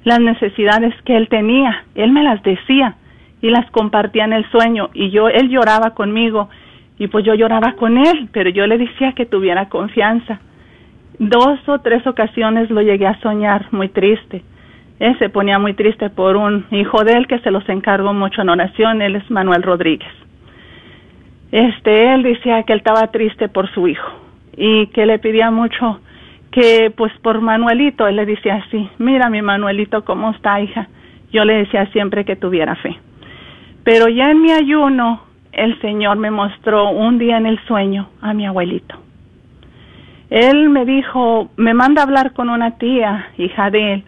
las 0.04 0.20
necesidades 0.20 0.94
que 1.04 1.16
él 1.16 1.28
tenía, 1.28 1.84
él 1.94 2.12
me 2.12 2.22
las 2.22 2.42
decía 2.42 2.96
y 3.42 3.50
las 3.50 3.70
compartía 3.70 4.24
en 4.24 4.32
el 4.32 4.50
sueño 4.50 4.90
y 4.92 5.10
yo 5.10 5.28
él 5.28 5.48
lloraba 5.48 5.90
conmigo 5.94 6.48
y 6.98 7.06
pues 7.08 7.24
yo 7.24 7.34
lloraba 7.34 7.72
con 7.72 7.96
él, 7.96 8.28
pero 8.32 8.50
yo 8.50 8.66
le 8.66 8.76
decía 8.76 9.12
que 9.12 9.24
tuviera 9.24 9.70
confianza. 9.70 10.40
Dos 11.18 11.66
o 11.66 11.78
tres 11.78 12.06
ocasiones 12.06 12.70
lo 12.70 12.82
llegué 12.82 13.06
a 13.06 13.18
soñar 13.20 13.66
muy 13.70 13.88
triste. 13.88 14.42
Él 14.98 15.18
se 15.18 15.30
ponía 15.30 15.58
muy 15.58 15.72
triste 15.72 16.10
por 16.10 16.36
un 16.36 16.66
hijo 16.70 17.02
de 17.04 17.14
él 17.14 17.26
que 17.26 17.38
se 17.38 17.50
los 17.50 17.66
encargó 17.70 18.12
mucho 18.12 18.42
en 18.42 18.50
oración, 18.50 19.00
él 19.00 19.16
es 19.16 19.30
Manuel 19.30 19.62
Rodríguez. 19.62 20.12
Este, 21.52 22.12
él 22.12 22.22
decía 22.22 22.62
que 22.64 22.74
él 22.74 22.80
estaba 22.80 23.06
triste 23.06 23.48
por 23.48 23.70
su 23.72 23.88
hijo 23.88 24.19
y 24.56 24.86
que 24.88 25.06
le 25.06 25.18
pedía 25.18 25.50
mucho 25.50 26.00
que 26.50 26.92
pues 26.96 27.12
por 27.22 27.40
Manuelito, 27.40 28.06
él 28.06 28.16
le 28.16 28.26
decía 28.26 28.62
así, 28.66 28.88
mira 28.98 29.30
mi 29.30 29.42
Manuelito, 29.42 30.04
¿cómo 30.04 30.30
está 30.30 30.60
hija? 30.60 30.88
Yo 31.32 31.44
le 31.44 31.54
decía 31.54 31.86
siempre 31.92 32.24
que 32.24 32.36
tuviera 32.36 32.74
fe. 32.76 32.96
Pero 33.84 34.08
ya 34.08 34.30
en 34.30 34.42
mi 34.42 34.50
ayuno, 34.50 35.22
el 35.52 35.80
Señor 35.80 36.16
me 36.16 36.30
mostró 36.30 36.90
un 36.90 37.18
día 37.18 37.38
en 37.38 37.46
el 37.46 37.58
sueño 37.66 38.08
a 38.20 38.34
mi 38.34 38.46
abuelito. 38.46 38.96
Él 40.28 40.68
me 40.70 40.84
dijo, 40.84 41.50
me 41.56 41.74
manda 41.74 42.02
a 42.02 42.04
hablar 42.04 42.32
con 42.32 42.50
una 42.50 42.78
tía, 42.78 43.28
hija 43.36 43.70
de 43.70 43.94
él, 43.94 44.04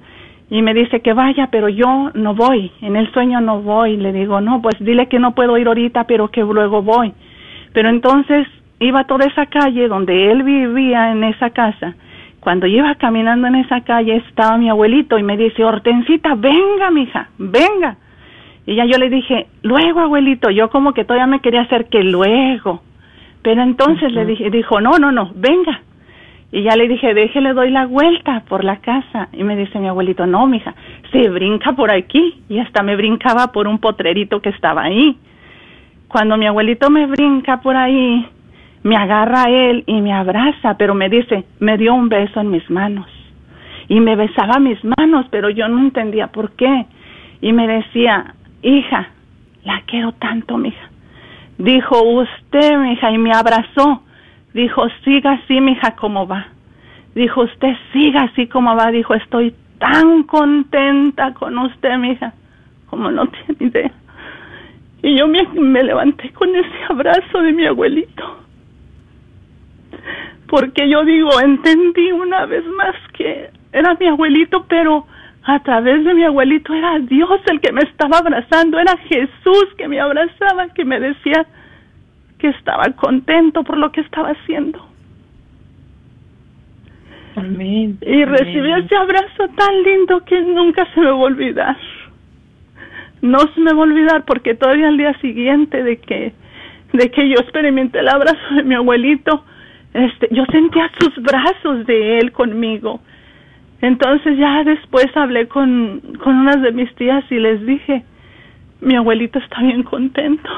y 0.50 0.62
me 0.62 0.74
dice 0.74 1.00
que 1.00 1.14
vaya, 1.14 1.48
pero 1.50 1.68
yo 1.68 2.10
no 2.14 2.34
voy, 2.34 2.70
en 2.80 2.94
el 2.96 3.10
sueño 3.12 3.40
no 3.40 3.62
voy. 3.62 3.96
Le 3.96 4.12
digo, 4.12 4.40
no, 4.40 4.60
pues 4.60 4.76
dile 4.80 5.08
que 5.08 5.18
no 5.18 5.34
puedo 5.34 5.56
ir 5.56 5.66
ahorita, 5.66 6.04
pero 6.04 6.28
que 6.28 6.42
luego 6.42 6.82
voy. 6.82 7.14
Pero 7.72 7.88
entonces 7.88 8.46
iba 8.84 9.04
toda 9.04 9.26
esa 9.26 9.46
calle 9.46 9.88
donde 9.88 10.30
él 10.30 10.42
vivía 10.42 11.12
en 11.12 11.24
esa 11.24 11.50
casa. 11.50 11.94
Cuando 12.40 12.66
iba 12.66 12.94
caminando 12.96 13.46
en 13.46 13.56
esa 13.56 13.82
calle 13.82 14.16
estaba 14.16 14.58
mi 14.58 14.68
abuelito 14.68 15.18
y 15.18 15.22
me 15.22 15.36
dice, 15.36 15.64
Hortensita, 15.64 16.34
venga, 16.34 16.90
mija, 16.90 17.28
venga. 17.38 17.96
Y 18.66 18.76
ya 18.76 18.84
yo 18.84 18.98
le 18.98 19.10
dije, 19.10 19.46
luego, 19.62 20.00
abuelito, 20.00 20.50
yo 20.50 20.70
como 20.70 20.92
que 20.92 21.04
todavía 21.04 21.26
me 21.26 21.40
quería 21.40 21.62
hacer 21.62 21.86
que 21.88 22.02
luego. 22.02 22.82
Pero 23.42 23.62
entonces 23.62 24.12
le 24.12 24.24
dije, 24.24 24.50
dijo, 24.50 24.80
no, 24.80 24.98
no, 24.98 25.10
no, 25.10 25.32
venga. 25.34 25.80
Y 26.52 26.62
ya 26.62 26.76
le 26.76 26.86
dije, 26.86 27.14
déjele, 27.14 27.54
doy 27.54 27.70
la 27.70 27.86
vuelta 27.86 28.44
por 28.48 28.62
la 28.62 28.76
casa. 28.76 29.28
Y 29.32 29.42
me 29.42 29.56
dice 29.56 29.80
mi 29.80 29.88
abuelito, 29.88 30.26
no, 30.26 30.46
mija, 30.46 30.74
se 31.10 31.28
brinca 31.28 31.72
por 31.72 31.90
aquí. 31.90 32.42
Y 32.48 32.58
hasta 32.58 32.82
me 32.82 32.94
brincaba 32.94 33.52
por 33.52 33.66
un 33.66 33.78
potrerito 33.78 34.40
que 34.40 34.50
estaba 34.50 34.82
ahí. 34.82 35.16
Cuando 36.08 36.36
mi 36.36 36.46
abuelito 36.46 36.90
me 36.90 37.06
brinca 37.06 37.62
por 37.62 37.74
ahí, 37.74 38.28
me 38.82 38.96
agarra 38.96 39.44
a 39.44 39.50
él 39.50 39.84
y 39.86 40.00
me 40.00 40.12
abraza, 40.12 40.76
pero 40.76 40.94
me 40.94 41.08
dice, 41.08 41.44
me 41.60 41.76
dio 41.78 41.94
un 41.94 42.08
beso 42.08 42.40
en 42.40 42.50
mis 42.50 42.68
manos. 42.68 43.06
Y 43.88 44.00
me 44.00 44.16
besaba 44.16 44.58
mis 44.58 44.78
manos, 44.84 45.26
pero 45.30 45.50
yo 45.50 45.68
no 45.68 45.78
entendía 45.78 46.28
por 46.28 46.52
qué. 46.52 46.86
Y 47.40 47.52
me 47.52 47.68
decía, 47.68 48.34
hija, 48.62 49.10
la 49.64 49.82
quiero 49.86 50.12
tanto, 50.12 50.56
mija. 50.56 50.88
Dijo, 51.58 52.02
usted, 52.02 52.78
mija, 52.78 53.10
y 53.10 53.18
me 53.18 53.32
abrazó. 53.32 54.02
Dijo, 54.54 54.86
siga 55.04 55.32
así, 55.32 55.60
mija, 55.60 55.94
como 55.96 56.26
va. 56.26 56.46
Dijo, 57.14 57.42
usted 57.42 57.76
siga 57.92 58.22
así 58.22 58.46
como 58.46 58.74
va. 58.74 58.90
Dijo, 58.90 59.14
estoy 59.14 59.54
tan 59.78 60.24
contenta 60.24 61.34
con 61.34 61.58
usted, 61.58 61.98
mija, 61.98 62.32
como 62.86 63.10
no 63.10 63.26
tiene 63.26 63.70
idea. 63.70 63.92
Y 65.02 65.18
yo 65.18 65.28
me, 65.28 65.42
me 65.54 65.82
levanté 65.82 66.30
con 66.30 66.54
ese 66.54 66.84
abrazo 66.88 67.42
de 67.42 67.52
mi 67.52 67.66
abuelito 67.66 68.41
porque 70.48 70.88
yo 70.88 71.04
digo, 71.04 71.40
entendí 71.40 72.12
una 72.12 72.46
vez 72.46 72.64
más 72.66 72.94
que 73.14 73.50
era 73.72 73.94
mi 73.94 74.06
abuelito, 74.06 74.66
pero 74.68 75.06
a 75.44 75.60
través 75.62 76.04
de 76.04 76.14
mi 76.14 76.24
abuelito 76.24 76.74
era 76.74 76.98
Dios 76.98 77.40
el 77.50 77.60
que 77.60 77.72
me 77.72 77.82
estaba 77.82 78.18
abrazando, 78.18 78.78
era 78.78 78.96
Jesús 79.08 79.66
que 79.76 79.88
me 79.88 80.00
abrazaba, 80.00 80.68
que 80.68 80.84
me 80.84 81.00
decía 81.00 81.46
que 82.38 82.48
estaba 82.48 82.84
contento 82.96 83.64
por 83.64 83.78
lo 83.78 83.90
que 83.92 84.02
estaba 84.02 84.30
haciendo. 84.30 84.86
Amén. 87.36 87.98
Y 88.02 88.24
recibí 88.24 88.72
ese 88.72 88.94
abrazo 88.94 89.48
tan 89.56 89.82
lindo 89.82 90.24
que 90.24 90.40
nunca 90.42 90.86
se 90.92 91.00
me 91.00 91.06
va 91.06 91.12
a 91.12 91.14
olvidar. 91.14 91.76
No 93.22 93.38
se 93.38 93.60
me 93.60 93.72
va 93.72 93.78
a 93.78 93.82
olvidar 93.82 94.24
porque 94.24 94.54
todavía 94.54 94.88
al 94.88 94.98
día 94.98 95.18
siguiente 95.20 95.82
de 95.82 95.96
que 95.98 96.34
de 96.92 97.10
que 97.10 97.26
yo 97.26 97.36
experimenté 97.36 98.00
el 98.00 98.08
abrazo 98.08 98.54
de 98.54 98.64
mi 98.64 98.74
abuelito, 98.74 99.44
este, 99.94 100.28
yo 100.30 100.44
sentía 100.46 100.90
sus 100.98 101.14
brazos 101.22 101.86
de 101.86 102.18
él 102.18 102.32
conmigo. 102.32 103.00
Entonces 103.80 104.38
ya 104.38 104.62
después 104.64 105.06
hablé 105.16 105.48
con, 105.48 106.00
con 106.22 106.36
unas 106.36 106.62
de 106.62 106.72
mis 106.72 106.94
tías 106.94 107.24
y 107.30 107.38
les 107.38 107.64
dije, 107.66 108.04
mi 108.80 108.94
abuelito 108.94 109.38
está 109.38 109.60
bien 109.60 109.82
contento, 109.82 110.48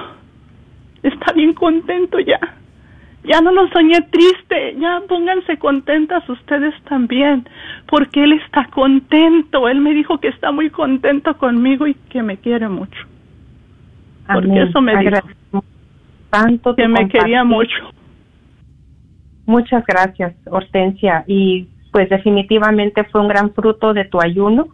está 1.03 1.32
bien 1.32 1.55
contento 1.55 2.18
ya. 2.20 2.39
Ya 3.24 3.41
no 3.41 3.53
lo 3.53 3.66
soñé 3.68 4.03
triste, 4.11 4.76
ya 4.78 5.01
pónganse 5.09 5.57
contentas 5.57 6.28
ustedes 6.28 6.74
también, 6.82 7.49
porque 7.87 8.22
Él 8.22 8.35
está 8.35 8.66
contento. 8.66 9.66
Él 9.66 9.80
me 9.80 9.95
dijo 9.95 10.18
que 10.18 10.28
está 10.28 10.53
muy 10.53 10.68
contento 10.68 11.37
conmigo 11.39 11.87
y 11.87 11.95
que 11.95 12.22
me 12.22 12.37
quiere 12.37 12.68
mucho. 12.68 13.01
Porque 14.30 14.62
eso 14.62 14.80
me 14.82 14.97
dijo. 14.99 15.64
Tanto 16.28 16.74
que 16.74 16.87
me 16.87 17.09
quería 17.09 17.45
mucho. 17.45 17.95
Muchas 19.47 19.85
gracias, 19.87 20.35
Hortensia. 20.51 21.25
Y 21.27 21.69
pues 21.93 22.09
definitivamente 22.09 23.05
fue 23.05 23.21
un 23.21 23.29
gran 23.29 23.53
fruto 23.53 23.95
de 23.95 24.05
tu 24.05 24.21
ayuno 24.21 24.69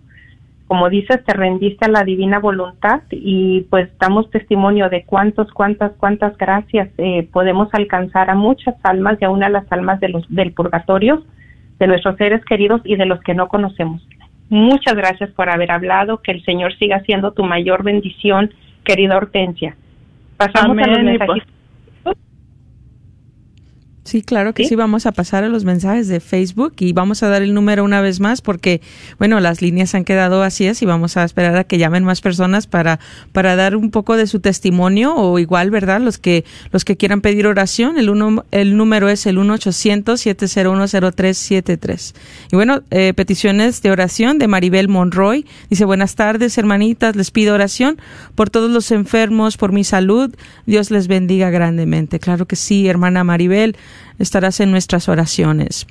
como 0.71 0.89
dices, 0.89 1.25
te 1.25 1.33
rendiste 1.33 1.87
a 1.87 1.89
la 1.89 2.05
divina 2.05 2.39
voluntad 2.39 3.03
y 3.11 3.63
pues 3.71 3.89
damos 3.99 4.31
testimonio 4.31 4.89
de 4.89 5.03
cuántos, 5.03 5.51
cuántas, 5.51 5.91
cuántas 5.97 6.39
gracias 6.39 6.89
eh, 6.97 7.29
podemos 7.33 7.69
alcanzar 7.73 8.31
a 8.31 8.37
muchas 8.37 8.77
almas 8.85 9.19
y 9.21 9.25
aún 9.25 9.43
a 9.43 9.49
las 9.49 9.65
almas 9.73 9.99
de 9.99 10.11
los, 10.11 10.25
del 10.33 10.53
purgatorio, 10.53 11.25
de 11.81 11.89
nuestros 11.89 12.17
seres 12.19 12.45
queridos 12.45 12.83
y 12.85 12.95
de 12.95 13.05
los 13.05 13.21
que 13.23 13.35
no 13.35 13.49
conocemos. 13.49 14.07
Muchas 14.49 14.95
gracias 14.95 15.31
por 15.31 15.51
haber 15.51 15.73
hablado, 15.73 16.19
que 16.23 16.31
el 16.31 16.45
Señor 16.45 16.73
siga 16.79 17.01
siendo 17.01 17.33
tu 17.33 17.43
mayor 17.43 17.83
bendición, 17.83 18.53
querida 18.85 19.17
Hortensia. 19.17 19.75
Pasamos 20.37 20.79
a 20.79 20.87
los 20.87 21.03
mensajes. 21.03 21.43
Sí, 24.03 24.23
claro 24.23 24.55
que 24.55 24.65
sí. 24.65 24.77
Vamos 24.77 25.05
a 25.05 25.13
pasar 25.13 25.45
a 25.45 25.51
los 25.51 25.65
mensajes 25.65 26.09
de 26.09 26.21
Facebook 26.21 26.73
y 26.79 26.95
vamos 26.95 27.23
a 27.23 27.29
dar 27.29 27.43
el 27.43 27.53
número 27.53 27.85
una 27.85 28.01
vez 28.01 28.19
más 28.19 28.41
porque, 28.41 28.81
bueno, 29.19 29.41
las 29.41 29.61
líneas 29.61 29.95
han 29.95 30.05
quedado 30.05 30.41
vacías 30.41 30.81
y 30.81 30.87
vamos 30.87 31.19
a 31.19 31.25
esperar 31.25 31.55
a 31.57 31.65
que 31.65 31.77
llamen 31.77 32.05
más 32.05 32.23
personas 32.23 32.67
para, 32.67 32.99
para 33.33 33.57
dar 33.57 33.77
un 33.77 33.91
poco 33.91 34.17
de 34.17 34.27
su 34.27 34.41
testimonio 34.41 35.15
o 35.15 35.39
igual, 35.39 35.71
¿verdad? 35.71 36.01
Los 36.01 36.17
que, 36.17 36.47
los 36.73 36.87
que 36.87 36.97
quieran 36.97 37.21
pedir 37.21 37.47
oración, 37.47 37.99
el, 37.99 38.09
uno, 38.09 38.47
el 38.51 38.79
número 38.79 39.11
es 39.11 39.27
el 39.27 39.37
1-800-701-0373. 39.37 42.15
Y 42.53 42.57
bueno, 42.57 42.81
eh, 42.91 43.13
peticiones 43.15 43.83
de 43.83 43.91
oración 43.91 44.39
de 44.39 44.49
Maribel 44.49 44.89
Monroy. 44.89 45.45
Dice, 45.69 45.85
buenas 45.85 46.15
tardes, 46.15 46.57
hermanitas, 46.57 47.17
les 47.17 47.31
pido 47.31 47.55
oración 47.55 47.99
por 48.35 48.49
todos 48.49 48.71
los 48.71 48.93
enfermos, 48.93 49.59
por 49.59 49.73
mi 49.73 49.85
salud. 49.85 50.35
Dios 50.65 50.91
les 50.91 51.07
bendiga 51.07 51.51
grandemente. 51.51 52.19
Claro 52.19 52.47
que 52.47 52.57
sí, 52.57 52.89
hermana 52.89 53.25
Maribel 53.25 53.77
estarás 54.19 54.61
en 54.61 54.71
nuestras 54.71 55.09
oraciones. 55.09 55.87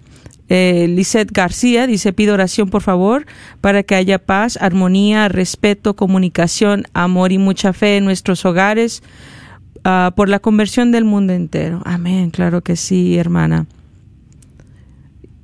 Eh, 0.50 0.88
Lisette 0.90 1.32
García 1.32 1.86
dice, 1.86 2.12
pido 2.12 2.34
oración 2.34 2.70
por 2.70 2.82
favor 2.82 3.26
para 3.62 3.84
que 3.84 3.96
haya 3.96 4.18
paz, 4.18 4.58
armonía, 4.60 5.30
respeto, 5.30 5.96
comunicación, 5.96 6.86
amor 6.94 7.32
y 7.32 7.38
mucha 7.38 7.72
fe 7.72 7.98
en 7.98 8.06
nuestros 8.06 8.46
hogares 8.46 9.04
ah, 9.84 10.12
por 10.16 10.28
la 10.28 10.40
conversión 10.40 10.92
del 10.92 11.06
mundo 11.06 11.34
entero. 11.34 11.82
Amén, 11.86 12.32
claro 12.32 12.62
que 12.62 12.76
sí, 12.76 13.18
hermana. 13.18 13.68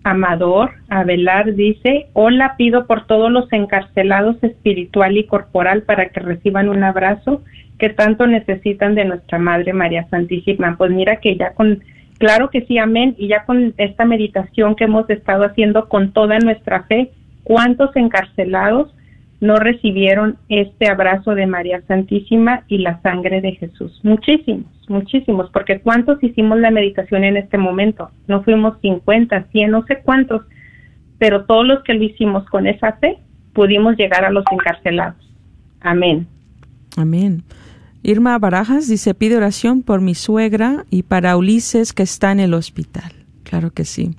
Amador 0.05 0.71
Avelar 0.89 1.55
dice, 1.55 2.07
hola, 2.13 2.55
pido 2.57 2.85
por 2.85 3.07
todos 3.07 3.31
los 3.31 3.51
encarcelados 3.51 4.37
espiritual 4.43 5.17
y 5.17 5.25
corporal 5.25 5.81
para 5.81 6.09
que 6.09 6.19
reciban 6.19 6.69
un 6.69 6.83
abrazo 6.83 7.43
que 7.79 7.89
tanto 7.89 8.27
necesitan 8.27 8.93
de 8.93 9.05
nuestra 9.05 9.39
Madre 9.39 9.73
María 9.73 10.07
Santísima. 10.09 10.75
Pues 10.77 10.91
mira 10.91 11.17
que 11.17 11.35
ya 11.35 11.53
con 11.53 11.83
Claro 12.17 12.49
que 12.49 12.65
sí, 12.65 12.77
amén. 12.77 13.15
Y 13.17 13.27
ya 13.27 13.45
con 13.45 13.73
esta 13.77 14.05
meditación 14.05 14.75
que 14.75 14.85
hemos 14.85 15.09
estado 15.09 15.43
haciendo 15.43 15.89
con 15.89 16.11
toda 16.11 16.39
nuestra 16.39 16.83
fe, 16.83 17.11
¿cuántos 17.43 17.95
encarcelados 17.95 18.93
no 19.41 19.57
recibieron 19.57 20.37
este 20.47 20.87
abrazo 20.87 21.35
de 21.35 21.45
María 21.45 21.81
Santísima 21.87 22.63
y 22.67 22.77
la 22.79 23.01
sangre 23.01 23.41
de 23.41 23.53
Jesús? 23.53 23.99
Muchísimos, 24.03 24.65
muchísimos, 24.87 25.49
porque 25.51 25.79
¿cuántos 25.81 26.23
hicimos 26.23 26.59
la 26.59 26.71
meditación 26.71 27.23
en 27.25 27.37
este 27.37 27.57
momento? 27.57 28.09
No 28.27 28.43
fuimos 28.43 28.79
50, 28.81 29.47
100, 29.51 29.71
no 29.71 29.85
sé 29.85 30.01
cuántos, 30.03 30.41
pero 31.19 31.45
todos 31.45 31.67
los 31.67 31.83
que 31.83 31.93
lo 31.93 32.03
hicimos 32.03 32.45
con 32.45 32.65
esa 32.65 32.93
fe 32.93 33.17
pudimos 33.53 33.97
llegar 33.97 34.23
a 34.23 34.31
los 34.31 34.45
encarcelados. 34.51 35.17
Amén. 35.81 36.27
Amén. 36.97 37.43
Irma 38.05 38.37
Barajas 38.37 38.87
dice, 38.87 39.15
pide 39.15 39.35
oración 39.35 39.81
por 39.81 39.99
mi 39.99 40.13
suegra 40.13 40.85
y 40.91 41.01
para 41.01 41.35
Ulises 41.37 41.91
que 41.91 42.03
está 42.03 42.31
en 42.31 42.39
el 42.39 42.53
hospital. 42.53 43.11
Claro 43.43 43.71
que 43.71 43.83
sí. 43.83 44.11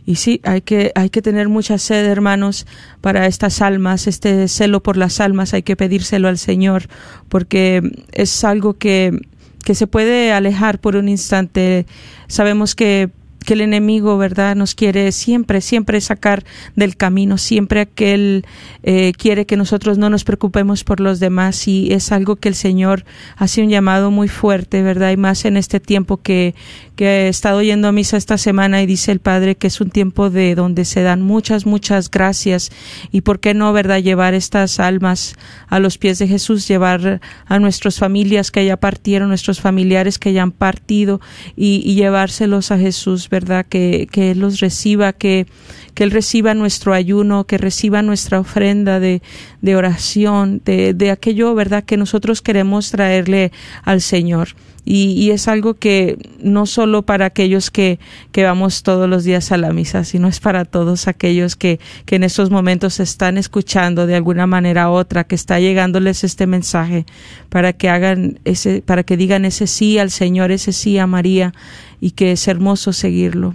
Y 0.05 0.15
sí, 0.15 0.39
hay 0.43 0.61
que, 0.61 0.91
hay 0.93 1.09
que 1.09 1.23
tener 1.23 1.49
mucha 1.49 1.79
sed, 1.79 2.05
hermanos, 2.05 2.67
para 3.01 3.25
estas 3.25 3.61
almas, 3.61 4.05
este 4.05 4.47
celo 4.47 4.83
por 4.83 4.97
las 4.97 5.19
almas, 5.19 5.53
hay 5.55 5.63
que 5.63 5.75
pedírselo 5.75 6.27
al 6.27 6.37
Señor, 6.37 6.83
porque 7.27 7.81
es 8.11 8.43
algo 8.43 8.75
que 8.75 9.19
que 9.65 9.75
se 9.75 9.87
puede 9.87 10.31
alejar 10.31 10.79
por 10.79 10.95
un 10.95 11.09
instante. 11.09 11.85
Sabemos 12.27 12.75
que 12.75 13.09
que 13.45 13.53
el 13.53 13.61
enemigo, 13.61 14.17
¿verdad?, 14.17 14.55
nos 14.55 14.75
quiere 14.75 15.11
siempre, 15.11 15.61
siempre 15.61 16.01
sacar 16.01 16.43
del 16.75 16.97
camino, 16.97 17.37
siempre 17.37 17.85
que 17.85 18.13
él 18.13 18.45
eh, 18.83 19.13
quiere 19.17 19.45
que 19.45 19.55
nosotros 19.55 19.97
no 19.97 20.09
nos 20.09 20.23
preocupemos 20.23 20.83
por 20.83 20.99
los 20.99 21.19
demás 21.19 21.67
y 21.67 21.93
es 21.93 22.11
algo 22.11 22.35
que 22.35 22.49
el 22.49 22.55
Señor 22.55 23.05
hace 23.37 23.61
un 23.61 23.69
llamado 23.69 24.11
muy 24.11 24.27
fuerte, 24.27 24.81
¿verdad? 24.81 25.11
Y 25.11 25.17
más 25.17 25.45
en 25.45 25.55
este 25.55 25.79
tiempo 25.79 26.17
que, 26.17 26.55
que 26.95 27.05
he 27.05 27.27
estado 27.27 27.61
yendo 27.61 27.87
a 27.87 27.91
misa 27.91 28.17
esta 28.17 28.37
semana 28.37 28.81
y 28.81 28.85
dice 28.85 29.11
el 29.11 29.19
Padre 29.19 29.55
que 29.55 29.67
es 29.67 29.81
un 29.81 29.89
tiempo 29.89 30.29
de 30.29 30.55
donde 30.55 30.85
se 30.85 31.01
dan 31.01 31.21
muchas, 31.21 31.65
muchas 31.65 32.09
gracias 32.09 32.71
y 33.11 33.21
por 33.21 33.39
qué 33.39 33.53
no, 33.53 33.71
¿verdad?, 33.73 34.01
llevar 34.01 34.33
estas 34.33 34.79
almas 34.79 35.35
a 35.67 35.79
los 35.79 35.97
pies 35.97 36.19
de 36.19 36.27
Jesús, 36.27 36.67
llevar 36.67 37.21
a 37.45 37.59
nuestras 37.59 37.99
familias 37.99 38.51
que 38.51 38.65
ya 38.65 38.77
partieron, 38.77 39.29
nuestros 39.29 39.61
familiares 39.61 40.19
que 40.19 40.33
ya 40.33 40.43
han 40.43 40.51
partido 40.51 41.21
y, 41.55 41.81
y 41.85 41.95
llevárselos 41.95 42.71
a 42.71 42.77
Jesús, 42.77 43.29
¿verdad? 43.29 43.65
Que, 43.67 44.07
que 44.11 44.31
Él 44.31 44.39
los 44.39 44.59
reciba, 44.59 45.13
que, 45.13 45.47
que 45.95 46.03
Él 46.03 46.11
reciba 46.11 46.53
nuestro 46.53 46.93
ayuno, 46.93 47.45
que 47.45 47.57
reciba 47.57 48.01
nuestra 48.01 48.39
ofrenda 48.39 48.99
de, 48.99 49.21
oración, 49.75 50.61
de, 50.63 51.09
aquello, 51.09 51.55
¿verdad?, 51.55 51.83
que 51.85 51.97
nosotros 51.97 52.41
queremos 52.41 52.91
traerle 52.91 53.51
al 53.83 54.01
Señor. 54.01 54.49
Y, 54.87 55.13
y, 55.13 55.31
es 55.31 55.47
algo 55.47 55.73
que 55.73 56.19
no 56.39 56.67
solo 56.67 57.01
para 57.01 57.25
aquellos 57.25 57.71
que, 57.71 57.97
que 58.31 58.43
vamos 58.43 58.83
todos 58.83 59.09
los 59.09 59.23
días 59.23 59.51
a 59.51 59.57
la 59.57 59.73
misa, 59.73 60.03
sino 60.03 60.27
es 60.27 60.39
para 60.39 60.63
todos 60.63 61.07
aquellos 61.07 61.55
que, 61.55 61.79
que 62.05 62.17
en 62.17 62.23
estos 62.23 62.51
momentos 62.51 62.99
están 62.99 63.39
escuchando 63.39 64.05
de 64.05 64.15
alguna 64.15 64.45
manera 64.45 64.91
u 64.91 64.93
otra, 64.93 65.23
que 65.23 65.33
está 65.33 65.59
llegándoles 65.59 66.23
este 66.23 66.45
mensaje 66.45 67.07
para 67.49 67.73
que 67.73 67.89
hagan 67.89 68.39
ese, 68.45 68.83
para 68.83 69.01
que 69.01 69.17
digan 69.17 69.43
ese 69.43 69.65
sí 69.65 69.97
al 69.97 70.11
Señor, 70.11 70.51
ese 70.51 70.71
sí 70.71 70.99
a 70.99 71.07
María 71.07 71.53
y 71.99 72.11
que 72.11 72.33
es 72.33 72.47
hermoso 72.47 72.93
seguirlo. 72.93 73.53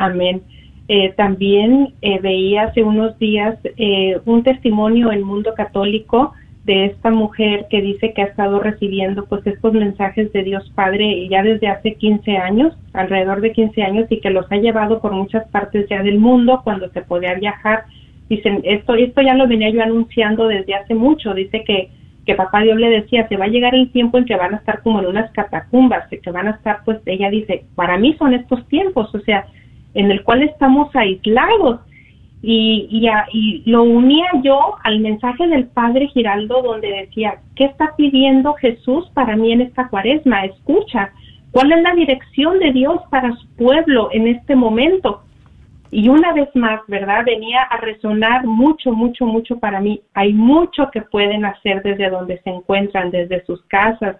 Amén. 0.00 0.42
Eh, 0.88 1.12
también 1.14 1.92
eh, 2.00 2.18
veía 2.20 2.62
hace 2.62 2.82
unos 2.82 3.18
días 3.18 3.58
eh, 3.76 4.18
un 4.24 4.42
testimonio 4.42 5.12
en 5.12 5.22
Mundo 5.22 5.52
Católico 5.54 6.32
de 6.64 6.86
esta 6.86 7.10
mujer 7.10 7.66
que 7.70 7.82
dice 7.82 8.14
que 8.14 8.22
ha 8.22 8.24
estado 8.24 8.60
recibiendo 8.60 9.26
pues 9.26 9.46
estos 9.46 9.74
mensajes 9.74 10.32
de 10.32 10.42
Dios 10.42 10.72
Padre 10.74 11.28
ya 11.28 11.42
desde 11.42 11.68
hace 11.68 11.96
15 11.96 12.38
años, 12.38 12.74
alrededor 12.94 13.42
de 13.42 13.52
15 13.52 13.82
años 13.82 14.06
y 14.08 14.20
que 14.20 14.30
los 14.30 14.50
ha 14.50 14.56
llevado 14.56 15.02
por 15.02 15.12
muchas 15.12 15.46
partes 15.48 15.86
ya 15.90 16.02
del 16.02 16.18
mundo 16.18 16.62
cuando 16.64 16.88
se 16.88 17.02
podía 17.02 17.34
viajar. 17.34 17.84
Dicen, 18.30 18.62
esto 18.64 18.94
esto 18.94 19.20
ya 19.20 19.34
lo 19.34 19.46
venía 19.46 19.68
yo 19.68 19.82
anunciando 19.82 20.48
desde 20.48 20.74
hace 20.74 20.94
mucho, 20.94 21.34
dice 21.34 21.62
que 21.62 21.90
que 22.26 22.34
papá 22.34 22.60
Dios 22.60 22.78
le 22.78 22.90
decía, 22.90 23.26
se 23.28 23.36
va 23.36 23.46
a 23.46 23.48
llegar 23.48 23.74
el 23.74 23.90
tiempo 23.90 24.18
en 24.18 24.24
que 24.24 24.36
van 24.36 24.54
a 24.54 24.58
estar 24.58 24.82
como 24.82 25.00
en 25.00 25.06
unas 25.06 25.30
catacumbas, 25.32 26.08
que 26.08 26.30
van 26.30 26.48
a 26.48 26.52
estar 26.52 26.80
pues 26.84 26.98
ella 27.06 27.30
dice, 27.30 27.64
para 27.74 27.96
mí 27.98 28.14
son 28.18 28.34
estos 28.34 28.66
tiempos, 28.68 29.14
o 29.14 29.20
sea, 29.20 29.46
en 29.94 30.10
el 30.10 30.22
cual 30.22 30.42
estamos 30.42 30.94
aislados 30.94 31.80
y, 32.42 32.88
y, 32.90 33.08
y, 33.32 33.70
lo 33.70 33.82
unía 33.82 34.26
yo 34.42 34.76
al 34.82 35.00
mensaje 35.00 35.46
del 35.46 35.66
padre 35.66 36.08
Giraldo 36.08 36.62
donde 36.62 36.88
decía, 36.88 37.40
¿qué 37.54 37.64
está 37.66 37.94
pidiendo 37.96 38.54
Jesús 38.54 39.10
para 39.12 39.36
mí 39.36 39.52
en 39.52 39.60
esta 39.60 39.88
cuaresma? 39.88 40.46
Escucha, 40.46 41.12
¿cuál 41.50 41.72
es 41.72 41.82
la 41.82 41.94
dirección 41.94 42.58
de 42.58 42.72
Dios 42.72 43.00
para 43.10 43.34
su 43.36 43.46
pueblo 43.56 44.08
en 44.12 44.26
este 44.26 44.56
momento? 44.56 45.22
Y 45.90 46.08
una 46.08 46.32
vez 46.32 46.48
más, 46.54 46.80
¿verdad? 46.86 47.24
Venía 47.26 47.62
a 47.62 47.76
resonar 47.78 48.46
mucho, 48.46 48.92
mucho, 48.92 49.26
mucho 49.26 49.58
para 49.58 49.80
mí. 49.80 50.00
Hay 50.14 50.32
mucho 50.32 50.88
que 50.90 51.02
pueden 51.02 51.44
hacer 51.44 51.82
desde 51.82 52.08
donde 52.08 52.40
se 52.42 52.50
encuentran, 52.50 53.10
desde 53.10 53.44
sus 53.44 53.60
casas. 53.64 54.16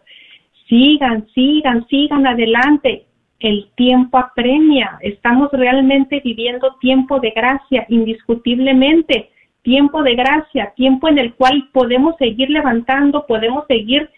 Sigan, 0.69 1.27
sigan, 1.33 1.87
sigan 1.87 2.27
adelante 2.27 3.07
el 3.41 3.71
tiempo 3.75 4.19
apremia. 4.19 4.99
Estamos 5.01 5.51
realmente 5.53 6.21
viviendo 6.23 6.77
tiempo 6.81 7.19
de 7.21 7.31
gracia, 7.31 7.87
indiscutiblemente, 7.89 9.31
tiempo 9.63 10.03
de 10.03 10.15
gracia, 10.15 10.73
tiempo 10.77 11.09
en 11.09 11.19
el 11.19 11.35
cual 11.35 11.69
podemos 11.73 12.17
seguir 12.19 12.51
levantando, 12.51 13.27
podemos 13.27 13.65
seguir 13.67 14.09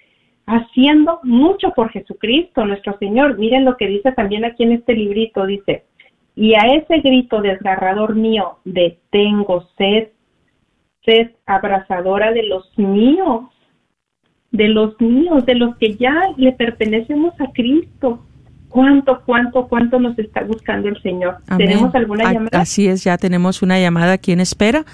haciendo 0.46 1.20
mucho 1.22 1.70
por 1.70 1.90
Jesucristo, 1.90 2.64
nuestro 2.64 2.98
Señor. 2.98 3.38
Miren 3.38 3.64
lo 3.64 3.76
que 3.76 3.86
dice 3.86 4.12
también 4.12 4.44
aquí 4.44 4.64
en 4.64 4.72
este 4.72 4.94
librito, 4.94 5.46
dice, 5.46 5.84
y 6.34 6.54
a 6.54 6.66
ese 6.74 6.98
grito 6.98 7.40
desgarrador 7.40 8.16
mío 8.16 8.58
de 8.64 8.98
tengo 9.10 9.68
sed, 9.78 10.08
sed 11.04 11.30
abrazadora 11.46 12.32
de 12.32 12.42
los 12.42 12.76
míos, 12.76 13.44
de 14.50 14.68
los 14.68 15.00
míos, 15.00 15.46
de 15.46 15.54
los 15.54 15.76
que 15.76 15.94
ya 15.94 16.14
le 16.36 16.52
pertenecemos 16.52 17.40
a 17.40 17.52
Cristo 17.52 18.20
cuánto, 18.72 19.20
cuánto, 19.24 19.68
cuánto 19.68 20.00
nos 20.00 20.18
está 20.18 20.42
buscando 20.42 20.88
el 20.88 21.00
Señor. 21.02 21.36
¿Tenemos 21.56 21.94
alguna 21.94 22.32
llamada? 22.32 22.60
Así 22.60 22.88
es, 22.88 23.04
ya 23.04 23.18
tenemos 23.18 23.62
una 23.62 23.78
llamada 23.78 24.12
aquí 24.12 24.32
en 24.32 24.40
espera. 24.40 24.84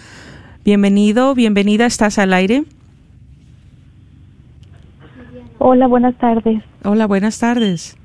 Bienvenido, 0.65 1.35
bienvenida, 1.35 1.87
estás 1.87 2.19
al 2.19 2.33
aire. 2.33 2.65
Hola, 5.59 5.87
buenas 5.87 6.17
tardes. 6.17 6.63
Hola, 6.85 7.07
buenas 7.07 7.39
tardes. 7.39 7.97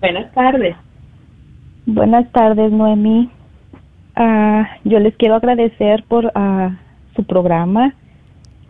Buenas 0.00 0.32
tardes. 0.32 0.76
Buenas 1.86 2.30
tardes, 2.32 2.70
Noemí. 2.70 3.30
Uh, 4.16 4.62
yo 4.84 4.98
les 4.98 5.16
quiero 5.16 5.36
agradecer 5.36 6.04
por 6.08 6.26
uh, 6.26 6.70
su 7.16 7.24
programa, 7.24 7.94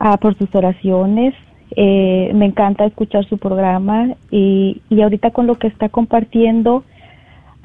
uh, 0.00 0.16
por 0.18 0.38
sus 0.38 0.54
oraciones, 0.54 1.34
eh, 1.76 2.30
me 2.34 2.46
encanta 2.46 2.84
escuchar 2.84 3.24
su 3.26 3.38
programa 3.38 4.14
y, 4.30 4.82
y 4.90 5.00
ahorita 5.00 5.30
con 5.30 5.46
lo 5.46 5.54
que 5.54 5.68
está 5.68 5.88
compartiendo 5.88 6.84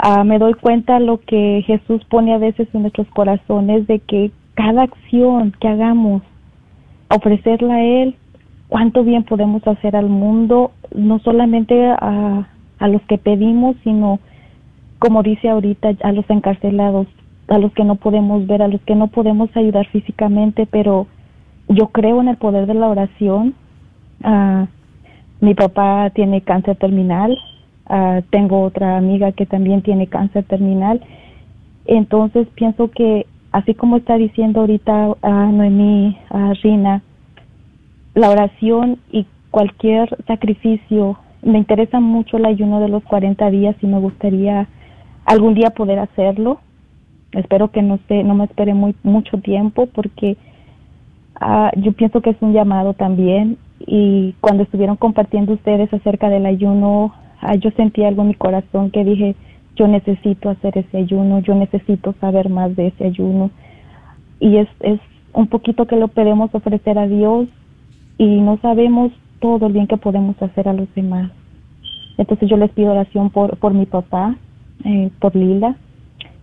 uh, 0.04 0.24
me 0.24 0.40
doy 0.40 0.54
cuenta 0.54 1.00
lo 1.00 1.20
que 1.20 1.64
Jesús 1.66 2.04
pone 2.06 2.34
a 2.34 2.38
veces 2.38 2.68
en 2.74 2.84
nuestros 2.84 3.08
corazones 3.10 3.86
de 3.88 4.00
que 4.00 4.32
cada 4.54 4.84
acción 4.84 5.54
que 5.60 5.68
hagamos, 5.68 6.24
ofrecerla 7.10 7.76
a 7.76 7.84
Él, 7.84 8.16
cuánto 8.70 9.04
bien 9.04 9.24
podemos 9.24 9.66
hacer 9.68 9.96
al 9.96 10.10
mundo, 10.10 10.72
no 10.96 11.20
solamente 11.20 11.86
a, 11.86 12.48
a 12.80 12.88
los 12.88 13.02
que 13.04 13.18
pedimos, 13.18 13.76
sino, 13.84 14.20
como 15.00 15.22
dice 15.22 15.50
ahorita, 15.50 15.90
a 16.02 16.12
los 16.12 16.30
encarcelados, 16.30 17.08
a 17.50 17.60
los 17.60 17.72
que 17.74 17.84
no 17.84 17.96
podemos 17.96 18.48
ver, 18.48 18.62
a 18.62 18.68
los 18.68 18.82
que 18.82 18.96
no 18.96 19.08
podemos 19.08 19.50
ayudar 19.56 19.86
físicamente, 19.88 20.66
pero 20.66 21.08
yo 21.70 21.88
creo 21.88 22.22
en 22.22 22.30
el 22.30 22.38
poder 22.38 22.66
de 22.66 22.74
la 22.74 22.88
oración 22.88 23.54
Uh, 24.24 24.66
mi 25.40 25.54
papá 25.54 26.10
tiene 26.12 26.42
cáncer 26.42 26.76
terminal. 26.78 27.38
Uh, 27.90 28.22
tengo 28.32 28.64
otra 28.64 28.98
amiga 28.98 29.32
que 29.32 29.46
también 29.46 29.82
tiene 29.82 30.08
cáncer 30.08 30.44
terminal. 30.46 31.02
Entonces 31.86 32.48
pienso 32.56 32.90
que, 32.92 33.28
así 33.52 33.74
como 33.74 33.98
está 33.98 34.18
diciendo 34.18 34.62
ahorita 34.62 35.10
uh, 35.10 35.52
Noemí, 35.52 36.18
uh, 36.32 36.54
Rina, 36.64 37.02
la 38.16 38.30
oración 38.30 39.00
y 39.12 39.26
cualquier 39.52 40.10
sacrificio, 40.26 41.18
me 41.44 41.60
interesa 41.60 42.00
mucho 42.00 42.38
el 42.38 42.46
ayuno 42.46 42.80
de 42.80 42.90
los 42.90 43.04
40 43.04 43.50
días 43.52 43.76
y 43.82 43.88
me 43.88 44.00
gustaría 44.00 44.68
algún 45.26 45.54
día 45.54 45.70
poder 45.70 46.00
hacerlo. 46.00 46.60
Espero 47.32 47.72
que 47.72 47.82
no, 47.82 48.00
se, 48.08 48.24
no 48.24 48.34
me 48.34 48.46
espere 48.46 48.74
muy, 48.74 48.96
mucho 49.04 49.38
tiempo 49.38 49.86
porque 49.86 50.38
yo 51.76 51.92
pienso 51.92 52.22
que 52.22 52.32
es 52.32 52.38
un 52.42 52.52
llamado 52.54 52.94
también 52.94 53.60
y 53.80 54.34
cuando 54.42 54.64
estuvieron 54.64 54.96
compartiendo 54.96 55.54
ustedes 55.54 55.94
acerca 55.94 56.30
del 56.30 56.46
ayuno, 56.46 57.14
ah, 57.42 57.56
yo 57.56 57.72
sentí 57.72 58.04
algo 58.04 58.24
en 58.24 58.30
mi 58.30 58.34
corazón 58.34 58.92
que 58.92 59.04
dije, 59.04 59.36
yo 59.76 59.88
necesito 59.88 60.50
hacer 60.50 60.78
ese 60.78 60.98
ayuno, 60.98 61.40
yo 61.40 61.54
necesito 61.54 62.16
saber 62.20 62.50
más 62.50 62.76
de 62.76 62.88
ese 62.88 63.06
ayuno. 63.06 63.52
Y 64.40 64.58
es, 64.58 64.68
es 64.80 65.00
un 65.34 65.48
poquito 65.48 65.86
que 65.86 65.96
lo 65.96 66.08
podemos 66.08 66.54
ofrecer 66.54 66.98
a 66.98 67.08
Dios 67.08 67.48
y 68.18 68.42
no 68.42 68.58
sabemos 68.58 69.12
todo 69.40 69.68
el 69.68 69.74
bien 69.74 69.88
que 69.88 69.98
podemos 69.98 70.42
hacer 70.42 70.68
a 70.68 70.74
los 70.74 70.94
demás. 70.96 71.32
Entonces 72.18 72.50
yo 72.50 72.58
les 72.58 72.72
pido 72.72 72.92
oración 72.92 73.30
por, 73.30 73.58
por 73.58 73.74
mi 73.74 73.86
papá, 73.86 74.36
eh, 74.84 75.12
por 75.20 75.36
Lila 75.36 75.76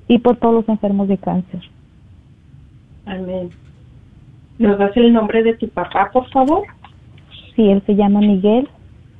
y 0.07 0.18
por 0.18 0.37
todos 0.37 0.55
los 0.55 0.68
enfermos 0.68 1.09
de 1.09 1.18
cáncer. 1.18 1.61
Amén. 3.07 3.51
¿Nos 4.59 4.78
das 4.78 4.97
el 4.97 5.12
nombre 5.12 5.43
de 5.43 5.55
tu 5.55 5.68
papá, 5.68 6.11
por 6.12 6.28
favor? 6.30 6.62
Sí, 7.57 7.68
él 7.68 7.82
se 7.86 7.94
llama 7.94 8.20
Miguel 8.20 8.68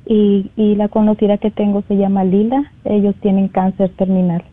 y, 0.05 0.49
y 0.55 0.75
la 0.75 0.87
conocida 0.87 1.37
que 1.37 1.51
tengo 1.51 1.83
se 1.87 1.95
llama 1.95 2.23
Lila. 2.23 2.71
Ellos 2.83 3.15
tienen 3.21 3.47
cáncer 3.47 3.89
terminal. 3.97 4.43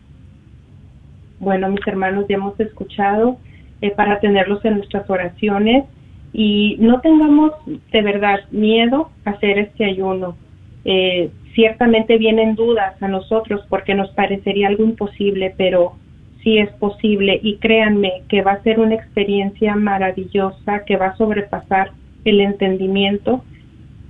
Bueno, 1.39 1.69
mis 1.69 1.85
hermanos, 1.85 2.25
ya 2.29 2.35
hemos 2.35 2.57
escuchado 2.59 3.37
eh, 3.81 3.91
para 3.91 4.21
tenerlos 4.21 4.63
en 4.63 4.77
nuestras 4.77 5.09
oraciones 5.09 5.83
y 6.31 6.77
no 6.79 7.01
tengamos 7.01 7.51
de 7.91 8.01
verdad 8.01 8.39
miedo 8.51 9.09
a 9.25 9.31
hacer 9.31 9.59
este 9.59 9.83
ayuno. 9.83 10.37
Eh, 10.85 11.31
ciertamente 11.53 12.17
vienen 12.17 12.55
dudas 12.55 13.01
a 13.01 13.07
nosotros 13.09 13.61
porque 13.69 13.93
nos 13.93 14.09
parecería 14.11 14.69
algo 14.69 14.85
imposible, 14.85 15.53
pero 15.57 15.93
sí 16.41 16.57
es 16.57 16.69
posible 16.71 17.39
y 17.43 17.57
créanme 17.57 18.23
que 18.29 18.41
va 18.41 18.53
a 18.53 18.63
ser 18.63 18.79
una 18.79 18.95
experiencia 18.95 19.75
maravillosa 19.75 20.85
que 20.85 20.95
va 20.95 21.07
a 21.07 21.17
sobrepasar 21.17 21.91
el 22.25 22.39
entendimiento 22.39 23.43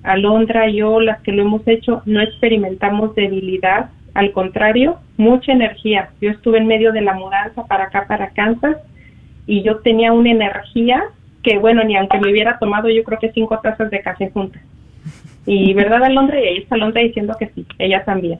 Alondra, 0.03 0.69
yo, 0.69 0.99
las 0.99 1.21
que 1.21 1.31
lo 1.31 1.43
hemos 1.43 1.67
hecho, 1.67 2.01
no 2.05 2.21
experimentamos 2.21 3.15
debilidad, 3.15 3.89
al 4.13 4.31
contrario, 4.31 4.99
mucha 5.17 5.53
energía. 5.53 6.09
Yo 6.21 6.29
estuve 6.29 6.59
en 6.59 6.67
medio 6.67 6.91
de 6.91 7.01
la 7.01 7.13
mudanza 7.13 7.65
para 7.65 7.85
acá, 7.85 8.05
para 8.07 8.29
Kansas, 8.29 8.77
y 9.47 9.63
yo 9.63 9.77
tenía 9.77 10.11
una 10.11 10.31
energía 10.31 11.03
que, 11.41 11.57
bueno, 11.57 11.83
ni 11.83 11.95
aunque 11.95 12.19
me 12.19 12.31
hubiera 12.31 12.59
tomado 12.59 12.89
yo 12.89 13.03
creo 13.03 13.19
que 13.19 13.31
cinco 13.31 13.59
tazas 13.59 13.89
de 13.89 14.01
café 14.01 14.29
juntas. 14.29 14.61
Y 15.45 15.73
verdad, 15.73 16.03
Alondra, 16.03 16.39
y 16.39 16.47
ahí 16.47 16.57
está 16.57 16.75
Alondra 16.75 17.01
diciendo 17.01 17.35
que 17.37 17.47
sí, 17.47 17.65
ella 17.79 18.03
también. 18.05 18.39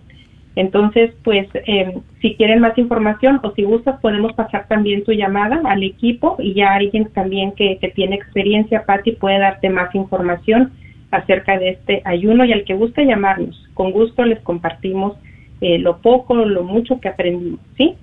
Entonces, 0.55 1.13
pues, 1.23 1.47
eh, 1.53 1.97
si 2.21 2.35
quieren 2.35 2.59
más 2.59 2.77
información 2.77 3.39
o 3.41 3.51
si 3.51 3.63
gustas, 3.63 3.99
podemos 3.99 4.33
pasar 4.33 4.67
también 4.67 5.03
tu 5.03 5.11
llamada 5.11 5.61
al 5.65 5.83
equipo 5.83 6.35
y 6.39 6.53
ya 6.53 6.73
alguien 6.73 7.05
también 7.11 7.53
que, 7.53 7.77
que 7.79 7.89
tiene 7.89 8.15
experiencia, 8.15 8.85
Patti, 8.85 9.13
puede 9.13 9.39
darte 9.39 9.69
más 9.69 9.93
información 9.95 10.71
acerca 11.13 11.59
de 11.59 11.69
este 11.69 12.01
ayuno 12.05 12.43
y 12.43 12.51
al 12.51 12.63
que 12.63 12.73
guste 12.73 13.05
llamarnos. 13.05 13.69
Con 13.75 13.91
gusto 13.91 14.25
les 14.25 14.39
compartimos 14.39 15.15
eh, 15.61 15.77
lo 15.77 15.97
poco, 15.97 16.33
lo 16.33 16.63
mucho 16.63 16.99
que 16.99 17.07
aprendimos, 17.07 17.59
¿sí? 17.77 17.93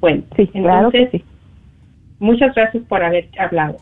Bueno, 0.00 0.22
sí, 0.36 0.46
claro 0.46 0.90
que 0.90 1.08
sí. 1.10 1.24
Muchas 2.20 2.54
gracias 2.54 2.84
por 2.84 3.02
haber 3.02 3.28
hablado. 3.36 3.78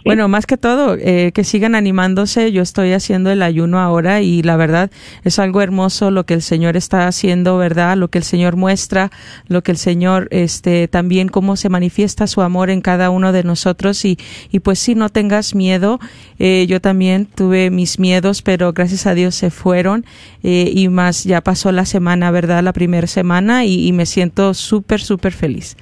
Bueno, 0.04 0.28
más 0.28 0.46
que 0.46 0.56
todo, 0.56 0.96
eh, 0.98 1.32
que 1.34 1.44
sigan 1.44 1.74
animándose. 1.74 2.52
Yo 2.52 2.62
estoy 2.62 2.92
haciendo 2.92 3.30
el 3.30 3.42
ayuno 3.42 3.80
ahora 3.80 4.22
y 4.22 4.42
la 4.42 4.56
verdad 4.56 4.90
es 5.24 5.38
algo 5.38 5.60
hermoso 5.60 6.10
lo 6.10 6.24
que 6.24 6.34
el 6.34 6.42
Señor 6.42 6.76
está 6.76 7.06
haciendo, 7.06 7.58
¿verdad? 7.58 7.96
Lo 7.96 8.08
que 8.08 8.18
el 8.18 8.24
Señor 8.24 8.56
muestra, 8.56 9.10
lo 9.48 9.62
que 9.62 9.72
el 9.72 9.76
Señor, 9.76 10.28
este, 10.30 10.88
también 10.88 11.28
cómo 11.28 11.56
se 11.56 11.68
manifiesta 11.68 12.26
su 12.26 12.42
amor 12.42 12.70
en 12.70 12.80
cada 12.80 13.10
uno 13.10 13.32
de 13.32 13.44
nosotros 13.44 14.04
y, 14.04 14.18
y 14.50 14.60
pues 14.60 14.78
sí, 14.78 14.94
no 14.94 15.08
tengas 15.08 15.54
miedo. 15.54 16.00
Eh, 16.38 16.66
yo 16.68 16.80
también 16.80 17.26
tuve 17.26 17.70
mis 17.70 17.98
miedos, 17.98 18.42
pero 18.42 18.72
gracias 18.72 19.06
a 19.06 19.14
Dios 19.14 19.34
se 19.34 19.50
fueron 19.50 20.04
eh, 20.42 20.70
y 20.74 20.88
más 20.88 21.24
ya 21.24 21.40
pasó 21.40 21.72
la 21.72 21.84
semana, 21.84 22.30
¿verdad? 22.30 22.62
La 22.62 22.72
primera 22.72 23.06
semana 23.06 23.64
y, 23.64 23.86
y 23.86 23.92
me 23.92 24.06
siento 24.06 24.54
súper, 24.54 25.00
súper 25.00 25.32
feliz. 25.32 25.76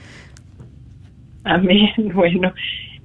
Amén. 1.44 1.88
Bueno, 2.14 2.52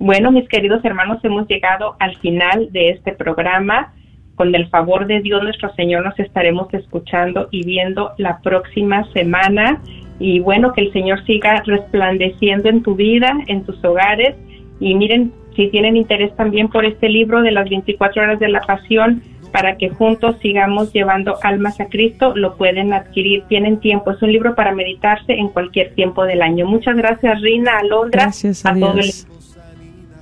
bueno, 0.04 0.34
mis 0.34 0.50
queridos 0.50 0.84
hermanos, 0.84 1.24
hemos 1.24 1.48
llegado 1.48 1.96
al 1.98 2.18
final 2.18 2.68
de 2.74 2.90
este 2.90 3.14
programa. 3.14 3.94
Con 4.36 4.54
el 4.54 4.68
favor 4.68 5.08
de 5.08 5.22
Dios 5.22 5.42
nuestro 5.42 5.74
Señor 5.76 6.04
nos 6.04 6.20
estaremos 6.20 6.74
escuchando 6.74 7.48
y 7.52 7.66
viendo 7.66 8.12
la 8.18 8.42
próxima 8.42 9.10
semana. 9.14 9.82
Y 10.20 10.42
bueno, 10.42 10.74
que 10.74 10.82
el 10.82 10.92
Señor 10.92 11.24
siga 11.26 11.64
resplandeciendo 11.66 12.68
en 12.68 12.84
tu 12.84 12.96
vida, 12.96 13.34
en 13.48 13.64
tus 13.64 13.82
hogares. 13.86 14.36
Y 14.82 14.94
miren, 14.94 15.32
si 15.56 15.70
tienen 15.70 15.96
interés 15.96 16.36
también 16.36 16.68
por 16.68 16.84
este 16.84 17.08
libro 17.08 17.42
de 17.42 17.52
las 17.52 17.70
24 17.70 18.24
horas 18.24 18.40
de 18.42 18.50
la 18.50 18.60
pasión, 18.60 19.24
para 19.54 19.78
que 19.78 19.88
juntos 19.88 20.36
sigamos 20.42 20.92
llevando 20.92 21.38
almas 21.44 21.80
a 21.80 21.86
Cristo, 21.86 22.36
lo 22.36 22.58
pueden 22.58 22.92
adquirir, 22.92 23.44
tienen 23.48 23.80
tiempo, 23.80 24.12
es 24.12 24.22
un 24.22 24.34
libro 24.34 24.54
para 24.54 24.74
meditarse 24.74 25.32
en 25.32 25.48
cualquier 25.48 25.94
tiempo 25.96 26.26
del 26.26 26.42
año. 26.42 26.66
Muchas 26.66 26.98
gracias 26.98 27.40
Rina, 27.40 27.78
Alondra, 27.78 28.24
gracias 28.24 28.66
a, 28.66 28.72
a 28.72 28.80
todos. 28.80 29.28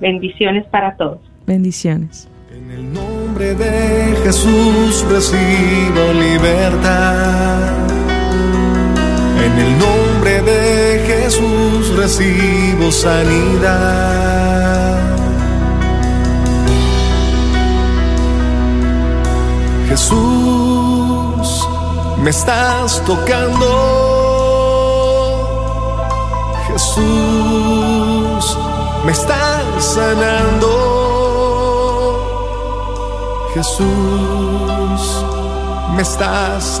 Bendiciones 0.02 0.66
para 0.66 0.96
todos. 0.96 1.20
Bendiciones. 1.46 2.28
En 2.50 2.68
el 2.72 2.92
nombre 2.92 3.54
de 3.54 4.16
Jesús 4.24 5.06
recibo 5.08 6.12
libertad. 6.12 7.86
En 9.46 9.52
el 9.60 9.78
nombre 9.78 10.42
de 10.42 11.04
Jesús 11.06 11.96
recibo 11.96 12.90
sanidad. 12.90 14.22
Jesús, 19.88 21.68
me 22.24 22.30
estás 22.30 23.00
tocando. 23.06 23.68
Jesús, 26.66 28.58
me 29.06 29.12
estás 29.12 29.51
sanando. 29.82 30.70
Jesús, 33.54 35.02
me 35.94 36.02
estás 36.02 36.80